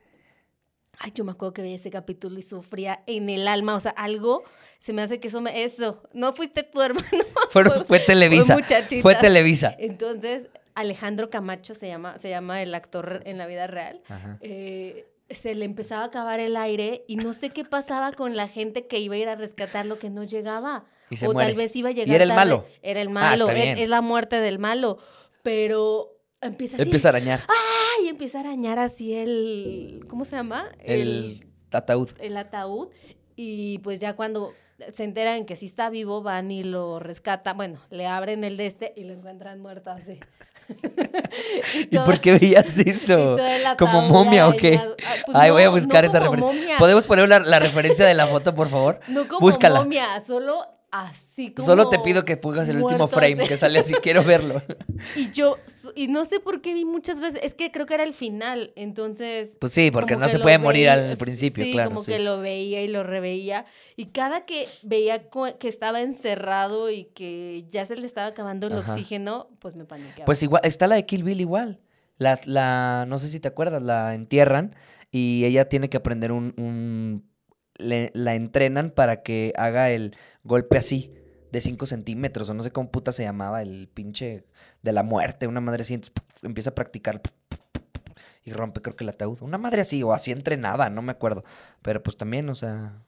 Ay, 1.02 1.12
yo 1.14 1.24
me 1.24 1.32
acuerdo 1.32 1.54
que 1.54 1.62
veía 1.62 1.76
ese 1.76 1.90
capítulo 1.90 2.38
y 2.38 2.42
sufría 2.42 3.02
en 3.06 3.28
el 3.30 3.48
alma, 3.48 3.74
o 3.74 3.80
sea, 3.80 3.92
algo 3.92 4.44
se 4.80 4.92
me 4.92 5.00
hace 5.02 5.18
que 5.18 5.28
eso 5.28 5.40
me, 5.40 5.62
eso, 5.64 6.02
no 6.12 6.32
fuiste 6.34 6.62
tu 6.62 6.80
hermano. 6.82 7.24
Fueron- 7.50 7.84
fue 7.86 7.98
Televisa. 8.00 8.56
Fue 9.02 9.14
Televisa. 9.14 9.74
Entonces, 9.78 10.48
Alejandro 10.74 11.30
Camacho 11.30 11.74
se 11.74 11.88
llama, 11.88 12.18
se 12.18 12.28
llama 12.30 12.62
el 12.62 12.74
actor 12.74 13.22
en 13.24 13.38
la 13.38 13.46
vida 13.46 13.66
real. 13.66 14.00
Ajá. 14.08 14.38
eh, 14.42 15.06
se 15.30 15.54
le 15.54 15.64
empezaba 15.64 16.02
a 16.02 16.06
acabar 16.06 16.40
el 16.40 16.56
aire 16.56 17.04
y 17.06 17.14
no 17.14 17.32
sé 17.34 17.50
qué 17.50 17.64
pasaba 17.64 18.10
con 18.12 18.34
la 18.36 18.48
gente 18.48 18.88
que 18.88 18.98
iba 18.98 19.14
a 19.14 19.18
ir 19.18 19.28
a 19.28 19.36
rescatar 19.36 19.86
lo 19.86 19.98
que 20.00 20.10
no 20.10 20.24
llegaba. 20.24 20.84
Y 21.08 21.16
se 21.16 21.28
o 21.28 21.32
muere. 21.32 21.50
tal 21.50 21.56
vez 21.56 21.76
iba 21.76 21.88
a 21.90 21.92
¿Y 21.92 21.94
llegar 21.94 22.16
era 22.16 22.24
el 22.24 22.30
tarde. 22.30 22.40
malo? 22.40 22.66
Era 22.82 23.00
el 23.00 23.08
Ah, 23.08 23.10
malo, 23.12 23.48
es- 23.48 23.88
la 23.88 24.00
muerte 24.00 24.40
del 24.40 24.58
malo. 24.58 24.98
Pero 25.42 26.18
empieza 26.40 26.74
así. 26.76 26.82
Empieza 26.82 27.08
a 27.08 27.10
arañar. 27.10 27.40
¡Ay! 27.48 27.79
Empieza 28.10 28.38
a 28.38 28.40
arañar 28.42 28.78
así 28.78 29.14
el. 29.14 30.04
¿Cómo 30.08 30.24
se 30.24 30.36
llama? 30.36 30.68
El 30.80 31.40
ataúd. 31.72 32.10
el 32.20 32.36
ataúd. 32.36 32.88
Y 33.36 33.78
pues 33.78 34.00
ya 34.00 34.14
cuando 34.16 34.52
se 34.92 35.04
enteran 35.04 35.44
que 35.46 35.56
sí 35.56 35.66
está 35.66 35.88
vivo, 35.90 36.22
van 36.22 36.50
y 36.50 36.62
lo 36.64 36.98
rescatan. 36.98 37.56
Bueno, 37.56 37.80
le 37.90 38.06
abren 38.06 38.44
el 38.44 38.56
de 38.56 38.66
este 38.66 38.92
y 38.96 39.04
lo 39.04 39.12
encuentran 39.14 39.60
muerto 39.60 39.90
así. 39.90 40.18
¿Y 41.74 41.86
todo- 41.86 42.04
por 42.04 42.20
qué 42.20 42.32
veías 42.38 42.76
eso? 42.78 43.36
¿Como 43.78 44.02
momia 44.02 44.48
o 44.48 44.56
qué? 44.56 44.78
Ah, 44.80 44.94
pues 45.26 45.36
Ay, 45.38 45.50
voy 45.50 45.62
a 45.62 45.70
buscar 45.70 46.04
no 46.04 46.10
esa 46.10 46.20
referencia. 46.20 46.76
¿Podemos 46.78 47.06
poner 47.06 47.28
la, 47.28 47.38
la 47.40 47.58
referencia 47.58 48.06
de 48.06 48.14
la 48.14 48.26
foto, 48.26 48.54
por 48.54 48.68
favor? 48.68 49.00
No 49.08 49.26
como 49.26 49.40
Búscala. 49.40 49.80
momia, 49.80 50.22
solo 50.26 50.64
así 50.90 51.52
como. 51.52 51.66
Solo 51.66 51.88
te 51.88 51.98
pido 51.98 52.24
que 52.24 52.36
pongas 52.36 52.68
el 52.68 52.82
último 52.82 53.08
frame 53.08 53.44
que 53.44 53.56
sale 53.56 53.78
así, 53.78 53.94
quiero 53.94 54.24
verlo. 54.24 54.62
Y 55.16 55.30
yo, 55.30 55.56
y 55.94 56.08
no 56.08 56.24
sé 56.26 56.40
por 56.40 56.60
qué 56.60 56.74
vi 56.74 56.84
muchas 56.84 57.20
veces, 57.20 57.40
es 57.42 57.54
que 57.54 57.70
creo 57.70 57.86
que 57.86 57.94
era 57.94 58.02
el 58.04 58.12
final, 58.12 58.72
entonces... 58.76 59.56
Pues 59.58 59.72
sí, 59.72 59.90
porque 59.90 60.14
no 60.14 60.28
se 60.28 60.38
puede 60.38 60.58
morir 60.58 60.90
al 60.90 61.16
principio, 61.16 61.64
sí, 61.64 61.72
claro. 61.72 61.88
como 61.88 62.02
sí. 62.02 62.12
que 62.12 62.18
lo 62.18 62.38
veía 62.38 62.82
y 62.82 62.88
lo 62.88 63.02
reveía. 63.02 63.64
Y 63.96 64.06
cada 64.06 64.44
que 64.44 64.68
veía 64.82 65.30
que 65.58 65.68
estaba 65.68 66.02
encerrado 66.02 66.90
y 66.90 67.04
que 67.04 67.64
ya 67.70 67.86
se 67.86 67.96
le 67.96 68.06
estaba 68.06 68.26
acabando 68.26 68.66
el 68.66 68.74
Ajá. 68.74 68.92
oxígeno, 68.92 69.48
pues 69.58 69.74
me 69.74 69.84
paniqueaba. 69.86 70.26
Pues 70.26 70.42
igual, 70.42 70.60
está 70.64 70.86
la 70.86 70.96
de 70.96 71.06
Kill 71.06 71.24
Bill 71.24 71.40
igual. 71.40 71.80
La, 72.18 72.38
la, 72.44 73.06
no 73.08 73.18
sé 73.18 73.28
si 73.28 73.40
te 73.40 73.48
acuerdas, 73.48 73.82
la 73.82 74.14
entierran 74.14 74.74
y 75.10 75.44
ella 75.46 75.68
tiene 75.70 75.88
que 75.88 75.96
aprender 75.96 76.32
un, 76.32 76.52
un- 76.58 77.29
le- 77.80 78.10
la 78.14 78.34
entrenan 78.34 78.90
para 78.90 79.22
que 79.22 79.52
haga 79.56 79.90
el 79.90 80.16
golpe 80.44 80.78
así, 80.78 81.14
de 81.52 81.60
5 81.60 81.86
centímetros, 81.86 82.48
o 82.48 82.54
no 82.54 82.62
sé 82.62 82.70
cómo 82.70 82.90
puta 82.90 83.12
se 83.12 83.24
llamaba, 83.24 83.62
el 83.62 83.88
pinche 83.88 84.44
de 84.82 84.92
la 84.92 85.02
muerte, 85.02 85.46
una 85.48 85.60
madre 85.60 85.82
así, 85.82 85.94
entonces, 85.94 86.14
empieza 86.42 86.70
a 86.70 86.74
practicar 86.74 87.20
y 88.44 88.52
rompe 88.52 88.80
creo 88.80 88.96
que 88.96 89.04
el 89.04 89.10
ataúd. 89.10 89.42
Una 89.42 89.58
madre 89.58 89.82
así, 89.82 90.02
o 90.02 90.12
así 90.12 90.32
entrenaba, 90.32 90.88
no 90.90 91.02
me 91.02 91.12
acuerdo. 91.12 91.44
Pero 91.82 92.02
pues 92.02 92.16
también, 92.16 92.48
o 92.48 92.54
sea... 92.54 93.02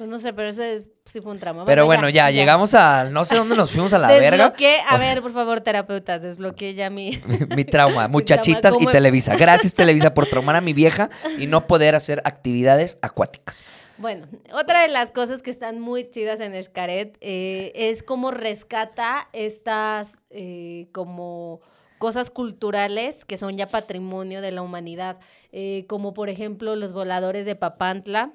Pues 0.00 0.08
no 0.08 0.18
sé, 0.18 0.32
pero 0.32 0.48
ese 0.48 0.86
sí 1.04 1.20
fue 1.20 1.32
un 1.32 1.38
tramo. 1.38 1.66
Pero 1.66 1.84
bueno, 1.84 2.08
ya, 2.08 2.30
llegamos 2.30 2.72
a... 2.72 3.04
No 3.04 3.26
sé 3.26 3.36
dónde 3.36 3.54
nos 3.54 3.70
fuimos 3.70 3.92
a 3.92 3.98
la 3.98 4.08
verga. 4.08 4.30
Desbloqueé, 4.44 4.78
a 4.80 4.88
sea- 4.88 4.98
ver, 4.98 5.20
por 5.20 5.30
favor, 5.30 5.60
terapeutas, 5.60 6.22
desbloqueé 6.22 6.72
ya 6.72 6.88
mi... 6.88 7.20
mi 7.54 7.66
trauma, 7.66 8.08
muchachitas 8.08 8.72
y 8.76 8.78
¿cómo- 8.78 8.90
Televisa. 8.92 9.36
Gracias 9.36 9.74
Televisa 9.74 10.14
por 10.14 10.24
traumar 10.26 10.56
a 10.56 10.62
mi 10.62 10.72
vieja 10.72 11.10
y 11.38 11.46
no 11.48 11.66
poder 11.66 11.94
hacer 11.94 12.22
actividades 12.24 12.96
acuáticas. 13.02 13.62
Bueno, 13.98 14.26
otra 14.54 14.80
de 14.80 14.88
las 14.88 15.10
cosas 15.10 15.42
que 15.42 15.50
están 15.50 15.80
muy 15.80 16.08
chidas 16.08 16.40
en 16.40 16.54
Xcaret 16.62 17.18
eh, 17.20 17.70
es 17.74 18.02
cómo 18.02 18.30
rescata 18.30 19.28
estas 19.34 20.12
eh, 20.30 20.86
como 20.92 21.60
cosas 21.98 22.30
culturales 22.30 23.26
que 23.26 23.36
son 23.36 23.58
ya 23.58 23.68
patrimonio 23.68 24.40
de 24.40 24.50
la 24.52 24.62
humanidad, 24.62 25.18
Eh, 25.52 25.84
como 25.88 26.14
por 26.14 26.30
ejemplo 26.30 26.74
los 26.74 26.94
voladores 26.94 27.44
de 27.44 27.54
Papantla. 27.54 28.32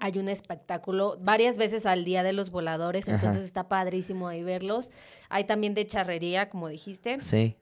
Hay 0.00 0.18
un 0.18 0.28
espectáculo 0.28 1.16
varias 1.20 1.56
veces 1.58 1.86
al 1.86 2.04
día 2.04 2.22
de 2.22 2.32
los 2.32 2.50
voladores, 2.50 3.06
Ajá. 3.08 3.16
entonces 3.16 3.44
está 3.44 3.68
padrísimo 3.68 4.28
ahí 4.28 4.42
verlos. 4.42 4.90
Hay 5.28 5.44
también 5.44 5.74
de 5.74 5.86
charrería, 5.86 6.48
como 6.48 6.68
dijiste, 6.68 7.20
Sí. 7.20 7.56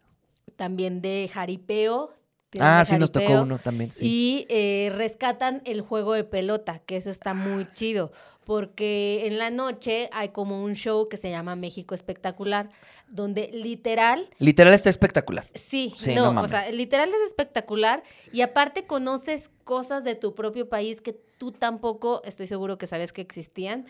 también 0.57 1.03
de 1.03 1.29
jaripeo. 1.33 2.13
Ah, 2.59 2.79
de 2.79 2.85
sí 2.87 2.97
nos 2.97 3.13
tocó 3.13 3.43
uno 3.43 3.59
también, 3.59 3.91
sí. 3.93 4.07
Y 4.07 4.47
eh, 4.49 4.91
rescatan 4.95 5.61
el 5.67 5.83
juego 5.83 6.15
de 6.15 6.25
pelota, 6.25 6.79
que 6.87 6.97
eso 6.97 7.11
está 7.11 7.35
muy 7.35 7.69
chido, 7.71 8.11
porque 8.45 9.27
en 9.27 9.37
la 9.37 9.51
noche 9.51 10.09
hay 10.13 10.31
como 10.31 10.65
un 10.65 10.75
show 10.75 11.09
que 11.11 11.19
se 11.19 11.29
llama 11.29 11.57
México 11.57 11.95
Espectacular, 11.95 12.71
donde 13.07 13.51
literal, 13.53 14.31
Literal 14.39 14.73
está 14.73 14.89
espectacular. 14.89 15.47
sí, 15.55 15.93
Sí, 15.95 16.15
no 16.15 16.33
no, 16.33 16.41
o 16.43 16.49
sea, 16.49 16.71
literal 16.71 17.11
es 17.11 17.27
espectacular 17.27 18.03
y 18.33 18.41
aparte 18.41 18.87
conoces 18.87 19.51
cosas 19.65 20.03
de 20.05 20.15
tu 20.15 20.35
propio 20.35 20.71
país 20.71 21.03
que 21.03 21.21
tú 21.39 21.53
tampoco, 21.53 22.21
estoy 22.25 22.47
seguro 22.47 22.77
que 22.77 22.87
sabes 22.87 23.13
que 23.13 23.23
existían, 23.23 23.87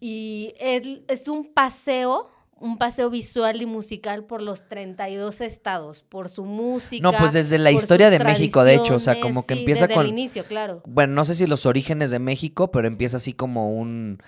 y 0.00 0.54
es, 0.58 0.82
es 1.08 1.28
un 1.28 1.52
paseo. 1.52 2.28
Un 2.60 2.78
paseo 2.78 3.10
visual 3.10 3.60
y 3.60 3.66
musical 3.66 4.22
por 4.24 4.40
los 4.40 4.68
32 4.68 5.40
estados, 5.40 6.04
por 6.04 6.28
su 6.28 6.44
música. 6.44 7.02
No, 7.10 7.18
pues 7.18 7.32
desde 7.32 7.58
la 7.58 7.72
historia 7.72 8.08
de 8.08 8.20
México, 8.20 8.62
de 8.62 8.74
hecho, 8.76 8.94
o 8.94 8.98
sea, 9.00 9.18
como 9.18 9.44
que 9.44 9.54
sí, 9.54 9.60
empieza 9.62 9.88
desde 9.88 9.94
con- 9.94 10.06
el 10.06 10.12
inicio, 10.12 10.44
claro. 10.44 10.80
Bueno, 10.86 11.12
no 11.14 11.24
sé 11.24 11.34
si 11.34 11.48
los 11.48 11.66
orígenes 11.66 12.12
de 12.12 12.20
México, 12.20 12.70
pero 12.70 12.86
empieza 12.86 13.16
así 13.16 13.32
como 13.32 13.72
un 13.74 14.18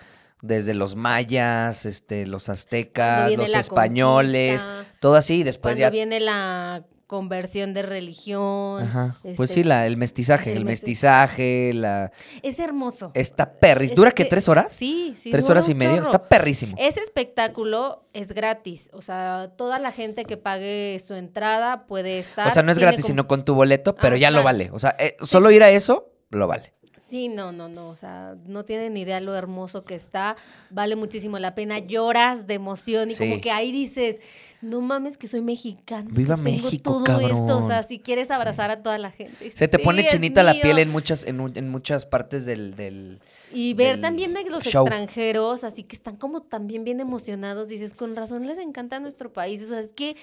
desde 0.43 0.75
los 0.75 0.97
mayas, 0.97 1.87
este, 1.87 2.27
los 2.27 2.49
aztecas, 2.49 3.31
los 3.37 3.55
españoles, 3.55 4.69
todo 4.99 5.15
así, 5.15 5.41
y 5.41 5.43
después 5.45 5.75
cuando 5.75 5.81
ya 5.83 5.91
viene 5.91 6.19
la 6.19 6.85
conversión 7.07 7.75
de 7.75 7.83
religión. 7.83 8.83
Ajá. 8.83 9.17
Pues 9.23 9.51
este, 9.51 9.63
sí, 9.63 9.65
la, 9.65 9.87
el 9.87 9.97
mestizaje, 9.97 10.53
el, 10.53 10.59
el 10.59 10.65
mesti- 10.65 10.67
mestizaje, 10.67 11.73
la 11.75 12.13
Es 12.43 12.59
hermoso. 12.59 13.11
está 13.15 13.53
perris. 13.59 13.95
¿Dura 13.95 14.11
qué? 14.11 14.25
Este, 14.25 14.31
¿Tres 14.31 14.49
horas? 14.49 14.73
Sí, 14.75 15.17
sí. 15.23 15.31
¿Tres 15.31 15.49
horas 15.49 15.69
y 15.69 15.75
media? 15.75 15.97
chorro. 15.97 16.05
Está 16.07 16.29
perrísimo. 16.29 16.75
Ese 16.79 17.01
espectáculo 17.01 18.05
es 18.13 18.33
gratis. 18.33 18.91
O 18.93 19.03
sea, 19.03 19.51
toda 19.57 19.79
la 19.79 19.93
gente 19.93 20.25
que 20.25 20.37
pague 20.37 21.01
su 21.05 21.15
entrada 21.15 21.87
puede 21.87 22.19
estar. 22.19 22.49
O 22.49 22.51
sea, 22.51 22.63
no 22.63 22.73
es 22.73 22.79
gratis, 22.79 23.03
como- 23.03 23.07
sino 23.09 23.27
con 23.27 23.45
tu 23.45 23.55
boleto, 23.55 23.95
pero 23.95 24.17
Ah, 24.17 24.19
ya 24.19 24.31
lo 24.31 24.43
vale. 24.43 24.71
O 24.73 24.79
sea, 24.79 24.95
eh, 24.99 25.17
solo 25.23 25.51
ir 25.51 25.63
a 25.63 25.71
eso, 25.71 26.11
lo 26.31 26.47
vale. 26.47 26.74
Sí, 27.09 27.29
no, 27.29 27.53
no, 27.53 27.69
no. 27.69 27.89
O 27.91 27.97
sea, 27.97 28.35
no 28.47 28.65
tienen 28.65 28.95
ni 28.95 29.03
idea 29.03 29.21
lo 29.21 29.35
hermoso 29.35 29.85
que 29.85 29.95
está. 29.95 30.37
Vale 30.71 30.97
muchísimo 30.97 31.39
la 31.39 31.55
pena. 31.55 31.79
Lloras 31.79 32.47
de 32.47 32.55
emoción 32.55 33.11
y 33.11 33.15
Sí. 33.15 33.25
como 33.29 33.41
que 33.41 33.51
ahí 33.51 33.71
dices, 33.73 34.21
no 34.63 34.81
mames 34.81 35.19
que 35.19 35.29
soy 35.29 35.43
mexicano. 35.43 36.09
Viva 36.11 36.37
tengo 36.37 36.45
México, 36.51 36.83
todo 36.83 37.21
esto. 37.21 37.35
O 37.45 37.47
cabrón. 37.47 37.69
sea, 37.69 37.83
si 37.83 37.99
quieres 37.99 38.31
abrazar 38.31 38.71
a 38.71 38.83
toda 38.83 38.97
la 38.99 39.11
gente. 39.11 39.51
Se 39.55 39.69
te 39.69 39.77
Sí, 39.77 39.83
pone 39.85 40.07
chinita 40.07 40.43
la 40.43 40.55
mío. 40.55 40.63
piel 40.63 40.79
en 40.79 40.91
muchas, 40.91 41.25
en, 41.25 41.69
muchas 41.69 42.07
partes 42.07 42.47
del, 42.47 42.75
del- 42.75 43.21
Y 43.53 43.75
ver 43.75 43.93
del 43.93 44.01
también 44.01 44.33
de 44.33 44.49
los 44.49 44.65
show. 44.65 44.87
extranjeros, 44.87 45.63
así 45.63 45.83
que 45.83 45.95
están 45.97 46.17
como 46.17 46.41
también 46.41 46.85
bien 46.85 47.01
emocionados, 47.01 47.69
dices, 47.69 47.93
con 47.95 48.17
razón 48.17 48.47
les 48.47 48.59
encanta 48.59 48.99
nuestro 48.99 49.33
país, 49.33 49.63
o 49.63 49.69
sea, 49.69 49.81
es 49.81 49.93
que 49.93 50.17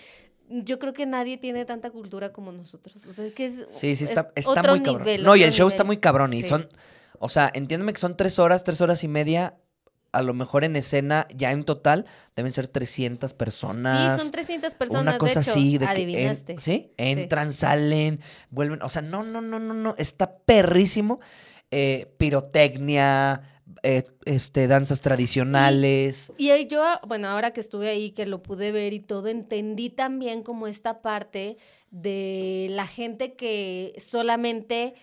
yo 0.52 0.78
creo 0.80 0.94
que 0.94 1.06
nadie 1.06 1.38
tiene 1.38 1.66
tanta 1.66 1.90
cultura 1.92 2.32
como 2.34 2.52
nosotros, 2.52 3.04
o 3.06 3.14
sea, 3.14 3.26
es 3.26 3.34
que 3.34 3.46
es 3.46 3.66
Sí, 3.70 3.96
sí, 3.96 4.04
es 4.04 4.10
está, 4.12 4.32
está 4.36 4.52
otro 4.52 4.72
muy 4.76 4.82
cabrón. 4.84 5.02
nivel, 5.06 5.24
no, 5.24 5.36
y 5.36 5.44
el 5.44 5.52
show 5.52 5.68
está 5.68 5.84
muy 5.84 5.98
cabrón. 5.98 6.34
Y 6.34 6.44
Sí. 6.44 6.50
son, 6.50 6.68
o 7.20 7.30
sea, 7.30 7.50
entiéndeme 7.54 7.94
que 7.94 8.00
son 8.00 8.18
tres 8.18 8.38
horas, 8.40 8.64
tres 8.64 8.82
horas 8.82 9.04
y 9.04 9.08
media. 9.08 9.56
A 10.14 10.22
lo 10.22 10.34
mejor 10.34 10.66
en 10.66 10.76
escena, 10.76 11.26
ya 11.34 11.54
en 11.54 11.64
total, 11.64 12.06
deben 12.36 12.52
ser 12.52 12.68
300 12.68 13.34
personas. 13.34 14.20
Sí, 14.20 14.24
son 14.26 14.32
300 14.34 14.76
personas, 14.76 15.04
Una 15.04 15.18
cosa 15.18 15.36
de 15.36 15.40
hecho, 15.42 15.52
así 15.52 15.72
de 15.78 15.80
que 15.80 15.84
en- 15.86 15.90
adivinaste. 15.90 16.56
¿sí? 16.60 16.92
Entran, 16.98 17.54
salen, 17.54 18.20
vuelven. 18.50 18.82
O 18.82 18.90
sea, 18.90 19.02
no, 19.02 19.24
no, 19.24 19.40
no, 19.40 19.58
no, 19.60 19.74
no. 19.74 19.96
Está 19.98 20.36
perrísimo. 20.40 21.22
Eh, 21.74 22.14
pirotecnia, 22.18 23.42
eh, 23.84 24.04
este, 24.26 24.68
danzas 24.68 25.02
tradicionales. 25.02 26.32
Y 26.38 26.52
ahí 26.52 26.68
yo, 26.68 26.84
bueno, 27.08 27.28
ahora 27.28 27.52
que 27.52 27.62
estuve 27.62 27.90
ahí, 27.90 28.12
que 28.12 28.26
lo 28.26 28.44
pude 28.44 28.72
ver 28.72 28.94
y 28.94 29.00
todo, 29.00 29.28
entendí 29.28 29.90
también 29.90 30.44
como 30.44 30.68
esta 30.68 31.02
parte 31.02 31.58
de 31.90 32.68
la 32.70 32.86
gente 32.86 33.34
que 33.34 33.94
solamente 33.98 34.94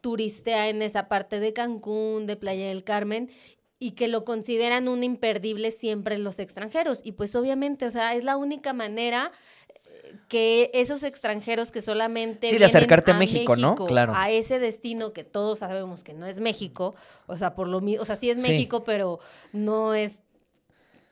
turistea 0.00 0.68
en 0.68 0.82
esa 0.82 1.08
parte 1.08 1.40
de 1.40 1.52
Cancún, 1.52 2.26
de 2.26 2.36
Playa 2.36 2.68
del 2.68 2.84
Carmen, 2.84 3.30
y 3.78 3.92
que 3.92 4.08
lo 4.08 4.24
consideran 4.24 4.88
un 4.88 5.04
imperdible 5.04 5.70
siempre 5.70 6.16
los 6.18 6.38
extranjeros. 6.38 7.00
Y 7.02 7.12
pues 7.12 7.34
obviamente, 7.34 7.86
o 7.86 7.90
sea, 7.90 8.14
es 8.14 8.24
la 8.24 8.36
única 8.36 8.72
manera 8.72 9.32
que 10.28 10.70
esos 10.74 11.02
extranjeros 11.02 11.70
que 11.70 11.80
solamente 11.80 12.48
Sí, 12.50 12.58
de 12.58 12.64
acercarte 12.64 13.12
a 13.12 13.14
México, 13.14 13.56
¿no? 13.56 13.74
Claro. 13.74 14.12
a 14.14 14.30
ese 14.30 14.58
destino 14.58 15.12
que 15.12 15.24
todos 15.24 15.60
sabemos 15.60 16.02
que 16.04 16.14
no 16.14 16.26
es 16.26 16.40
México, 16.40 16.94
o 17.26 17.36
sea, 17.36 17.54
por 17.54 17.68
lo 17.68 17.80
mismo, 17.80 18.02
o 18.02 18.04
sea, 18.06 18.16
sí 18.16 18.30
es 18.30 18.40
Sí. 18.40 18.48
México, 18.48 18.84
pero 18.84 19.20
no 19.52 19.94
es 19.94 20.20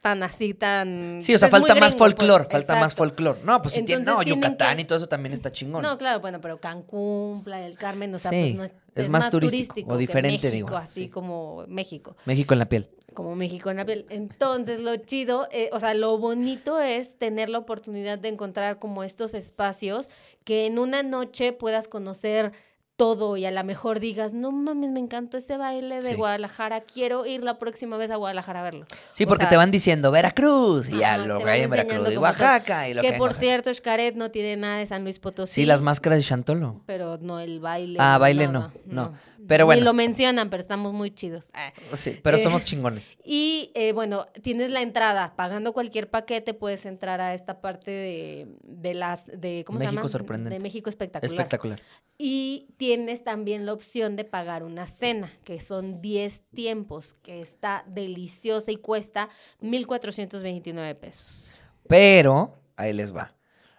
tan 0.04 0.22
así, 0.22 0.52
tan... 0.52 1.22
Sí, 1.22 1.34
o 1.34 1.38
sea, 1.38 1.48
es 1.48 1.52
muy 1.52 1.60
falta 1.62 1.74
más 1.76 1.96
pues, 1.96 1.98
folclore, 1.98 2.44
falta 2.44 2.74
más 2.78 2.94
folclore. 2.94 3.40
No, 3.42 3.62
pues 3.62 3.72
sí, 3.72 3.82
tiene, 3.84 4.02
Entonces 4.02 4.26
no, 4.28 4.34
Yucatán 4.34 4.76
que- 4.76 4.82
y 4.82 4.84
todo 4.84 4.98
eso 4.98 5.08
también 5.08 5.32
está 5.32 5.50
chingón. 5.50 5.80
No, 5.82 5.96
claro, 5.96 6.20
bueno, 6.20 6.42
pero 6.42 6.60
Cancún, 6.60 7.42
Playa 7.42 7.64
del 7.64 7.78
Carmen, 7.78 8.14
o 8.14 8.18
sea, 8.18 8.30
Sí, 8.30 8.36
pues 8.36 8.54
no 8.54 8.64
es, 8.64 8.74
es 8.96 9.08
más 9.08 9.30
turístico, 9.30 9.88
o 9.88 9.94
que 9.94 9.98
diferente, 10.00 10.48
México, 10.48 10.66
digo, 10.68 10.76
así 10.76 11.04
sí. 11.04 11.08
como 11.08 11.64
México, 11.68 12.16
México 12.26 12.52
en 12.52 12.58
la 12.58 12.68
piel. 12.68 12.90
como 13.14 13.34
México 13.34 13.70
en 13.70 13.78
la 13.78 13.86
piel. 13.86 14.04
Entonces, 14.10 14.78
lo 14.78 14.94
chido, 14.96 15.48
eh, 15.50 15.70
o 15.72 15.80
sea, 15.80 15.94
lo 15.94 16.18
bonito 16.18 16.80
es 16.82 17.16
tener 17.16 17.48
la 17.48 17.56
oportunidad 17.56 18.18
de 18.18 18.28
encontrar 18.28 18.78
como 18.78 19.04
estos 19.04 19.32
espacios 19.32 20.10
que 20.44 20.66
en 20.66 20.78
una 20.78 21.02
noche 21.02 21.54
puedas 21.54 21.88
conocer 21.88 22.52
todo 22.96 23.36
y 23.36 23.44
a 23.44 23.50
lo 23.50 23.64
mejor 23.64 23.98
digas, 23.98 24.32
no 24.34 24.52
mames, 24.52 24.92
me 24.92 25.00
encantó 25.00 25.36
ese 25.36 25.56
baile 25.56 25.96
de 25.96 26.02
Sí. 26.10 26.14
Guadalajara, 26.14 26.80
quiero 26.80 27.26
ir 27.26 27.42
la 27.42 27.58
próxima 27.58 27.96
vez 27.96 28.10
a 28.10 28.16
Guadalajara 28.16 28.60
a 28.60 28.62
verlo. 28.62 28.86
Sí, 29.12 29.24
O 29.24 29.26
porque 29.26 29.42
sea, 29.44 29.50
te 29.50 29.56
van 29.56 29.70
diciendo 29.70 30.10
Veracruz 30.10 30.88
y 30.88 31.02
ajá, 31.02 31.18
lo 31.18 31.38
que 31.38 31.50
hay 31.50 31.62
en 31.62 31.70
Veracruz 31.70 32.12
y. 32.12 32.16
Oaxaca 32.16 32.88
y 32.88 32.94
lo 32.94 33.00
que, 33.02 33.08
Que 33.08 33.14
en 33.14 33.18
por 33.18 33.34
cierto, 33.34 33.72
Xcaret 33.72 34.14
no 34.14 34.30
tiene 34.30 34.56
nada 34.56 34.78
de 34.78 34.86
San 34.86 35.02
Luis 35.02 35.18
Potosí. 35.18 35.52
Sí, 35.54 35.66
las 35.66 35.82
máscaras 35.82 36.18
de 36.18 36.24
Chantolo. 36.24 36.82
Pero 36.86 37.18
no 37.18 37.40
el 37.40 37.58
baile. 37.60 37.98
Ah, 38.00 38.18
baile 38.18 38.46
nada, 38.46 38.72
no, 38.86 39.10
no. 39.10 39.14
Pero 39.46 39.66
bueno. 39.66 39.80
Ni 39.80 39.84
lo 39.84 39.92
mencionan, 39.92 40.48
pero 40.48 40.60
estamos 40.62 40.92
muy 40.94 41.10
chidos. 41.10 41.50
Ah. 41.52 41.72
Sí, 41.96 42.18
pero 42.22 42.38
Eh, 42.38 42.42
somos 42.42 42.64
chingones. 42.64 43.16
Y 43.26 43.72
eh, 43.74 43.92
bueno, 43.92 44.26
tienes 44.42 44.70
la 44.70 44.80
entrada. 44.82 45.34
Pagando 45.36 45.72
cualquier 45.72 46.08
paquete 46.08 46.54
puedes 46.54 46.86
entrar 46.86 47.20
a 47.20 47.34
esta 47.34 47.60
parte 47.60 47.90
de, 47.90 48.46
de 48.62 48.94
las... 48.94 49.26
De, 49.26 49.64
¿Cómo 49.66 49.78
se 49.78 49.84
México 49.84 50.00
llama? 50.00 50.08
sorprendente. 50.08 50.54
De 50.58 50.62
México 50.62 50.88
espectacular. 50.88 51.32
Espectacular. 51.34 51.80
Y 52.16 52.68
tienes 52.84 53.24
también 53.24 53.64
la 53.64 53.72
opción 53.72 54.14
de 54.14 54.24
pagar 54.26 54.62
una 54.62 54.86
cena, 54.86 55.32
que 55.42 55.58
son 55.58 56.02
10 56.02 56.42
tiempos, 56.54 57.14
que 57.22 57.40
está 57.40 57.82
deliciosa 57.86 58.72
y 58.72 58.76
cuesta 58.76 59.30
1,429 59.62 60.94
pesos. 60.94 61.58
Pero, 61.88 62.58
ahí 62.76 62.92
les 62.92 63.16
va. 63.16 63.34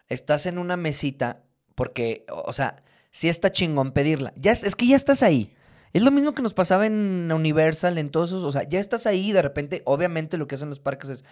Estás 0.09 0.47
en 0.47 0.57
una 0.57 0.75
mesita 0.75 1.43
porque, 1.75 2.25
o 2.29 2.51
sea, 2.51 2.83
sí 3.11 3.29
está 3.29 3.51
chingón 3.51 3.91
pedirla. 3.91 4.33
Ya, 4.37 4.53
es 4.53 4.75
que 4.75 4.87
ya 4.87 4.95
estás 4.95 5.21
ahí. 5.21 5.53
Es 5.93 6.01
lo 6.01 6.09
mismo 6.09 6.33
que 6.33 6.41
nos 6.41 6.55
pasaba 6.55 6.87
en 6.87 7.31
Universal, 7.31 7.99
en 7.99 8.09
todos 8.09 8.29
esos, 8.29 8.43
o 8.43 8.51
sea, 8.51 8.67
ya 8.67 8.79
estás 8.79 9.05
ahí 9.05 9.29
y 9.29 9.33
de 9.33 9.43
repente, 9.43 9.83
obviamente 9.85 10.39
lo 10.39 10.47
que 10.47 10.55
hacen 10.55 10.69
los 10.69 10.79
parques 10.79 11.11
es, 11.11 11.25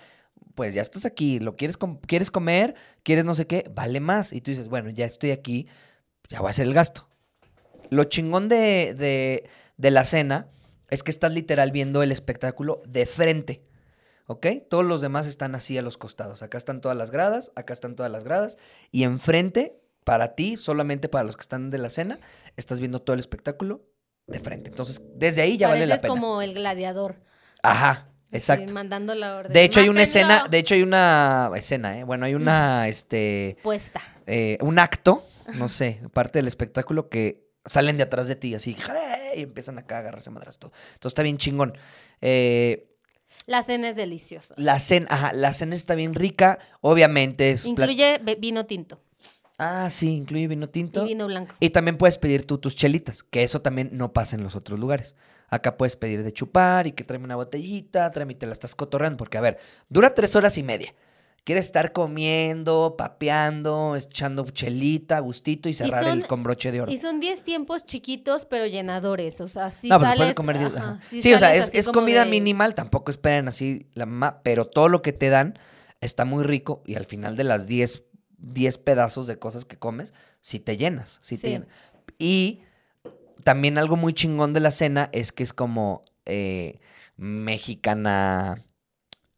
pues 0.54 0.76
ya 0.76 0.84
estás 0.84 1.08
aquí, 1.08 1.40
lo 1.40 1.56
quieres, 1.56 1.78
quieres 2.06 2.30
comer, 2.30 2.76
quieres 3.02 3.26
no 3.26 3.34
sé 3.34 3.48
qué, 3.48 3.68
vale 3.74 4.00
más. 4.00 4.32
Y 4.32 4.42
tú 4.42 4.52
dices, 4.52 4.68
bueno, 4.68 4.92
ya 4.92 5.08
estoy 5.08 5.32
aquí, 5.32 5.68
ya 6.30 6.40
voy 6.40 6.50
a 6.50 6.52
hacer 6.52 6.68
el 6.68 6.76
gasto. 6.76 7.10
Lo 7.94 8.04
chingón 8.06 8.50
de, 8.50 8.94
de, 8.98 9.50
de 9.78 9.92
la 9.92 10.06
cena 10.06 10.48
es 10.90 11.04
que 11.04 11.12
estás 11.12 11.34
literal 11.34 11.72
viendo 11.72 12.04
el 12.04 12.12
espectáculo 12.12 12.82
de 12.88 13.06
frente. 13.06 13.64
¿Ok? 14.26 14.48
Todos 14.70 14.86
los 14.86 15.02
demás 15.02 15.28
están 15.28 15.54
así 15.56 15.78
a 15.78 15.82
los 15.82 15.98
costados. 15.98 16.44
Acá 16.44 16.58
están 16.58 16.80
todas 16.82 16.98
las 16.98 17.12
gradas, 17.12 17.52
acá 17.56 17.74
están 17.74 17.96
todas 17.96 18.12
las 18.12 18.24
gradas. 18.24 18.58
Y 18.92 19.04
enfrente, 19.04 19.80
para 20.06 20.36
ti, 20.36 20.56
solamente 20.58 21.10
para 21.10 21.24
los 21.26 21.36
que 21.36 21.42
están 21.42 21.72
de 21.72 21.78
la 21.78 21.90
cena, 21.90 22.20
estás 22.56 22.80
viendo 22.80 23.02
todo 23.02 23.14
el 23.16 23.20
espectáculo 23.20 23.82
de 24.28 24.40
frente. 24.40 24.70
Entonces, 24.70 25.02
desde 25.16 25.42
ahí 25.42 25.58
ya 25.58 25.68
vale 25.68 25.86
la 25.86 26.00
pena. 26.00 26.08
como 26.08 26.42
el 26.42 26.54
gladiador. 26.54 27.18
Ajá, 27.62 28.10
exacto. 28.32 28.74
mandando 28.74 29.14
la 29.16 29.38
orden. 29.38 29.52
De 29.54 29.64
hecho, 29.64 29.82
hay 29.82 29.90
una 29.90 30.04
escena, 30.04 30.46
de 30.50 30.58
hecho, 30.58 30.74
hay 30.76 30.84
una 30.84 31.52
escena, 31.56 32.00
¿eh? 32.00 32.04
Bueno, 32.06 32.26
hay 32.26 32.36
una, 32.36 32.88
este, 32.88 33.58
Puesta. 33.62 34.02
eh, 34.26 34.58
un 34.62 34.80
acto, 34.80 35.26
no 35.56 35.68
sé, 35.68 36.00
parte 36.14 36.40
del 36.40 36.48
espectáculo 36.48 37.10
que 37.10 37.43
salen 37.66 37.98
de 37.98 38.04
atrás 38.04 38.28
de 38.28 38.36
ti, 38.36 38.56
así, 38.56 38.76
¡hey! 38.88 39.40
y 39.40 39.42
empiezan 39.42 39.78
acá 39.78 39.98
a 39.98 40.00
agarrarse 40.00 40.30
madras 40.30 40.58
todo. 40.58 40.72
Entonces 40.94 41.12
está 41.12 41.24
bien 41.24 41.38
chingón. 41.38 41.78
Eh, 42.22 42.90
La 43.46 43.64
cena 43.64 43.90
es 43.90 43.96
deliciosa. 43.96 44.54
la 44.58 44.80
cena, 44.80 45.08
ajá, 45.10 45.32
la 45.34 45.54
cena 45.54 45.76
está 45.76 45.96
bien 45.96 46.14
rica, 46.14 46.60
obviamente 46.82 47.52
es... 47.52 47.66
Incluye 47.66 48.20
vino 48.40 48.66
tinto 48.66 49.00
Ah, 49.60 49.88
sí, 49.92 50.10
incluye 50.10 50.48
vino 50.48 50.68
tinto. 50.68 51.04
y 51.06 51.10
vino 51.10 51.28
blanco. 51.28 51.56
Y 51.60 51.70
también 51.70 51.98
puedes 51.98 52.18
pedir 52.18 52.46
tú 52.46 52.58
tus 52.58 52.76
chelitas, 52.76 53.22
que 53.24 53.44
eso 53.44 53.62
también 53.62 53.90
no 53.94 54.12
pasa 54.12 54.36
en 54.36 54.44
los 54.44 54.56
otros 54.56 54.80
lugares. 54.80 55.16
Acá 55.48 55.78
puedes 55.78 55.96
pedir 55.96 56.24
de 56.24 56.34
chupar 56.34 56.88
y 56.88 56.92
que 56.94 57.04
tráeme 57.04 57.26
una 57.26 57.36
botellita, 57.36 58.10
tráeme 58.12 58.34
y 58.34 58.36
te 58.36 58.48
la 58.48 58.54
estás 58.54 58.74
cotorreando, 58.76 59.16
porque 59.18 59.38
a 59.38 59.42
ver, 59.42 59.60
dura 59.90 60.14
tres 60.16 60.36
horas 60.36 60.58
y 60.58 60.64
media. 60.64 60.94
Quieres 61.46 61.66
estar 61.66 61.92
comiendo, 61.92 62.96
papeando, 62.98 63.98
echando 63.98 64.46
chelita, 64.50 65.20
gustito 65.20 65.68
y 65.68 65.74
cerrar 65.74 66.06
son- 66.06 66.20
el 66.22 66.28
con 66.28 66.42
broche 66.44 66.72
de 66.72 66.82
oro. 66.82 66.92
Y 66.92 66.98
son 66.98 67.20
10 67.20 67.44
tiempos 67.44 67.86
chiquitos, 67.86 68.46
pero 68.46 68.66
llenadores. 68.66 69.42
O 69.42 69.50
sea, 69.50 69.70
si 69.70 69.90
no, 69.90 69.98
pues 70.00 70.08
sales... 70.10 70.20
puedes 70.20 70.36
comer. 70.36 70.56
ajá, 70.58 70.68
ajá. 70.78 71.00
sí 71.02 71.22
Sí, 71.22 71.34
o 71.34 71.40
sea, 71.40 71.54
es, 71.54 71.90
comida 71.90 72.24
de- 72.24 72.32
minimal, 72.32 72.76
tampoco 72.76 73.12
esperen 73.12 73.50
así 73.50 73.88
la 73.94 74.06
mamá, 74.06 74.42
pero 74.44 74.66
todo 74.66 74.88
lo 74.88 75.02
que 75.02 75.12
te 75.12 75.28
dan 75.30 75.60
está 76.00 76.24
muy 76.24 76.44
rico 76.46 76.82
y 76.86 76.96
al 76.96 77.06
final 77.06 77.36
de 77.36 77.44
las 77.44 77.68
10, 77.68 78.06
10 78.38 78.78
pedazos 78.78 79.28
de 79.28 79.38
cosas 79.38 79.66
que 79.66 79.78
comes, 79.78 80.14
sí 80.40 80.60
te 80.62 80.78
llenas, 80.78 81.20
sí, 81.22 81.36
te 81.38 81.48
Sí. 81.48 81.54
llenas. 81.54 81.68
Y 82.20 82.62
también 83.44 83.78
algo 83.78 83.98
muy 83.98 84.14
chingón 84.14 84.54
de 84.54 84.62
la 84.62 84.72
cena 84.72 85.10
es 85.12 85.34
que 85.34 85.44
es 85.44 85.52
como 85.52 86.06
eh, 86.26 86.80
mexicana 87.18 88.64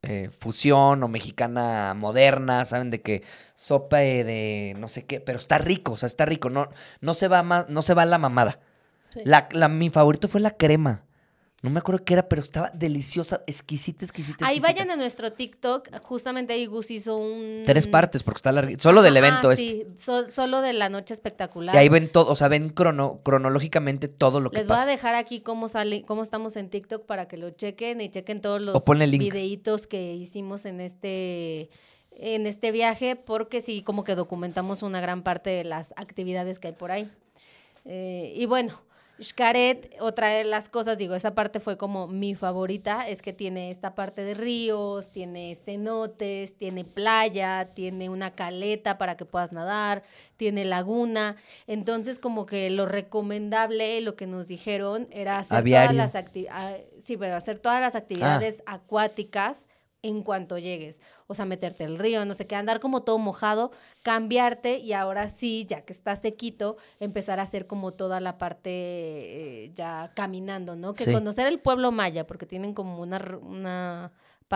eh, 0.08 0.30
fusión 0.39 1.03
o 1.03 1.08
mexicana 1.08 1.93
moderna, 1.95 2.66
¿saben? 2.66 2.91
De 2.91 3.01
que 3.01 3.24
sopa 3.56 3.97
de 3.97 4.76
no 4.78 4.88
sé 4.88 5.06
qué, 5.06 5.20
pero 5.20 5.38
está 5.39 5.58
rico, 5.58 5.93
o 5.93 5.97
sea, 5.97 6.08
está 6.08 6.26
rico, 6.26 6.49
no, 6.49 6.70
no, 7.01 7.14
se, 7.14 7.28
va 7.28 7.43
ma- 7.43 7.66
no 7.70 7.82
se 7.82 7.93
va 7.93 8.06
la 8.06 8.18
mamada. 8.18 8.60
Sí. 9.10 9.22
La, 9.26 9.47
la- 9.51 9.68
mi 9.70 9.89
favorito 9.89 10.28
fue 10.28 10.41
la 10.41 10.51
crema. 10.51 11.03
No 11.66 11.72
me 11.72 11.80
acuerdo 11.80 12.05
qué 12.05 12.13
era, 12.13 12.30
pero 12.30 12.41
estaba 12.43 12.70
deliciosa, 12.74 13.41
exquisita, 13.47 14.05
exquisita. 14.05 14.45
Ahí 14.45 14.57
exquisita. 14.57 14.84
vayan 14.84 14.91
a 14.91 14.95
nuestro 15.01 15.34
TikTok. 15.34 15.89
Justamente 16.03 16.53
ahí 16.53 16.68
Gus 16.68 16.91
hizo 16.91 17.18
un... 17.18 17.63
Tres 17.66 17.88
partes, 17.88 18.22
porque 18.22 18.38
está 18.38 18.51
larga. 18.51 18.78
Solo 18.78 19.01
del 19.01 19.18
Ajá, 19.18 19.28
evento 19.28 19.51
este. 19.51 19.68
sí, 19.68 19.84
so- 19.97 20.30
solo 20.30 20.61
de 20.61 20.74
la 20.74 20.89
noche 20.89 21.13
espectacular. 21.16 21.74
Y 21.74 21.78
ahí 21.80 21.89
ven 21.89 22.07
todo, 22.07 22.32
o 22.32 22.36
sea, 22.36 22.47
ven 22.49 22.70
crono, 22.70 23.20
cronológicamente 23.24 24.07
todo 24.07 24.39
lo 24.39 24.51
que 24.51 24.57
Les 24.57 24.68
voy 24.68 24.76
pasa. 24.76 24.88
a 24.88 24.91
dejar 24.91 25.16
aquí 25.16 25.41
cómo 25.41 25.68
sale, 25.68 26.03
cómo 26.05 26.22
estamos 26.22 26.55
en 26.55 26.70
TikTok 26.70 27.05
para 27.07 27.28
que 27.28 27.38
lo 27.38 27.49
chequen 27.49 27.99
y 27.99 28.09
chequen 28.09 28.41
todos 28.41 28.63
los 28.63 28.82
videitos 29.11 29.88
que 29.88 30.13
hicimos 30.13 30.66
en 30.66 30.80
este 30.82 31.72
en 32.18 32.47
este 32.47 32.72
viaje, 32.72 33.16
porque 33.18 33.61
sí, 33.61 33.82
como 33.82 34.03
que 34.03 34.16
documentamos 34.16 34.84
una 34.84 35.01
gran 35.01 35.24
parte 35.24 35.49
de 35.49 35.63
las 35.66 35.93
actividades 35.97 36.59
que 36.59 36.68
hay 36.68 36.74
por 36.74 36.91
ahí. 36.91 37.09
Eh, 37.86 38.34
y 38.36 38.45
bueno, 38.45 38.72
Xcaret, 39.22 39.95
otra 40.01 40.30
de 40.30 40.43
las 40.43 40.68
cosas, 40.68 40.97
digo, 40.97 41.16
esa 41.16 41.34
parte 41.36 41.59
fue 41.59 41.78
como 41.78 42.07
mi 42.07 42.36
favorita, 42.36 43.07
es 43.07 43.22
que 43.22 43.32
tiene 43.32 43.72
esta 43.72 43.95
parte 43.95 44.24
de 44.24 44.34
ríos, 44.34 45.11
tiene 45.11 45.55
cenotes, 45.55 46.57
tiene 46.57 46.84
playa, 46.84 47.70
tiene 47.74 48.09
una 48.09 48.32
caleta 48.32 48.97
para 48.97 49.16
que 49.16 49.24
puedas 49.24 49.53
nadar, 49.53 50.03
tiene 50.36 50.66
laguna. 50.66 51.38
Entonces, 51.66 52.20
como 52.20 52.45
que 52.45 52.70
lo 52.70 52.86
recomendable, 52.86 54.01
lo 54.01 54.16
que 54.16 54.28
nos 54.28 54.49
dijeron, 54.49 55.07
era 55.11 55.39
hacer 55.39 55.57
Aviario. 55.57 55.91
todas 55.91 56.13
las 56.13 56.16
actividades, 56.16 56.86
sí, 56.99 57.16
pero 57.16 57.36
hacer 57.36 57.59
todas 57.59 57.80
las 57.80 57.95
actividades 57.95 58.63
acuáticas 58.66 59.68
en 60.08 60.22
cuanto 60.22 60.58
llegues. 60.58 61.01
O 61.28 61.34
sea, 61.36 61.45
meterte 61.45 61.84
al 61.86 61.97
río, 61.97 62.24
no 62.26 62.34
sé 62.34 62.45
qué, 62.47 62.56
andar 62.56 62.80
como 62.80 63.01
todo 63.03 63.18
mojado, 63.18 63.72
cambiarte 64.03 64.78
y 64.78 64.93
ahora 64.93 65.30
sí, 65.30 65.66
ya 65.66 65.82
que 65.84 65.93
está 65.93 66.16
sequito, 66.16 66.78
empezar 66.99 67.39
a 67.39 67.43
hacer 67.43 67.66
como 67.68 67.93
toda 67.93 68.20
la 68.20 68.38
parte 68.38 68.70
eh, 69.66 69.72
ya 69.74 70.12
caminando, 70.16 70.76
¿no? 70.76 70.93
Que 70.93 71.06
Sí. 71.06 71.12
conocer 71.12 71.47
el 71.47 71.60
pueblo 71.60 71.91
maya, 71.91 72.28
porque 72.28 72.45
tienen 72.45 72.74
como 72.74 73.01
una, 73.01 73.18
una 73.41 74.12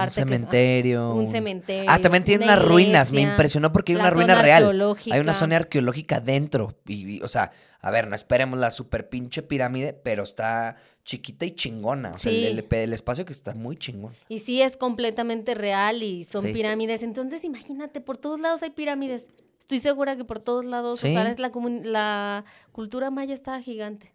parte 0.06 0.22
un 0.22 0.28
ah, 0.28 0.30
cementerio. 0.30 1.14
un 1.14 1.30
cementerio. 1.30 1.90
Ah, 1.90 2.00
también 2.00 2.24
tiene 2.24 2.44
una 2.46 2.54
unas 2.56 2.66
ruinas. 2.66 3.12
Me 3.12 3.22
impresionó 3.22 3.72
porque 3.72 3.94
hay 3.94 3.98
una 4.00 4.10
ruina 4.10 4.42
real. 4.42 4.96
Hay 5.12 5.20
una 5.20 5.34
zona 5.34 5.56
arqueológica 5.58 6.20
dentro. 6.20 6.76
Y, 6.88 7.18
y, 7.18 7.22
o 7.22 7.28
sea, 7.28 7.52
a 7.82 7.92
ver, 7.92 8.08
no 8.08 8.16
esperemos 8.16 8.60
la 8.60 8.72
super 8.72 9.10
pinche 9.10 9.42
pirámide, 9.42 9.94
pero 9.94 10.24
está 10.24 10.76
chiquita 11.06 11.46
y 11.46 11.52
chingona. 11.52 12.12
O 12.12 12.18
sea, 12.18 12.32
Sí. 12.32 12.46
el, 12.46 12.60
el- 12.60 12.68
el 12.76 12.94
espacio 12.94 13.26
que 13.26 13.34
está 13.34 13.54
muy 13.54 13.78
chingón. 13.78 14.14
Y 14.28 14.40
sí 14.40 14.62
es 14.62 14.78
completamente 14.78 15.56
real 15.56 16.04
y 16.04 16.24
son 16.26 16.46
Sí. 16.46 16.54
pirámides. 16.54 17.02
Entonces, 17.04 17.44
imagínate, 17.44 18.02
por 18.02 18.18
todos 18.18 18.40
lados 18.40 18.62
hay 18.64 18.70
pirámides. 18.70 19.28
Estoy 19.60 19.80
segura 19.80 20.16
que 20.16 20.26
por 20.26 20.40
todos 20.40 20.66
lados, 20.66 21.04
o 21.04 21.08
sea, 21.08 21.30
es 21.30 21.40
la, 21.40 21.52
la 21.84 22.44
cultura 22.72 23.12
maya 23.12 23.34
está 23.36 23.62
gigante. 23.62 24.12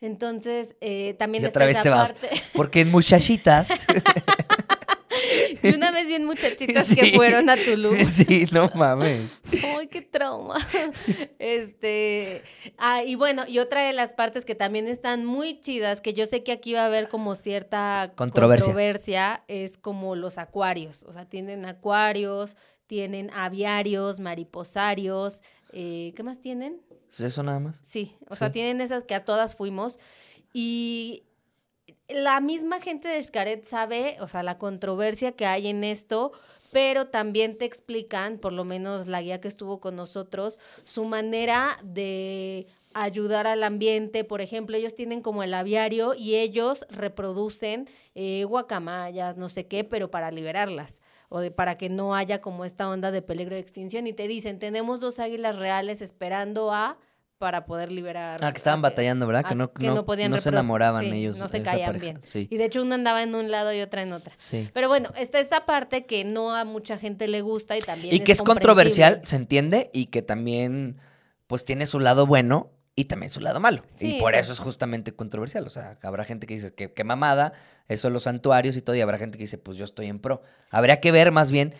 Entonces, 0.00 0.74
eh, 0.80 1.14
también 1.18 1.42
Y 1.44 1.46
está 1.46 1.58
otra 1.60 1.66
vez 1.66 1.76
esa 1.76 1.82
te 1.84 1.88
vas. 1.90 2.12
parte. 2.12 2.28
Porque 2.54 2.80
en 2.82 2.90
muchachitas. 2.90 3.68
Y 5.70 5.74
una 5.74 5.90
vez 5.90 6.06
vi 6.06 6.14
en 6.14 6.24
muchachitas 6.24 6.86
Sí. 6.88 6.94
que 6.96 7.16
fueron 7.16 7.48
a 7.50 7.56
Tulum. 7.56 7.96
sí, 8.10 8.46
no 8.52 8.70
mames. 8.74 9.30
¡Ay, 9.76 9.88
qué 9.88 10.02
trauma! 10.02 10.56
Este, 11.38 12.42
ah, 12.78 13.04
y 13.04 13.14
bueno, 13.14 13.44
y 13.46 13.58
otra 13.58 13.82
de 13.86 13.92
las 13.92 14.12
partes 14.12 14.44
que 14.44 14.54
también 14.54 14.88
están 14.88 15.24
muy 15.24 15.60
chidas, 15.60 16.00
que 16.00 16.12
yo 16.14 16.26
sé 16.26 16.42
que 16.42 16.52
aquí 16.52 16.72
va 16.72 16.82
a 16.82 16.86
haber 16.86 17.08
como 17.08 17.34
cierta 17.34 18.12
Controversia. 18.16 18.64
controversia, 18.66 19.44
es 19.48 19.76
como 19.78 20.16
los 20.16 20.38
acuarios. 20.38 21.02
O 21.04 21.12
sea, 21.12 21.26
tienen 21.26 21.64
acuarios, 21.64 22.56
tienen 22.86 23.30
aviarios, 23.34 24.20
mariposarios, 24.20 25.42
eh, 25.72 26.12
¿qué 26.16 26.22
más 26.22 26.40
tienen? 26.40 26.80
Eso 27.18 27.42
nada 27.42 27.58
más. 27.60 27.76
Sí, 27.82 28.16
o 28.28 28.36
sea, 28.36 28.52
tienen 28.52 28.80
esas 28.80 29.04
que 29.04 29.14
a 29.14 29.24
todas 29.24 29.56
fuimos. 29.56 29.98
Y 30.52 31.24
la 32.08 32.40
misma 32.40 32.80
gente 32.80 33.08
de 33.08 33.22
Xcaret 33.22 33.64
sabe, 33.64 34.16
o 34.20 34.28
sea, 34.28 34.42
la 34.42 34.58
controversia 34.58 35.32
que 35.32 35.46
hay 35.46 35.68
en 35.68 35.84
esto, 35.84 36.32
pero 36.72 37.06
también 37.06 37.58
te 37.58 37.64
explican, 37.64 38.38
por 38.38 38.52
lo 38.52 38.64
menos 38.64 39.06
la 39.06 39.22
guía 39.22 39.40
que 39.40 39.48
estuvo 39.48 39.80
con 39.80 39.96
nosotros, 39.96 40.60
su 40.84 41.04
manera 41.04 41.78
de 41.82 42.66
ayudar 42.92 43.46
al 43.46 43.62
ambiente. 43.62 44.24
Por 44.24 44.40
ejemplo, 44.40 44.76
ellos 44.76 44.94
tienen 44.94 45.20
como 45.20 45.42
el 45.42 45.54
aviario 45.54 46.14
y 46.14 46.36
ellos 46.36 46.86
reproducen 46.90 47.88
eh, 48.14 48.44
guacamayas, 48.44 49.36
no 49.36 49.48
sé 49.48 49.66
qué, 49.66 49.84
pero 49.84 50.10
para 50.10 50.30
liberarlas 50.30 51.00
o 51.28 51.40
de, 51.40 51.50
para 51.50 51.76
que 51.76 51.88
no 51.88 52.14
haya 52.14 52.40
como 52.40 52.64
esta 52.64 52.88
onda 52.88 53.10
de 53.10 53.22
peligro 53.22 53.54
de 53.54 53.60
extinción. 53.60 54.06
Y 54.06 54.12
te 54.12 54.28
dicen, 54.28 54.58
tenemos 54.58 55.00
dos 55.00 55.18
águilas 55.18 55.58
reales 55.58 56.00
esperando 56.00 56.72
a 56.72 56.98
para 57.38 57.66
poder 57.66 57.92
liberar. 57.92 58.40
Ah, 58.42 58.50
que 58.52 58.56
estaban 58.58 58.80
a- 58.80 58.82
batallando, 58.82 59.26
¿verdad? 59.26 59.42
a- 59.44 59.48
Que 59.48 59.54
no, 59.54 59.72
que 59.72 59.86
no, 59.86 59.94
no 59.94 60.04
podían 60.06 60.30
no 60.30 60.38
se 60.38 60.48
enamoraban 60.48 61.04
sí, 61.04 61.12
ellos. 61.12 61.36
no 61.36 61.48
se 61.48 61.62
caían 61.62 61.98
bien. 61.98 62.22
Sí, 62.22 62.48
Y 62.50 62.56
de 62.56 62.64
hecho 62.64 62.82
uno 62.82 62.94
andaba 62.94 63.22
en 63.22 63.34
un 63.34 63.50
lado 63.50 63.72
y 63.74 63.80
otra 63.80 64.02
en 64.02 64.12
otra. 64.12 64.34
sí. 64.38 64.70
Pero 64.72 64.88
bueno, 64.88 65.10
está 65.16 65.38
esta 65.40 65.66
parte 65.66 66.06
que 66.06 66.24
no 66.24 66.54
a 66.54 66.64
mucha 66.64 66.98
gente 66.98 67.28
le 67.28 67.42
gusta 67.42 67.76
y 67.76 67.80
también 67.80 68.14
Y 68.14 68.20
que 68.20 68.32
es 68.32 68.42
controversial, 68.42 69.20
se 69.24 69.36
entiende, 69.36 69.90
y 69.92 70.06
que 70.06 70.22
también, 70.22 70.98
pues, 71.46 71.64
tiene 71.64 71.84
su 71.86 72.00
lado 72.00 72.26
bueno 72.26 72.72
y 72.94 73.04
también 73.04 73.28
su 73.30 73.40
lado 73.40 73.60
malo. 73.60 73.82
Sí, 73.88 74.16
y 74.16 74.20
por 74.20 74.34
eso 74.34 74.52
es 74.52 74.58
justamente 74.58 75.14
controversial. 75.14 75.66
O 75.66 75.70
sea, 75.70 75.98
habrá 76.02 76.24
gente 76.24 76.46
que 76.46 76.54
dice 76.54 76.74
que 76.74 76.94
qué 76.94 77.04
mamada, 77.04 77.52
eso 77.88 78.08
los 78.08 78.22
santuarios 78.22 78.74
y 78.76 78.80
todo, 78.80 78.96
y 78.96 79.02
habrá 79.02 79.18
gente 79.18 79.36
que 79.36 79.44
dice, 79.44 79.58
pues 79.58 79.76
yo 79.76 79.84
estoy 79.84 80.06
en 80.06 80.18
pro. 80.18 80.42
Habría 80.70 81.00
que 81.00 81.12
ver 81.12 81.30
más 81.32 81.50
bien, 81.50 81.74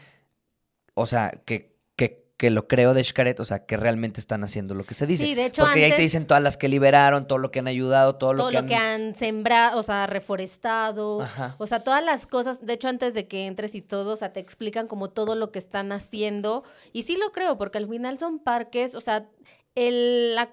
o 0.92 1.06
sea, 1.06 1.30
que, 1.46 1.74
que, 1.96 2.25
que 2.36 2.50
lo 2.50 2.68
creo 2.68 2.92
de 2.92 3.02
Xcaret, 3.02 3.40
o 3.40 3.44
sea, 3.46 3.64
que 3.64 3.78
realmente 3.78 4.20
están 4.20 4.44
haciendo 4.44 4.74
lo 4.74 4.84
que 4.84 4.92
se 4.92 5.06
dice. 5.06 5.24
Sí, 5.24 5.34
de 5.34 5.46
hecho, 5.46 5.62
Porque 5.62 5.80
ahí 5.84 5.90
te 5.90 5.94
antes- 5.94 6.02
dicen 6.04 6.26
todas 6.26 6.42
las 6.42 6.56
que 6.58 6.68
liberaron, 6.68 7.26
todo 7.26 7.38
lo 7.38 7.50
que 7.50 7.60
han 7.60 7.66
ayudado, 7.66 8.16
todo 8.16 8.34
lo 8.34 8.40
todo 8.40 8.48
que 8.48 8.54
lo 8.54 8.58
han... 8.60 8.66
que 8.66 8.74
han 8.74 9.14
sembrado, 9.14 9.78
o 9.78 9.82
sea, 9.82 10.06
reforestado, 10.06 11.22
Ajá. 11.22 11.54
o 11.58 11.66
sea, 11.66 11.80
todas 11.80 12.04
las 12.04 12.26
cosas, 12.26 12.64
de 12.64 12.74
hecho, 12.74 12.88
antes 12.88 13.14
de 13.14 13.26
que 13.26 13.46
entres 13.46 13.74
y 13.74 13.80
todo, 13.82 14.12
o 14.12 14.16
sea, 14.16 14.32
te 14.32 14.40
explican 14.40 14.86
como 14.86 15.08
todo 15.10 15.34
lo 15.34 15.50
que 15.50 15.58
están 15.58 15.92
haciendo, 15.92 16.62
y 16.92 17.04
sí 17.04 17.16
lo 17.16 17.32
creo, 17.32 17.56
porque 17.56 17.78
al 17.78 17.88
final 17.88 18.18
son 18.18 18.38
parques, 18.38 18.94
o 18.94 19.00
sea, 19.00 19.26
el, 19.74 20.34
la, 20.34 20.50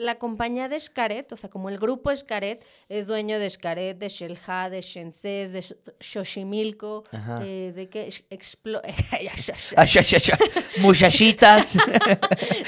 la 0.00 0.18
compañía 0.18 0.68
de 0.68 0.80
Xcaret, 0.80 1.30
o 1.32 1.36
sea, 1.36 1.50
como 1.50 1.68
el 1.68 1.78
grupo 1.78 2.14
Xcaret, 2.14 2.64
es 2.88 3.06
dueño 3.06 3.38
de 3.38 3.48
Xcaret, 3.50 3.98
de 3.98 4.08
Xelha, 4.08 4.68
de 4.70 4.80
Shenzés, 4.80 5.52
de 5.52 5.60
Xo- 5.60 5.76
Xochimilco, 6.00 7.04
eh, 7.42 7.72
de 7.74 7.88
que 7.88 8.08
Explo-. 8.30 8.82
Muchachitas, 10.80 11.74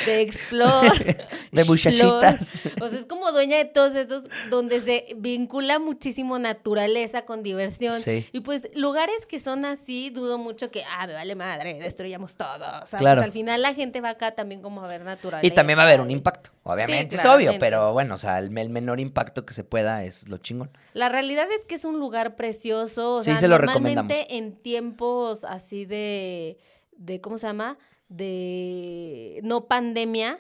de 0.07 0.20
Explore, 0.22 1.18
de 1.51 1.64
muchachitas. 1.64 2.53
O 2.80 2.89
sea, 2.89 2.99
es 2.99 3.07
como 3.07 3.33
dueña 3.33 3.57
de 3.57 3.64
todos 3.64 3.95
esos 3.95 4.24
donde 4.51 4.80
se 4.80 5.07
vincula 5.16 5.78
muchísimo 5.78 6.39
naturaleza 6.39 7.22
con 7.24 7.43
diversión. 7.43 8.01
Sí. 8.01 8.26
Y 8.33 8.41
pues 8.41 8.68
lugares 8.74 9.26
que 9.26 9.39
son 9.39 9.64
así, 9.64 10.11
dudo 10.11 10.39
mucho 10.39 10.70
que, 10.70 10.83
ah, 10.89 11.07
me 11.07 11.14
vale 11.14 11.35
madre, 11.35 11.74
destruyamos 11.74 12.37
todo. 12.37 12.64
O 12.83 12.87
sea, 12.87 12.99
Claro. 12.99 13.20
pues 13.20 13.26
al 13.26 13.33
final 13.33 13.62
la 13.62 13.74
gente 13.74 14.01
va 14.01 14.11
acá 14.11 14.33
también 14.33 14.62
como 14.62 14.85
a 14.85 14.89
ver 14.89 15.03
naturaleza. 15.03 15.47
Y 15.47 15.51
también 15.55 15.78
va 15.78 15.83
a 15.85 15.87
haber 15.87 16.01
un 16.01 16.11
impacto. 16.11 16.51
Obviamente 16.64 17.16
es 17.22 17.36
obvio, 17.36 17.52
pero 17.58 17.92
bueno, 17.92 18.14
o 18.14 18.18
sea, 18.18 18.38
el, 18.38 18.56
el 18.56 18.70
menor 18.70 19.00
impacto 19.00 19.44
que 19.46 19.54
se 19.54 19.64
pueda 19.64 20.04
es 20.04 20.28
lo 20.28 20.38
chingón. 20.38 20.70
La 20.94 21.08
realidad 21.08 21.46
es 21.58 21.64
que 21.64 21.74
es 21.74 21.84
un 21.84 21.98
lugar 21.98 22.36
precioso. 22.36 23.16
O 23.16 23.18
Sí, 23.20 23.30
sea, 23.30 23.36
se 23.36 23.48
lo 23.48 23.58
normalmente 23.58 24.36
en 24.36 24.56
tiempos 24.56 25.44
así 25.44 25.84
de, 25.84 26.58
de, 26.96 27.20
¿cómo 27.20 27.38
se 27.38 27.46
llama? 27.46 27.78
De 28.08 29.40
no 29.42 29.66
pandemia, 29.66 30.38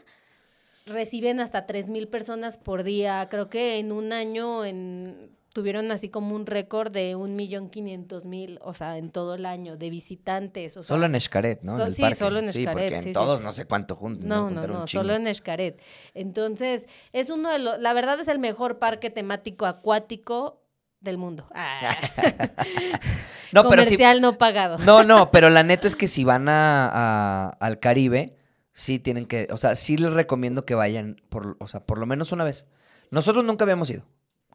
reciben 0.86 1.40
hasta 1.40 1.66
3 1.66 1.88
mil 1.88 2.08
personas 2.08 2.58
por 2.58 2.82
día. 2.82 3.28
Creo 3.30 3.48
que 3.48 3.78
en 3.78 3.92
un 3.92 4.12
año 4.12 4.64
en, 4.64 5.36
tuvieron 5.52 5.90
así 5.90 6.08
como 6.08 6.34
un 6.34 6.46
récord 6.46 6.90
de 6.92 7.14
un 7.16 7.36
millón 7.36 7.68
quinientos 7.70 8.24
mil, 8.24 8.58
o 8.62 8.74
sea, 8.74 8.98
en 8.98 9.10
todo 9.10 9.34
el 9.34 9.46
año, 9.46 9.76
de 9.76 9.90
visitantes. 9.90 10.76
O 10.76 10.82
sea, 10.82 10.96
Solo 10.96 11.06
en 11.06 11.20
Xcaret, 11.20 11.62
¿no? 11.62 11.76
so- 11.76 11.82
en 11.82 11.88
el 11.88 11.94
sí, 11.94 12.02
parque. 12.02 12.16
solo 12.16 12.38
en 12.38 12.44
Sí, 12.52 12.62
Xcaret, 12.62 12.72
porque 12.72 12.96
en 12.96 13.02
sí, 13.02 13.08
sí, 13.08 13.12
todos 13.12 13.38
sí. 13.38 13.44
no 13.44 13.52
sé 13.52 13.64
cuánto 13.66 13.96
juntan. 13.96 14.28
No, 14.28 14.50
no, 14.50 14.66
no, 14.66 14.86
solo 14.86 15.14
en 15.14 15.32
Xcaret. 15.34 15.80
Entonces, 16.14 16.86
es 17.12 17.30
uno 17.30 17.50
de 17.50 17.58
los, 17.58 17.78
la 17.80 17.92
verdad 17.94 18.20
es 18.20 18.28
el 18.28 18.38
mejor 18.38 18.78
parque 18.78 19.10
temático 19.10 19.66
acuático 19.66 20.62
del 21.00 21.18
mundo. 21.18 21.48
Ah. 21.54 21.96
No, 23.52 23.68
pero 23.68 23.82
sí. 23.82 23.90
Comercial 23.96 24.20
no 24.22 24.38
pagado. 24.38 24.78
No, 24.78 25.02
no, 25.02 25.30
pero 25.30 25.50
la 25.50 25.62
neta 25.62 25.86
es 25.86 25.94
que 25.94 26.08
si 26.08 26.24
van 26.24 26.48
a, 26.48 26.88
a- 26.90 27.48
al 27.60 27.78
Caribe, 27.80 28.34
sí 28.72 28.98
tienen 28.98 29.26
que, 29.26 29.46
o 29.50 29.58
sea, 29.58 29.76
sí 29.76 29.98
les 29.98 30.10
recomiendo 30.12 30.64
que 30.64 30.74
vayan, 30.74 31.20
por, 31.28 31.56
o 31.60 31.68
sea, 31.68 31.84
por 31.84 31.98
lo 31.98 32.06
menos 32.06 32.32
una 32.32 32.44
vez. 32.44 32.64
Nosotros 33.10 33.44
nunca 33.44 33.64
habíamos 33.64 33.90
ido, 33.90 34.04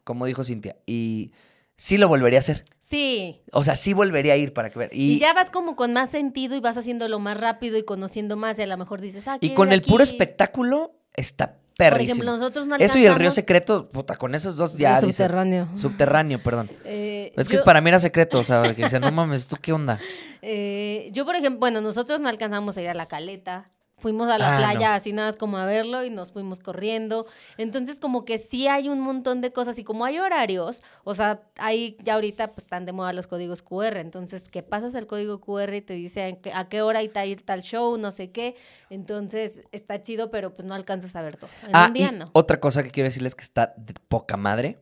como 0.08 0.24
dijo 0.24 0.42
Cintia, 0.42 0.76
y 0.86 1.32
sí 1.76 1.98
lo 1.98 2.08
volvería 2.08 2.38
a 2.38 2.40
hacer. 2.40 2.64
Sí. 2.80 3.42
O 3.52 3.62
sea, 3.62 3.76
sí 3.76 3.92
volvería 3.92 4.32
a 4.32 4.36
ir 4.36 4.54
para 4.54 4.70
que 4.70 4.78
ver. 4.78 4.88
Y, 4.94 5.12
Y, 5.12 5.18
ya 5.18 5.34
vas 5.34 5.50
como 5.50 5.76
con 5.76 5.92
más 5.92 6.08
sentido 6.10 6.56
y 6.56 6.60
vas 6.60 6.78
haciéndolo 6.78 7.18
más 7.18 7.36
rápido 7.38 7.76
y 7.76 7.82
conociendo 7.84 8.36
más 8.38 8.58
y 8.58 8.62
a 8.62 8.66
lo 8.66 8.78
mejor 8.78 9.02
dices, 9.02 9.28
ah, 9.28 9.36
y 9.42 9.52
con 9.52 9.70
el 9.72 9.82
puro 9.82 10.02
espectáculo 10.02 10.92
está 11.14 11.52
Por 11.52 11.58
perrísimo. 11.76 12.14
ejemplo, 12.22 12.36
nosotros 12.38 12.66
no 12.66 12.76
Eso 12.76 12.96
y 12.98 13.02
el 13.02 13.14
río 13.14 13.28
alcanzamos- 13.28 13.34
secreto, 13.34 13.88
puta, 13.90 14.16
con 14.16 14.34
esos 14.34 14.56
dos 14.56 14.78
ya 14.78 15.00
dices- 15.00 15.16
subterráneo. 15.16 15.68
subterráneo, 15.76 16.38
perdón. 16.42 16.70
Eh, 16.86 17.34
Es 17.36 17.48
que 17.50 17.58
yo- 17.58 17.64
para 17.64 17.82
mí 17.82 17.90
era 17.90 17.98
secreto, 18.00 18.40
o 18.40 18.44
sea, 18.44 18.62
que 18.74 18.84
dicen, 18.84 19.02
no 19.02 19.12
mames, 19.12 19.46
¿tú 19.46 19.56
qué 19.60 19.72
onda? 19.74 19.98
Eh, 20.42 21.10
yo, 21.12 21.24
por 21.26 21.34
ejemplo, 21.34 21.58
bueno, 21.60 21.80
nosotros 21.80 22.20
no 22.20 22.28
alcanzamos 22.28 22.76
a 22.76 22.80
ir 22.82 22.88
a 22.88 22.94
la 22.94 23.06
caleta. 23.06 23.64
Fuimos 23.98 24.28
a 24.30 24.38
la 24.38 24.54
Ah, 24.54 24.58
playa 24.58 24.88
no. 24.90 24.94
así 24.94 25.12
nada 25.12 25.28
más 25.28 25.36
como 25.36 25.58
a 25.58 25.66
verlo 25.66 26.04
y 26.04 26.10
nos 26.10 26.32
fuimos 26.32 26.60
corriendo. 26.60 27.26
Entonces, 27.56 27.98
como 27.98 28.24
que 28.24 28.38
sí 28.38 28.68
hay 28.68 28.88
un 28.88 29.00
montón 29.00 29.40
de 29.40 29.52
cosas 29.52 29.78
y 29.78 29.84
como 29.84 30.04
hay 30.04 30.18
horarios, 30.18 30.82
o 31.04 31.14
sea, 31.14 31.42
hay 31.56 31.96
ya 32.04 32.14
ahorita 32.14 32.48
pues 32.52 32.64
están 32.64 32.86
de 32.86 32.92
moda 32.92 33.12
los 33.12 33.26
códigos 33.26 33.62
QR. 33.62 33.98
Entonces, 34.00 34.44
que 34.44 34.62
pasas 34.62 34.94
el 34.94 35.06
código 35.06 35.40
QR 35.40 35.74
y 35.76 35.80
te 35.82 35.94
dice 35.94 36.22
a 36.22 36.36
qué, 36.40 36.52
a 36.52 36.68
qué 36.68 36.82
hora 36.82 37.00
hay 37.00 37.08
tal, 37.08 37.42
tal 37.42 37.62
show, 37.62 37.96
no 37.98 38.12
sé 38.12 38.30
qué. 38.30 38.54
Entonces, 38.88 39.60
está 39.72 40.00
chido, 40.02 40.30
pero 40.30 40.54
pues 40.54 40.66
no 40.66 40.74
alcanzas 40.74 41.14
a 41.16 41.22
ver 41.22 41.36
todo. 41.36 41.50
En 41.66 41.74
Ah, 41.76 41.86
un 41.88 41.92
día 41.94 42.10
y 42.12 42.18
no. 42.18 42.30
otra 42.32 42.60
cosa 42.60 42.82
que 42.82 42.90
quiero 42.90 43.08
decirles 43.08 43.34
que 43.34 43.42
está 43.44 43.74
de 43.76 43.94
poca 44.08 44.36
madre 44.36 44.78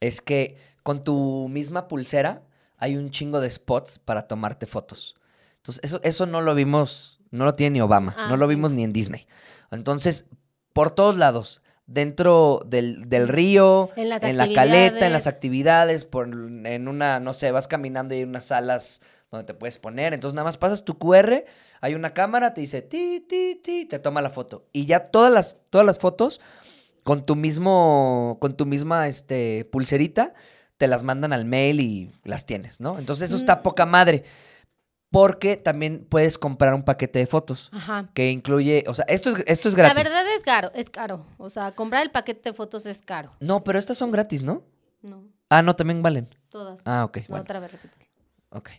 es 0.00 0.20
que 0.20 0.56
con 0.82 1.04
tu 1.04 1.48
misma 1.48 1.86
pulsera 1.88 2.42
hay 2.78 2.96
un 2.96 3.10
chingo 3.10 3.40
de 3.40 3.50
spots 3.50 3.98
para 3.98 4.26
tomarte 4.26 4.66
fotos. 4.66 5.14
Entonces, 5.58 5.84
eso, 5.84 6.00
eso 6.02 6.26
no 6.26 6.40
lo 6.40 6.54
vimos, 6.56 7.20
no 7.32 7.44
lo 7.44 7.54
tiene 7.56 7.74
ni 7.74 7.80
Obama, 7.80 8.14
Ah, 8.16 8.28
no 8.28 8.36
lo 8.36 8.46
sí. 8.46 8.54
vimos 8.54 8.70
ni 8.70 8.84
en 8.84 8.92
Disney. 8.92 9.26
Entonces, 9.72 10.26
por 10.72 10.92
todos 10.92 11.16
lados, 11.16 11.60
dentro 11.86 12.60
del, 12.64 13.08
del 13.08 13.26
río, 13.28 13.90
En 13.96 14.08
la 14.08 14.20
caleta, 14.20 15.06
en 15.06 15.12
las 15.12 15.26
actividades. 15.26 15.26
actividades, 15.26 16.04
por, 16.04 16.28
en 16.28 16.88
una, 16.88 17.18
no 17.20 17.32
sé, 17.34 17.50
vas 17.50 17.66
caminando 17.68 18.14
y 18.14 18.18
hay 18.18 18.24
unas 18.24 18.44
salas 18.44 19.02
donde 19.30 19.44
te 19.44 19.54
puedes 19.54 19.78
poner. 19.78 20.14
Entonces 20.14 20.34
nada 20.34 20.44
más 20.44 20.58
pasas 20.58 20.84
tu 20.84 20.96
QR, 20.98 21.44
hay 21.80 21.94
una 21.94 22.14
cámara, 22.14 22.54
te 22.54 22.60
dice 22.60 22.82
ti, 22.82 23.24
ti, 23.28 23.60
ti, 23.62 23.84
te 23.86 23.98
toma 23.98 24.22
la 24.22 24.30
foto. 24.30 24.66
Y 24.72 24.86
ya 24.86 25.00
todas 25.04 25.32
las, 25.32 25.56
todas 25.70 25.86
las 25.86 25.98
fotos 25.98 26.40
con 27.02 27.26
tu 27.26 27.34
mismo, 27.34 28.36
con 28.40 28.56
tu 28.56 28.64
misma 28.66 29.08
este, 29.08 29.64
pulserita, 29.72 30.34
te 30.76 30.86
las 30.86 31.02
mandan 31.02 31.32
al 31.32 31.44
mail 31.44 31.80
y 31.80 32.10
las 32.24 32.46
tienes, 32.46 32.80
¿no? 32.80 32.98
Entonces 32.98 33.30
eso 33.30 33.36
está 33.36 33.56
Mm. 33.56 33.62
poca 33.62 33.86
madre. 33.86 34.24
Porque 35.12 35.56
también 35.56 36.06
puedes 36.08 36.38
comprar 36.38 36.74
un 36.74 36.82
paquete 36.82 37.18
de 37.20 37.26
fotos 37.26 37.68
Ajá. 37.72 38.08
que 38.14 38.30
incluye, 38.30 38.82
o 38.88 38.94
sea, 38.94 39.04
esto 39.08 39.30
es, 39.30 39.44
esto 39.46 39.68
es 39.68 39.74
La 39.76 39.84
gratis. 39.92 40.02
verdad 40.04 40.24
es 40.36 40.42
caro, 40.42 40.72
es 40.74 40.90
caro. 40.90 41.24
O 41.38 41.50
sea, 41.50 41.70
comprar 41.72 42.02
el 42.02 42.10
paquete 42.10 42.48
de 42.50 42.54
fotos 42.54 42.86
es 42.86 43.02
caro. 43.02 43.30
No, 43.38 43.62
pero 43.62 43.78
estas 43.78 43.98
son 43.98 44.10
gratis, 44.10 44.42
¿no? 44.42 44.64
No, 45.02 45.22
Ah, 45.50 45.62
no, 45.62 45.76
también 45.76 46.02
valen. 46.02 46.34
todas. 46.48 46.80
Ah, 46.86 47.04
ok, 47.04 47.18
No, 47.18 47.24
bueno. 47.28 47.42
otra 47.42 47.60
vez 47.60 47.70
repítelo. 47.72 48.04
Ok. 48.50 48.70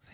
Sí. 0.00 0.12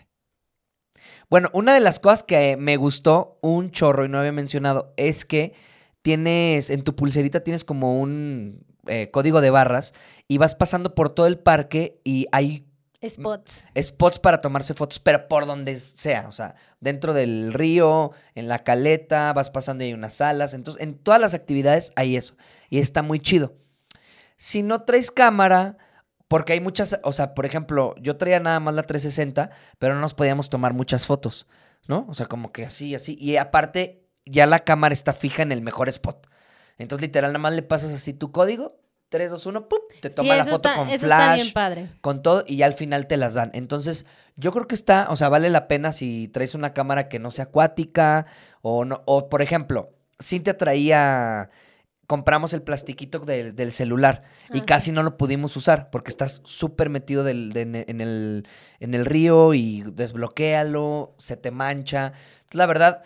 Bueno, 1.29 1.49
una 1.53 1.73
de 1.73 1.79
las 1.79 1.99
cosas 1.99 2.23
que 2.23 2.57
me 2.57 2.75
gustó 2.77 3.37
un 3.41 3.71
chorro 3.71 4.05
y 4.05 4.09
no 4.09 4.19
había 4.19 4.31
mencionado 4.33 4.93
es 4.97 5.23
que 5.25 5.53
tienes, 6.01 6.69
en 6.69 6.83
tu 6.83 6.95
pulserita 6.95 7.41
tienes 7.43 7.63
como 7.63 7.99
un 7.99 8.65
eh, 8.87 9.09
código 9.11 9.39
de 9.41 9.49
barras 9.51 9.93
y 10.27 10.37
vas 10.37 10.55
pasando 10.55 10.95
por 10.95 11.09
todo 11.09 11.27
el 11.27 11.39
parque 11.39 11.99
y 12.03 12.27
hay 12.31 12.65
Spots. 13.05 13.65
spots 13.79 14.17
para 14.17 14.41
tomarse 14.41 14.73
fotos, 14.73 14.99
pero 14.99 15.27
por 15.27 15.45
donde 15.45 15.77
sea, 15.79 16.27
o 16.27 16.31
sea, 16.31 16.55
dentro 16.79 17.13
del 17.13 17.53
río, 17.53 18.11
en 18.33 18.47
la 18.47 18.59
caleta, 18.59 19.33
vas 19.33 19.51
pasando 19.51 19.83
y 19.83 19.87
hay 19.87 19.93
unas 19.93 20.15
salas, 20.15 20.55
entonces 20.55 20.81
en 20.81 20.97
todas 20.97 21.21
las 21.21 21.35
actividades 21.35 21.91
hay 21.95 22.17
eso 22.17 22.35
y 22.71 22.79
está 22.79 23.03
muy 23.03 23.19
chido. 23.19 23.55
Si 24.35 24.63
no 24.63 24.83
traes 24.83 25.11
cámara, 25.11 25.77
porque 26.27 26.53
hay 26.53 26.59
muchas, 26.59 26.99
o 27.03 27.13
sea, 27.13 27.35
por 27.35 27.45
ejemplo, 27.45 27.93
yo 28.01 28.17
traía 28.17 28.39
nada 28.39 28.59
más 28.59 28.73
la 28.73 28.83
360, 28.83 29.51
pero 29.77 29.93
no 29.93 30.01
nos 30.01 30.15
podíamos 30.15 30.49
tomar 30.49 30.73
muchas 30.73 31.05
fotos, 31.05 31.45
¿no? 31.87 32.05
O 32.09 32.15
sea, 32.15 32.25
como 32.25 32.51
que 32.51 32.65
así, 32.65 32.95
así, 32.95 33.15
y 33.19 33.37
aparte 33.37 34.07
ya 34.25 34.47
la 34.47 34.59
cámara 34.59 34.93
está 34.93 35.13
fija 35.13 35.43
en 35.43 35.51
el 35.51 35.61
mejor 35.61 35.87
spot. 35.87 36.27
Entonces, 36.79 37.07
literal, 37.07 37.31
nada 37.31 37.39
más 37.39 37.53
le 37.53 37.63
pasas 37.63 37.91
así 37.91 38.13
tu 38.13 38.31
código, 38.31 38.79
3, 39.09 39.31
2, 39.31 39.45
1, 39.45 39.67
¡pum! 39.69 39.79
Te 40.01 40.09
toma 40.09 40.33
sí, 40.33 40.37
la 40.39 40.45
foto 40.45 40.69
está, 40.69 40.75
con 40.81 40.89
eso 40.89 41.05
flash 41.05 41.21
está 41.21 41.33
bien 41.35 41.53
padre. 41.53 41.89
con 42.01 42.21
todo 42.21 42.43
y 42.45 42.57
ya 42.57 42.65
al 42.65 42.73
final 42.73 43.07
te 43.07 43.17
las 43.17 43.33
dan. 43.35 43.51
Entonces, 43.53 44.05
yo 44.35 44.51
creo 44.51 44.67
que 44.67 44.75
está, 44.75 45.07
o 45.09 45.15
sea, 45.15 45.29
vale 45.29 45.49
la 45.49 45.67
pena 45.67 45.93
si 45.93 46.27
traes 46.27 46.55
una 46.55 46.73
cámara 46.73 47.07
que 47.09 47.17
no 47.19 47.31
sea 47.31 47.45
acuática 47.45 48.25
o 48.61 48.83
no, 48.85 49.03
o 49.05 49.29
por 49.29 49.41
ejemplo, 49.41 49.91
Cintia 50.21 50.57
traía, 50.57 51.49
compramos 52.05 52.53
el 52.53 52.61
plastiquito 52.63 53.19
del, 53.19 53.55
del 53.55 53.71
celular 53.71 54.23
y 54.53 54.61
casi 54.61 54.91
no 54.91 55.03
lo 55.03 55.15
pudimos 55.17 55.55
usar 55.57 55.89
porque 55.89 56.09
estás 56.09 56.41
súper 56.43 56.89
metido 56.89 57.23
del- 57.23 57.51
de- 57.53 57.61
en, 57.61 57.75
en 57.75 58.01
el, 58.01 58.47
en 58.79 58.93
el 58.93 59.05
río 59.05 59.53
y 59.53 59.83
desbloquéalo, 60.31 61.15
se 61.17 61.37
te 61.37 61.51
mancha. 61.51 62.07
Entonces, 62.07 62.55
la 62.55 62.65
verdad, 62.65 63.03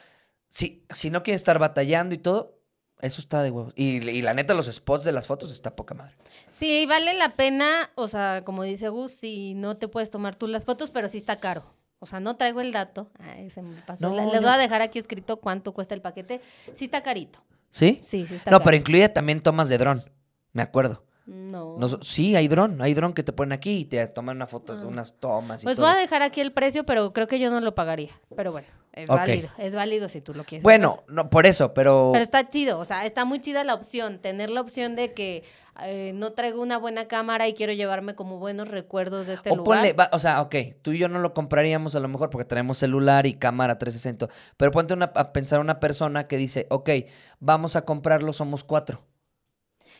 si, 0.49 0.83
si 0.89 1.09
no 1.09 1.23
quieres 1.23 1.41
estar 1.41 1.59
batallando 1.59 2.15
y 2.15 2.17
todo, 2.17 2.57
eso 3.01 3.19
está 3.21 3.43
de 3.43 3.51
huevos. 3.51 3.73
Y, 3.75 4.07
y 4.09 4.21
la 4.21 4.33
neta, 4.33 4.53
los 4.53 4.67
spots 4.67 5.03
de 5.03 5.11
las 5.11 5.27
fotos 5.27 5.51
está 5.51 5.75
poca 5.75 5.93
madre. 5.93 6.13
Sí, 6.49 6.85
vale 6.85 7.13
la 7.15 7.33
pena, 7.33 7.89
o 7.95 8.07
sea, 8.07 8.43
como 8.45 8.63
dice 8.63 8.89
Gus, 8.89 9.11
si 9.13 9.53
no 9.55 9.77
te 9.77 9.87
puedes 9.87 10.09
tomar 10.09 10.35
tú 10.35 10.47
las 10.47 10.65
fotos, 10.65 10.89
pero 10.91 11.07
sí 11.09 11.17
está 11.17 11.39
caro. 11.39 11.63
O 11.99 12.05
sea, 12.07 12.19
no 12.19 12.35
traigo 12.35 12.61
el 12.61 12.71
dato. 12.71 13.09
Ay, 13.19 13.49
se 13.51 13.61
me 13.61 13.79
pasó. 13.81 14.09
No, 14.09 14.15
Le- 14.15 14.39
voy 14.39 14.49
a 14.49 14.57
dejar 14.57 14.81
aquí 14.81 14.97
escrito 14.97 15.37
cuánto 15.37 15.71
cuesta 15.73 15.93
el 15.93 16.01
paquete. 16.01 16.41
Sí 16.73 16.85
está 16.85 17.03
carito. 17.03 17.39
¿Sí? 17.69 17.97
Sí, 18.01 18.25
sí 18.25 18.35
está 18.35 18.49
No, 18.51 18.57
caro. 18.57 18.65
pero 18.65 18.77
incluye 18.77 19.07
también 19.09 19.41
tomas 19.41 19.69
de 19.69 19.77
dron. 19.77 20.03
Me 20.51 20.61
acuerdo. 20.63 21.03
No. 21.27 21.77
Nos- 21.77 21.99
sí, 22.01 22.35
hay 22.35 22.47
dron, 22.47 22.81
hay 22.81 22.93
dron 22.95 23.13
que 23.13 23.21
te 23.23 23.31
ponen 23.31 23.53
aquí 23.53 23.77
y 23.81 23.85
te 23.85 24.05
toman 24.07 24.37
una 24.37 24.47
foto, 24.47 24.73
Ah. 24.73 24.85
unas 24.87 25.13
tomas 25.19 25.61
y 25.61 25.65
Pues 25.65 25.77
todo. 25.77 25.85
voy 25.85 25.95
a 25.95 25.99
dejar 25.99 26.23
aquí 26.23 26.41
el 26.41 26.51
precio, 26.51 26.83
pero 26.85 27.13
creo 27.13 27.27
que 27.27 27.39
yo 27.39 27.51
no 27.51 27.61
lo 27.61 27.75
pagaría. 27.75 28.09
Pero 28.35 28.51
bueno, 28.51 28.67
es 28.93 29.07
válido. 29.07 29.49
Es 29.57 29.73
válido 29.73 30.09
si 30.09 30.21
tú 30.21 30.33
lo 30.33 30.43
quieres. 30.43 30.63
Bueno, 30.63 30.99
hacer. 31.03 31.13
no, 31.13 31.29
por 31.29 31.45
eso, 31.45 31.73
pero, 31.73 32.09
Pero 32.13 32.23
está 32.23 32.47
chido, 32.49 32.77
o 32.79 32.85
sea, 32.85 33.05
está 33.05 33.23
muy 33.25 33.39
chida 33.39 33.63
la 33.63 33.73
opción, 33.73 34.19
tener 34.19 34.49
la 34.49 34.59
opción 34.61 34.95
de 34.95 35.13
que 35.13 35.43
eh, 35.83 36.11
no 36.13 36.33
traigo 36.33 36.61
una 36.61 36.77
buena 36.77 37.07
cámara 37.07 37.47
y 37.47 37.53
quiero 37.53 37.71
llevarme 37.73 38.15
como 38.15 38.37
buenos 38.37 38.67
recuerdos 38.67 39.27
de 39.27 39.33
este 39.35 39.49
o 39.51 39.55
lugar. 39.55 39.79
ponle, 39.79 39.93
va- 39.93 40.09
o 40.11 40.19
sea, 40.19 40.41
ok, 40.41 40.55
tú 40.81 40.91
y 40.91 40.97
yo 40.97 41.07
no 41.07 41.19
lo 41.19 41.33
compraríamos 41.33 41.95
a 41.95 41.99
lo 42.01 42.07
mejor 42.09 42.29
porque 42.29 42.45
tenemos 42.45 42.77
celular 42.77 43.25
y 43.25 43.35
cámara 43.35 43.79
360, 43.79 44.27
pero 44.57 44.71
ponte 44.71 44.93
una- 44.93 45.11
a 45.15 45.31
pensar 45.31 45.59
una 45.61 45.79
persona 45.79 46.27
que 46.27 46.37
dice, 46.37 46.67
ok, 46.69 46.89
vamos 47.39 47.75
a 47.77 47.85
comprarlo, 47.85 48.33
somos 48.33 48.63
cuatro. 48.65 49.01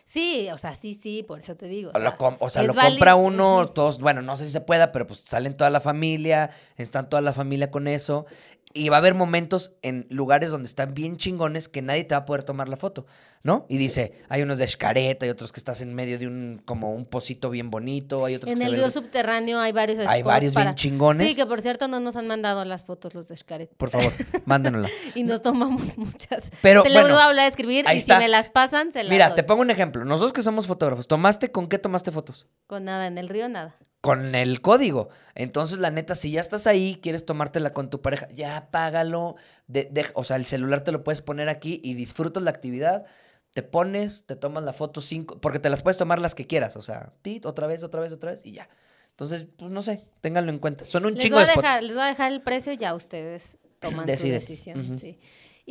Sí, 0.06 0.50
o 0.52 0.58
sea, 0.58 0.76
sí, 0.76 0.94
sí, 0.94 1.24
por 1.24 1.40
eso 1.40 1.56
te 1.56 1.68
digo. 1.68 1.92
O, 1.94 2.00
lo, 2.00 2.18
com- 2.18 2.36
o 2.40 2.50
sea, 2.50 2.64
lo 2.64 2.74
compra 2.74 3.16
uno, 3.16 3.70
todos, 3.70 4.00
bueno, 4.00 4.22
no 4.22 4.36
sé 4.36 4.46
si 4.46 4.52
se 4.52 4.60
pueda, 4.60 4.92
pero 4.92 5.08
pues 5.08 5.22
salen 5.22 5.54
toda 5.56 5.70
la 5.70 5.80
familia, 5.80 6.50
están 6.76 7.10
toda 7.10 7.22
la 7.22 7.32
familia 7.34 7.72
con 7.72 7.88
eso. 7.88 8.26
Y 8.74 8.90
va 8.90 8.98
a 8.98 9.00
haber 9.00 9.14
momentos 9.16 9.74
en 9.82 10.08
lugares 10.10 10.50
donde 10.52 10.68
están 10.68 10.94
bien 10.94 11.18
chingones 11.18 11.68
que 11.68 11.82
nadie 11.82 12.04
te 12.06 12.16
va 12.16 12.20
a 12.20 12.26
poder 12.26 12.44
tomar 12.44 12.70
la 12.70 12.78
foto, 12.78 13.06
¿no? 13.44 13.66
Y 13.70 13.78
dice, 13.78 14.14
hay 14.30 14.42
unos 14.44 14.60
de 14.60 14.66
escareta, 14.66 15.26
hay 15.26 15.30
otros 15.30 15.52
que 15.52 15.60
estás 15.60 15.82
en 15.82 15.94
medio 15.94 16.18
de 16.18 16.28
un, 16.28 16.62
como 16.66 16.94
un 16.94 17.06
pocito 17.06 17.50
bien 17.50 17.70
bonito, 17.70 18.26
hay 18.26 18.36
otros 18.36 18.52
En 18.52 18.58
que 18.58 18.64
el 18.66 18.72
ven- 18.72 18.80
río 18.82 18.90
subterráneo 18.92 19.60
hay 19.60 19.72
varios 19.72 20.00
Hay 20.08 20.24
varios 20.24 20.56
bien 20.56 20.76
chingones. 20.76 21.28
Sí, 21.30 21.36
que 21.36 21.46
por 21.46 21.62
cierto 21.62 21.88
no 21.88 22.00
nos 22.00 22.16
han 22.16 22.28
mandado 22.28 22.64
las 22.66 22.86
fotos 22.86 23.14
los 23.14 23.28
de 23.28 23.36
Xcaret. 23.36 23.70
Por 23.76 23.90
favor, 23.90 24.12
mándenosla. 24.46 24.90
Y 25.16 25.24
nos 25.24 25.42
tomamos 25.42 25.98
muchas. 25.98 26.50
Pero, 26.62 26.84
se 26.84 26.90
les 26.90 27.02
bueno, 27.02 27.16
voy 27.16 27.24
a 27.24 27.28
hablar 27.28 27.46
a 27.46 27.48
escribir 27.48 27.86
y 27.92 27.98
está. 27.98 28.16
si 28.16 28.20
me 28.22 28.28
las 28.30 28.50
pasan, 28.50 28.92
se 28.92 29.04
las 29.04 29.10
Mira, 29.12 29.28
doy. 29.30 29.36
te 29.36 29.44
pongo 29.44 29.62
un 29.62 29.70
ejemplo. 29.72 30.06
Nosotros 30.06 30.34
que 30.34 30.44
somos 30.44 30.68
fotógrafos, 30.68 31.08
¿tomaste 31.08 31.52
con 31.52 31.68
qué 31.68 31.78
tomaste 31.78 32.12
fotos? 32.12 32.48
Con 32.68 32.86
nada, 32.86 33.08
en 33.08 33.18
el 33.18 33.28
río 33.30 33.50
nada. 33.50 33.76
Con 34.02 34.34
el 34.36 34.62
código. 34.62 35.10
Entonces, 35.36 35.78
la 35.80 35.92
neta, 35.92 36.16
si 36.16 36.32
ya 36.32 36.40
estás 36.42 36.66
ahí, 36.68 37.00
quieres 37.02 37.26
tomártela 37.26 37.72
con 37.74 37.90
tu 37.90 38.02
pareja, 38.02 38.28
ya 38.34 38.68
págalo. 38.72 39.36
De, 39.68 39.86
de- 39.92 40.06
o 40.16 40.24
sea, 40.24 40.36
el 40.38 40.46
celular 40.46 40.84
te 40.84 40.92
lo 40.92 41.04
puedes 41.04 41.22
poner 41.22 41.50
aquí 41.50 41.80
y 41.84 41.94
disfrutas 41.94 42.42
la 42.44 42.50
actividad. 42.50 43.06
Te 43.54 43.64
pones, 43.64 44.26
te 44.26 44.36
tomas 44.36 44.64
la 44.64 44.74
foto 44.74 45.02
cinco, 45.02 45.40
porque 45.42 45.60
te 45.60 45.70
las 45.70 45.84
puedes 45.84 45.98
tomar 45.98 46.20
las 46.20 46.36
que 46.36 46.48
quieras. 46.48 46.76
O 46.78 46.82
sea, 46.82 47.14
tit, 47.22 47.46
otra 47.46 47.68
vez, 47.68 47.84
otra 47.84 48.02
vez, 48.02 48.12
otra 48.14 48.32
vez 48.32 48.46
y 48.46 48.54
ya. 48.54 48.70
Entonces, 49.12 49.46
pues 49.58 49.70
no 49.72 49.82
sé, 49.82 50.06
ténganlo 50.22 50.52
en 50.52 50.58
cuenta. 50.60 50.84
Son 50.86 51.06
un 51.06 51.14
Les 51.14 51.22
chingo 51.24 51.36
voy, 51.36 51.46
de 51.46 51.52
spots. 51.52 51.64
dejar, 51.64 51.84
les 51.84 51.94
voy 51.96 52.04
a 52.04 52.08
dejar 52.08 52.32
el 52.32 52.42
precio 52.42 52.72
y 52.74 52.78
ya 52.78 52.96
ustedes 52.96 53.58
toman 53.80 54.08
su 54.18 54.28
decisión. 54.28 54.98
Sí. 54.98 55.20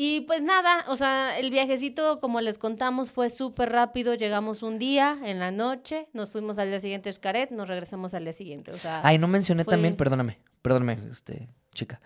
Y 0.03 0.22
pues 0.22 0.40
nada, 0.40 0.86
o 0.88 0.96
sea, 0.96 1.38
el 1.38 1.51
viajecito, 1.51 2.20
como 2.20 2.40
les 2.40 2.57
contamos, 2.57 3.11
fue 3.11 3.28
súper 3.28 3.70
rápido. 3.70 4.14
Llegamos 4.14 4.62
un 4.62 4.78
día 4.78 5.18
en 5.26 5.38
la 5.38 5.51
noche, 5.51 6.09
nos 6.14 6.30
fuimos 6.32 6.59
al 6.59 6.70
día 6.70 6.80
siguiente 6.80 7.11
a 7.11 7.12
Xcaret, 7.12 7.51
nos 7.51 7.68
regresamos 7.68 8.14
al 8.14 8.24
día 8.24 8.32
siguiente. 8.32 8.72
O 8.72 8.78
sea, 8.78 9.03
Ay, 9.05 9.18
no 9.18 9.28
mencioné 9.28 9.62
fue- 9.64 9.74
también, 9.74 9.96
perdóname, 9.96 10.38
perdóname, 10.62 10.96
este, 11.11 11.51
chica. 11.74 12.01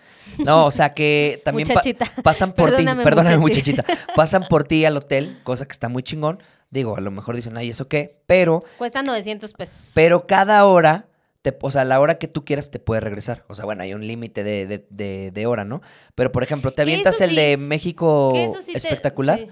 No, 0.45 0.66
o 0.66 0.72
sea 0.72 0.92
que 0.92 1.40
también 1.45 1.68
pa- 1.68 1.82
pasan 2.24 2.51
por 2.51 2.74
ti, 2.74 2.84
perdóname, 2.84 3.38
muchachi. 3.38 3.70
muchachita. 3.74 3.84
Pasan 4.16 4.47
por 4.51 4.64
ti 4.64 4.84
al 4.84 4.97
hotel, 4.97 5.38
cosa 5.45 5.64
que 5.64 5.70
está 5.70 5.88
muy 5.88 6.03
chingón. 6.03 6.42
Digo, 6.70 6.97
a 6.97 7.01
lo 7.01 7.12
mejor 7.12 7.36
dicen, 7.36 7.57
ay, 7.57 7.68
¿eso 7.70 7.86
qué? 7.86 8.20
Pero 8.26 8.64
cuesta 8.76 9.05
900 9.05 9.53
pesos. 9.53 9.92
Pero 9.95 10.26
cada 10.26 10.64
hora, 10.64 11.07
te, 11.45 11.55
o 11.61 11.70
sea, 11.70 11.84
la 11.84 12.01
hora 12.01 12.14
que 12.16 12.26
tú 12.26 12.42
quieras 12.47 12.70
te 12.70 12.78
puede 12.78 13.03
regresar. 13.03 13.45
O 13.49 13.55
sea, 13.55 13.66
bueno, 13.66 13.82
hay 13.82 13.92
un 13.92 14.07
límite 14.07 14.42
de, 14.42 14.66
de, 14.66 14.86
de- 14.88 15.30
de 15.30 15.47
hora, 15.47 15.66
¿no? 15.66 15.82
Pero, 16.14 16.32
por 16.32 16.42
ejemplo, 16.42 16.70
te 16.72 16.80
avientas 16.80 17.20
el 17.20 17.30
sí- 17.30 17.36
de 17.36 17.57
México 17.59 18.30
te- 18.32 18.76
espectacular 18.78 19.38
sí. 19.40 19.49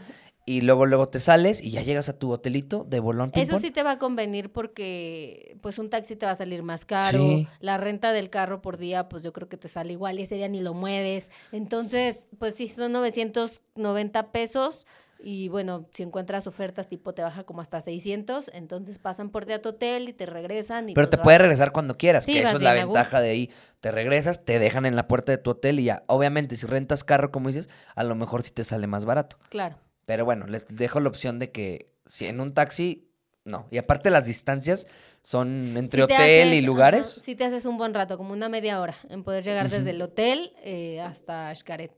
y 0.46 0.62
luego 0.62 0.86
luego 0.86 1.08
te 1.10 1.20
sales 1.20 1.60
y 1.62 1.70
ya 1.70 1.82
llegas 1.82 2.08
a 2.08 2.18
tu 2.18 2.32
hotelito 2.32 2.84
de 2.88 2.98
bolón 2.98 3.30
ping 3.30 3.42
Eso 3.42 3.52
pong. 3.52 3.60
sí 3.60 3.70
te 3.70 3.82
va 3.82 3.90
a 3.92 3.98
convenir 3.98 4.50
porque 4.50 5.56
pues 5.60 5.78
un 5.78 5.90
taxi 5.90 6.16
te 6.16 6.24
va 6.24 6.32
a 6.32 6.36
salir 6.36 6.62
más 6.62 6.86
caro, 6.86 7.44
la 7.60 7.76
renta 7.76 8.12
del 8.14 8.30
carro 8.30 8.62
por 8.62 8.78
día 8.78 9.10
pues 9.10 9.22
yo 9.22 9.34
creo 9.34 9.48
que 9.50 9.58
te 9.58 9.68
sale 9.68 9.92
igual 9.92 10.18
y 10.18 10.22
ese 10.22 10.36
día 10.36 10.48
ni 10.48 10.62
lo 10.62 10.72
mueves. 10.72 11.28
Entonces, 11.52 12.26
pues 12.38 12.54
sí, 12.54 12.68
son 12.68 12.92
990 12.92 14.32
pesos 14.32 14.86
y 15.22 15.48
bueno, 15.48 15.88
si 15.92 16.02
encuentras 16.02 16.46
ofertas 16.46 16.88
tipo 16.88 17.14
te 17.14 17.22
baja 17.22 17.44
como 17.44 17.60
hasta 17.60 17.80
600, 17.80 18.50
entonces 18.54 18.98
pasan 18.98 19.30
por 19.30 19.44
ti 19.44 19.52
a 19.52 19.62
tu 19.62 19.70
hotel 19.70 20.08
y 20.08 20.12
te 20.12 20.26
regresan. 20.26 20.88
Y 20.88 20.94
Pero 20.94 21.06
pues 21.06 21.10
te 21.10 21.16
vas- 21.18 21.24
puedes 21.24 21.40
regresar 21.40 21.72
cuando 21.72 21.96
quieras, 21.96 22.24
Sí, 22.24 22.32
que 22.32 22.42
eso 22.42 22.56
es 22.56 22.62
la 22.62 22.72
ventaja 22.74 23.20
de 23.20 23.30
ahí. 23.30 23.50
Te 23.80 23.90
regresas, 23.92 24.44
te 24.44 24.58
dejan 24.58 24.86
en 24.86 24.96
la 24.96 25.08
puerta 25.08 25.32
de 25.32 25.38
tu 25.38 25.50
hotel 25.50 25.80
y 25.80 25.84
ya. 25.84 26.02
Obviamente, 26.06 26.56
si 26.56 26.66
rentas 26.66 27.04
carro, 27.04 27.30
como 27.30 27.48
dices, 27.48 27.68
a 27.94 28.04
lo 28.04 28.14
mejor 28.14 28.42
sí 28.42 28.50
te 28.50 28.64
sale 28.64 28.86
más 28.86 29.04
barato. 29.04 29.38
Claro. 29.48 29.76
Pero 30.06 30.24
bueno, 30.24 30.46
les 30.46 30.66
dejo 30.76 31.00
la 31.00 31.08
opción 31.08 31.38
de 31.38 31.50
que 31.52 31.92
si 32.06 32.26
en 32.26 32.40
un 32.40 32.52
taxi, 32.54 33.08
no. 33.44 33.66
Y 33.70 33.78
aparte 33.78 34.10
las 34.10 34.26
distancias 34.26 34.86
son 35.22 35.76
entre 35.76 35.98
Si 35.98 36.02
hotel 36.02 36.54
y 36.54 36.60
lugares. 36.62 37.06
si 37.22 37.34
te 37.36 37.44
haces 37.44 37.64
un 37.66 37.78
buen 37.78 37.94
rato, 37.94 38.16
como 38.18 38.32
una 38.32 38.48
media 38.48 38.80
hora, 38.80 38.94
en 39.08 39.22
poder 39.24 39.44
llegar 39.44 39.68
desde 39.70 39.90
el 39.90 40.02
hotel 40.02 40.52
eh, 40.64 41.00
hasta 41.00 41.54
Xcaret. 41.54 41.92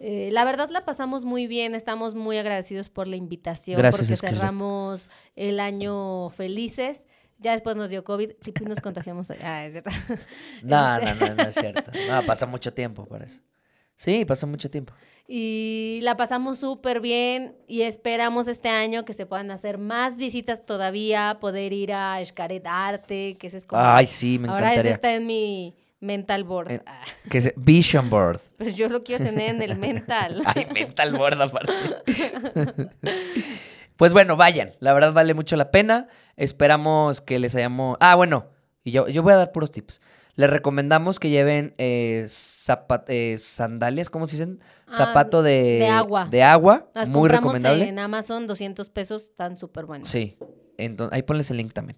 Eh, 0.00 0.30
la 0.32 0.44
verdad 0.44 0.68
la 0.70 0.84
pasamos 0.84 1.24
muy 1.24 1.46
bien, 1.46 1.74
estamos 1.74 2.14
muy 2.14 2.38
agradecidos 2.38 2.88
por 2.88 3.06
la 3.06 3.16
invitación, 3.16 3.78
Gracias, 3.78 4.08
porque 4.20 4.34
cerramos 4.34 5.08
el 5.34 5.60
año 5.60 6.30
felices. 6.30 7.06
Ya 7.38 7.52
después 7.52 7.76
nos 7.76 7.90
dio 7.90 8.02
COVID 8.02 8.30
y 8.30 8.64
nos 8.64 8.80
contagiamos. 8.80 9.28
Ah, 9.42 9.66
es 9.66 9.72
cierto. 9.72 9.90
No, 10.62 10.98
no, 10.98 11.14
no, 11.14 11.34
no 11.34 11.42
es 11.42 11.54
cierto. 11.54 11.90
No, 12.08 12.22
pasa 12.22 12.46
mucho 12.46 12.72
tiempo 12.72 13.04
para 13.06 13.26
eso. 13.26 13.40
Sí, 13.96 14.24
pasa 14.24 14.46
mucho 14.46 14.70
tiempo. 14.70 14.92
Y 15.26 16.00
la 16.02 16.16
pasamos 16.16 16.58
súper 16.58 17.00
bien 17.00 17.56
y 17.66 17.82
esperamos 17.82 18.46
este 18.46 18.68
año 18.68 19.04
que 19.04 19.14
se 19.14 19.24
puedan 19.26 19.50
hacer 19.50 19.78
más 19.78 20.16
visitas 20.16 20.64
todavía, 20.66 21.38
poder 21.40 21.72
ir 21.72 21.92
a 21.92 22.22
Xcaret 22.24 22.64
Arte, 22.66 23.36
que 23.38 23.46
ese 23.46 23.56
es 23.56 23.64
como... 23.64 23.82
Ay, 23.82 24.06
sí, 24.06 24.38
me 24.38 24.48
Ahora 24.48 24.72
ese 24.72 24.80
encantaría. 24.80 24.94
está 24.94 25.14
en 25.14 25.26
mi 25.26 25.74
mental 26.00 26.44
board. 26.44 26.70
Eh, 26.72 26.80
Ah, 26.86 27.02
Que 27.30 27.38
es 27.38 27.52
Vision 27.56 28.10
Board. 28.10 28.40
pero 28.56 28.70
yo 28.70 28.88
lo 28.88 29.02
quiero 29.02 29.24
tener 29.24 29.54
en 29.54 29.62
el 29.62 29.78
mental. 29.78 30.42
Ay, 30.44 30.66
mental 30.72 31.12
board 31.16 31.40
aparte. 31.40 31.72
pues 33.96 34.12
bueno, 34.12 34.36
vayan. 34.36 34.70
La 34.80 34.92
verdad 34.94 35.12
vale 35.12 35.34
mucho 35.34 35.56
la 35.56 35.70
pena. 35.70 36.08
Esperamos 36.36 37.20
que 37.20 37.38
les 37.38 37.54
hayamos... 37.54 37.96
Ah, 38.00 38.14
bueno. 38.14 38.50
Y 38.84 38.90
yo, 38.92 39.08
yo 39.08 39.22
voy 39.22 39.32
a 39.32 39.36
dar 39.36 39.52
puros 39.52 39.70
tips. 39.70 40.00
Les 40.34 40.50
recomendamos 40.50 41.18
que 41.18 41.30
lleven 41.30 41.74
eh, 41.78 42.26
eh, 43.08 43.36
sandalias, 43.38 44.10
¿cómo 44.10 44.26
se 44.26 44.36
dicen? 44.36 44.60
Ah, 44.86 44.92
Zapato 44.92 45.42
de, 45.42 45.78
de 45.78 45.88
agua. 45.88 46.28
De 46.30 46.42
agua. 46.42 46.90
Las 46.94 47.08
muy 47.08 47.30
recomendable. 47.30 47.88
en 47.88 47.98
Amazon, 47.98 48.46
200 48.46 48.90
pesos, 48.90 49.24
están 49.30 49.56
súper 49.56 49.86
buenos. 49.86 50.08
Sí. 50.08 50.36
Entonces, 50.76 51.14
ahí 51.16 51.22
ponles 51.22 51.50
el 51.50 51.56
link 51.56 51.72
también. 51.72 51.96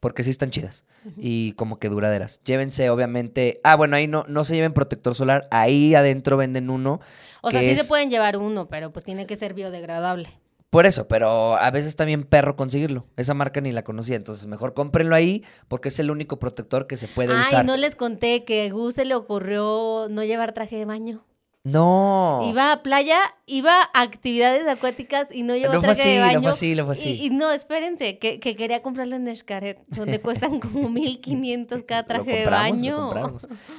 Porque 0.00 0.22
sí 0.22 0.30
están 0.30 0.50
chidas. 0.50 0.84
Y 1.16 1.52
como 1.52 1.78
que 1.78 1.88
duraderas. 1.88 2.40
Llévense, 2.44 2.88
obviamente. 2.90 3.60
Ah, 3.64 3.74
bueno, 3.74 3.96
ahí 3.96 4.06
no, 4.06 4.24
no 4.28 4.44
se 4.44 4.54
lleven 4.54 4.72
protector 4.72 5.14
solar. 5.16 5.48
Ahí 5.50 5.94
adentro 5.96 6.36
venden 6.36 6.70
uno. 6.70 7.00
O 7.42 7.50
sea, 7.50 7.60
sí 7.60 7.66
es- 7.70 7.82
se 7.82 7.88
pueden 7.88 8.08
llevar 8.10 8.36
uno, 8.36 8.68
pero 8.68 8.92
pues 8.92 9.04
tiene 9.04 9.26
que 9.26 9.36
ser 9.36 9.54
biodegradable. 9.54 10.28
Por 10.70 10.84
eso, 10.84 11.08
pero 11.08 11.56
a 11.56 11.70
veces 11.70 11.96
bien 12.04 12.24
perro 12.24 12.54
conseguirlo. 12.54 13.06
Esa 13.16 13.32
marca 13.32 13.60
ni 13.62 13.72
la 13.72 13.84
conocía. 13.84 14.16
Entonces, 14.16 14.46
mejor 14.46 14.74
cómprenlo 14.74 15.16
ahí 15.16 15.42
porque 15.66 15.88
es 15.88 15.98
el 15.98 16.10
único 16.10 16.38
protector 16.38 16.86
que 16.86 16.96
se 16.98 17.08
puede 17.08 17.32
Ay, 17.34 17.40
usar. 17.46 17.64
no 17.64 17.76
les 17.78 17.94
conté 17.96 18.44
que 18.44 18.66
a 18.66 18.72
Gus 18.72 18.94
se 18.94 19.04
le 19.06 19.14
ocurrió 19.14 20.08
no 20.10 20.22
llevar 20.24 20.52
traje 20.52 20.76
de 20.76 20.84
baño. 20.84 21.24
No. 21.64 22.40
Iba 22.50 22.72
a 22.72 22.82
playa, 22.82 23.18
iba 23.46 23.82
a 23.92 24.02
actividades 24.02 24.66
acuáticas 24.68 25.26
y 25.30 25.42
no 25.42 25.54
llevó 25.56 25.74
No 25.74 25.80
traje 25.80 26.00
así, 26.02 26.10
de 26.10 26.18
no 26.18 26.24
baño. 26.26 26.40
fue 26.42 26.50
así, 26.50 26.74
no 26.74 26.84
fue 26.86 26.92
así. 26.94 27.08
Y, 27.10 27.26
y 27.26 27.30
no, 27.30 27.50
espérense, 27.50 28.18
que, 28.18 28.40
que 28.40 28.56
quería 28.56 28.80
comprarlo 28.82 29.16
en 29.16 29.34
Xcaret, 29.36 29.78
donde 29.88 30.20
cuestan 30.22 30.60
como 30.60 30.88
1500 30.88 31.82
cada 31.84 32.04
traje 32.06 32.32
de 32.40 32.46
baño. 32.46 33.12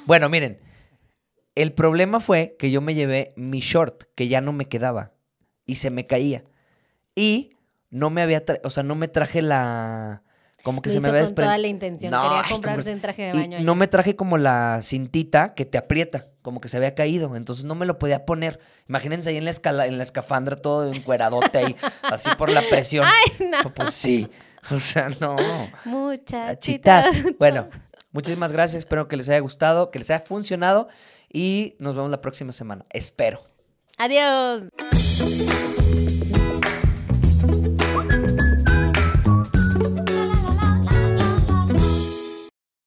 Bueno, 0.06 0.30
miren. 0.30 0.60
El 1.56 1.74
problema 1.74 2.20
fue 2.22 2.56
que 2.58 2.72
yo 2.72 2.80
me 2.80 2.94
llevé 2.96 3.34
mi 3.36 3.60
short, 3.60 4.04
que 4.16 4.28
ya 4.30 4.40
no 4.40 4.54
me 4.54 4.66
quedaba. 4.70 5.12
Y 5.66 5.76
se 5.76 5.90
me 5.90 6.06
caía. 6.08 6.46
Y 7.16 7.50
no 7.90 8.10
me 8.12 8.22
había, 8.22 8.44
o 8.64 8.70
sea, 8.70 8.84
no 8.84 8.96
me 8.96 9.08
traje 9.10 9.42
la... 9.42 10.24
Como 10.64 10.82
que 10.82 10.90
Lo 10.90 10.94
se 10.96 11.00
me 11.02 11.08
hizo 11.10 11.16
había 11.18 11.26
con 11.26 11.36
toda 11.36 11.58
desprendido. 11.58 11.62
la 11.62 11.68
intención, 11.68 12.12
No, 12.12 12.22
quería 12.22 12.44
comprarse 12.50 12.96
traje 12.98 13.22
de 13.24 13.30
Y 13.30 13.34
baño. 13.34 13.58
no 13.62 13.72
allá. 13.72 13.80
me 13.80 13.88
traje 13.88 14.16
como 14.16 14.38
la 14.38 14.80
cintita 14.84 15.54
que 15.54 15.66
te 15.66 15.78
aprieta, 15.78 16.29
como 16.42 16.62
que 16.62 16.70
se 16.70 16.78
había 16.78 16.96
caído, 16.96 17.36
entonces 17.36 17.66
no 17.66 17.76
me 17.76 17.86
lo 17.86 18.00
podía 18.00 18.26
poner. 18.26 18.60
Imagínense 18.88 19.30
ahí 19.30 19.38
en 19.38 19.46
la, 19.46 19.52
escala, 19.52 19.88
en 19.88 19.98
la 19.98 20.04
escafandra 20.04 20.56
todo 20.56 20.92
encueradote 20.92 21.58
ahí, 21.58 21.76
así 22.04 22.30
por 22.38 22.50
la 22.50 22.62
presión. 22.62 23.06
Ay, 23.06 23.48
no. 23.48 23.70
Pues 23.72 23.94
sí, 23.94 24.30
o 24.72 24.80
sea, 24.80 25.10
no. 25.20 25.36
Muchachitas. 25.86 26.60
Chitas. 27.12 27.38
Bueno, 27.38 27.70
muchísimas 28.12 28.52
gracias, 28.52 28.80
espero 28.80 29.08
que 29.08 29.18
les 29.18 29.30
haya 29.30 29.40
gustado, 29.40 29.92
que 29.92 30.00
les 30.00 30.10
haya 30.10 30.22
funcionado 30.22 30.88
y 31.32 31.76
nos 31.80 31.96
vemos 31.96 32.12
la 32.12 32.22
próxima 32.22 32.52
semana, 32.52 32.86
espero. 32.90 33.42
Adiós. 33.98 34.64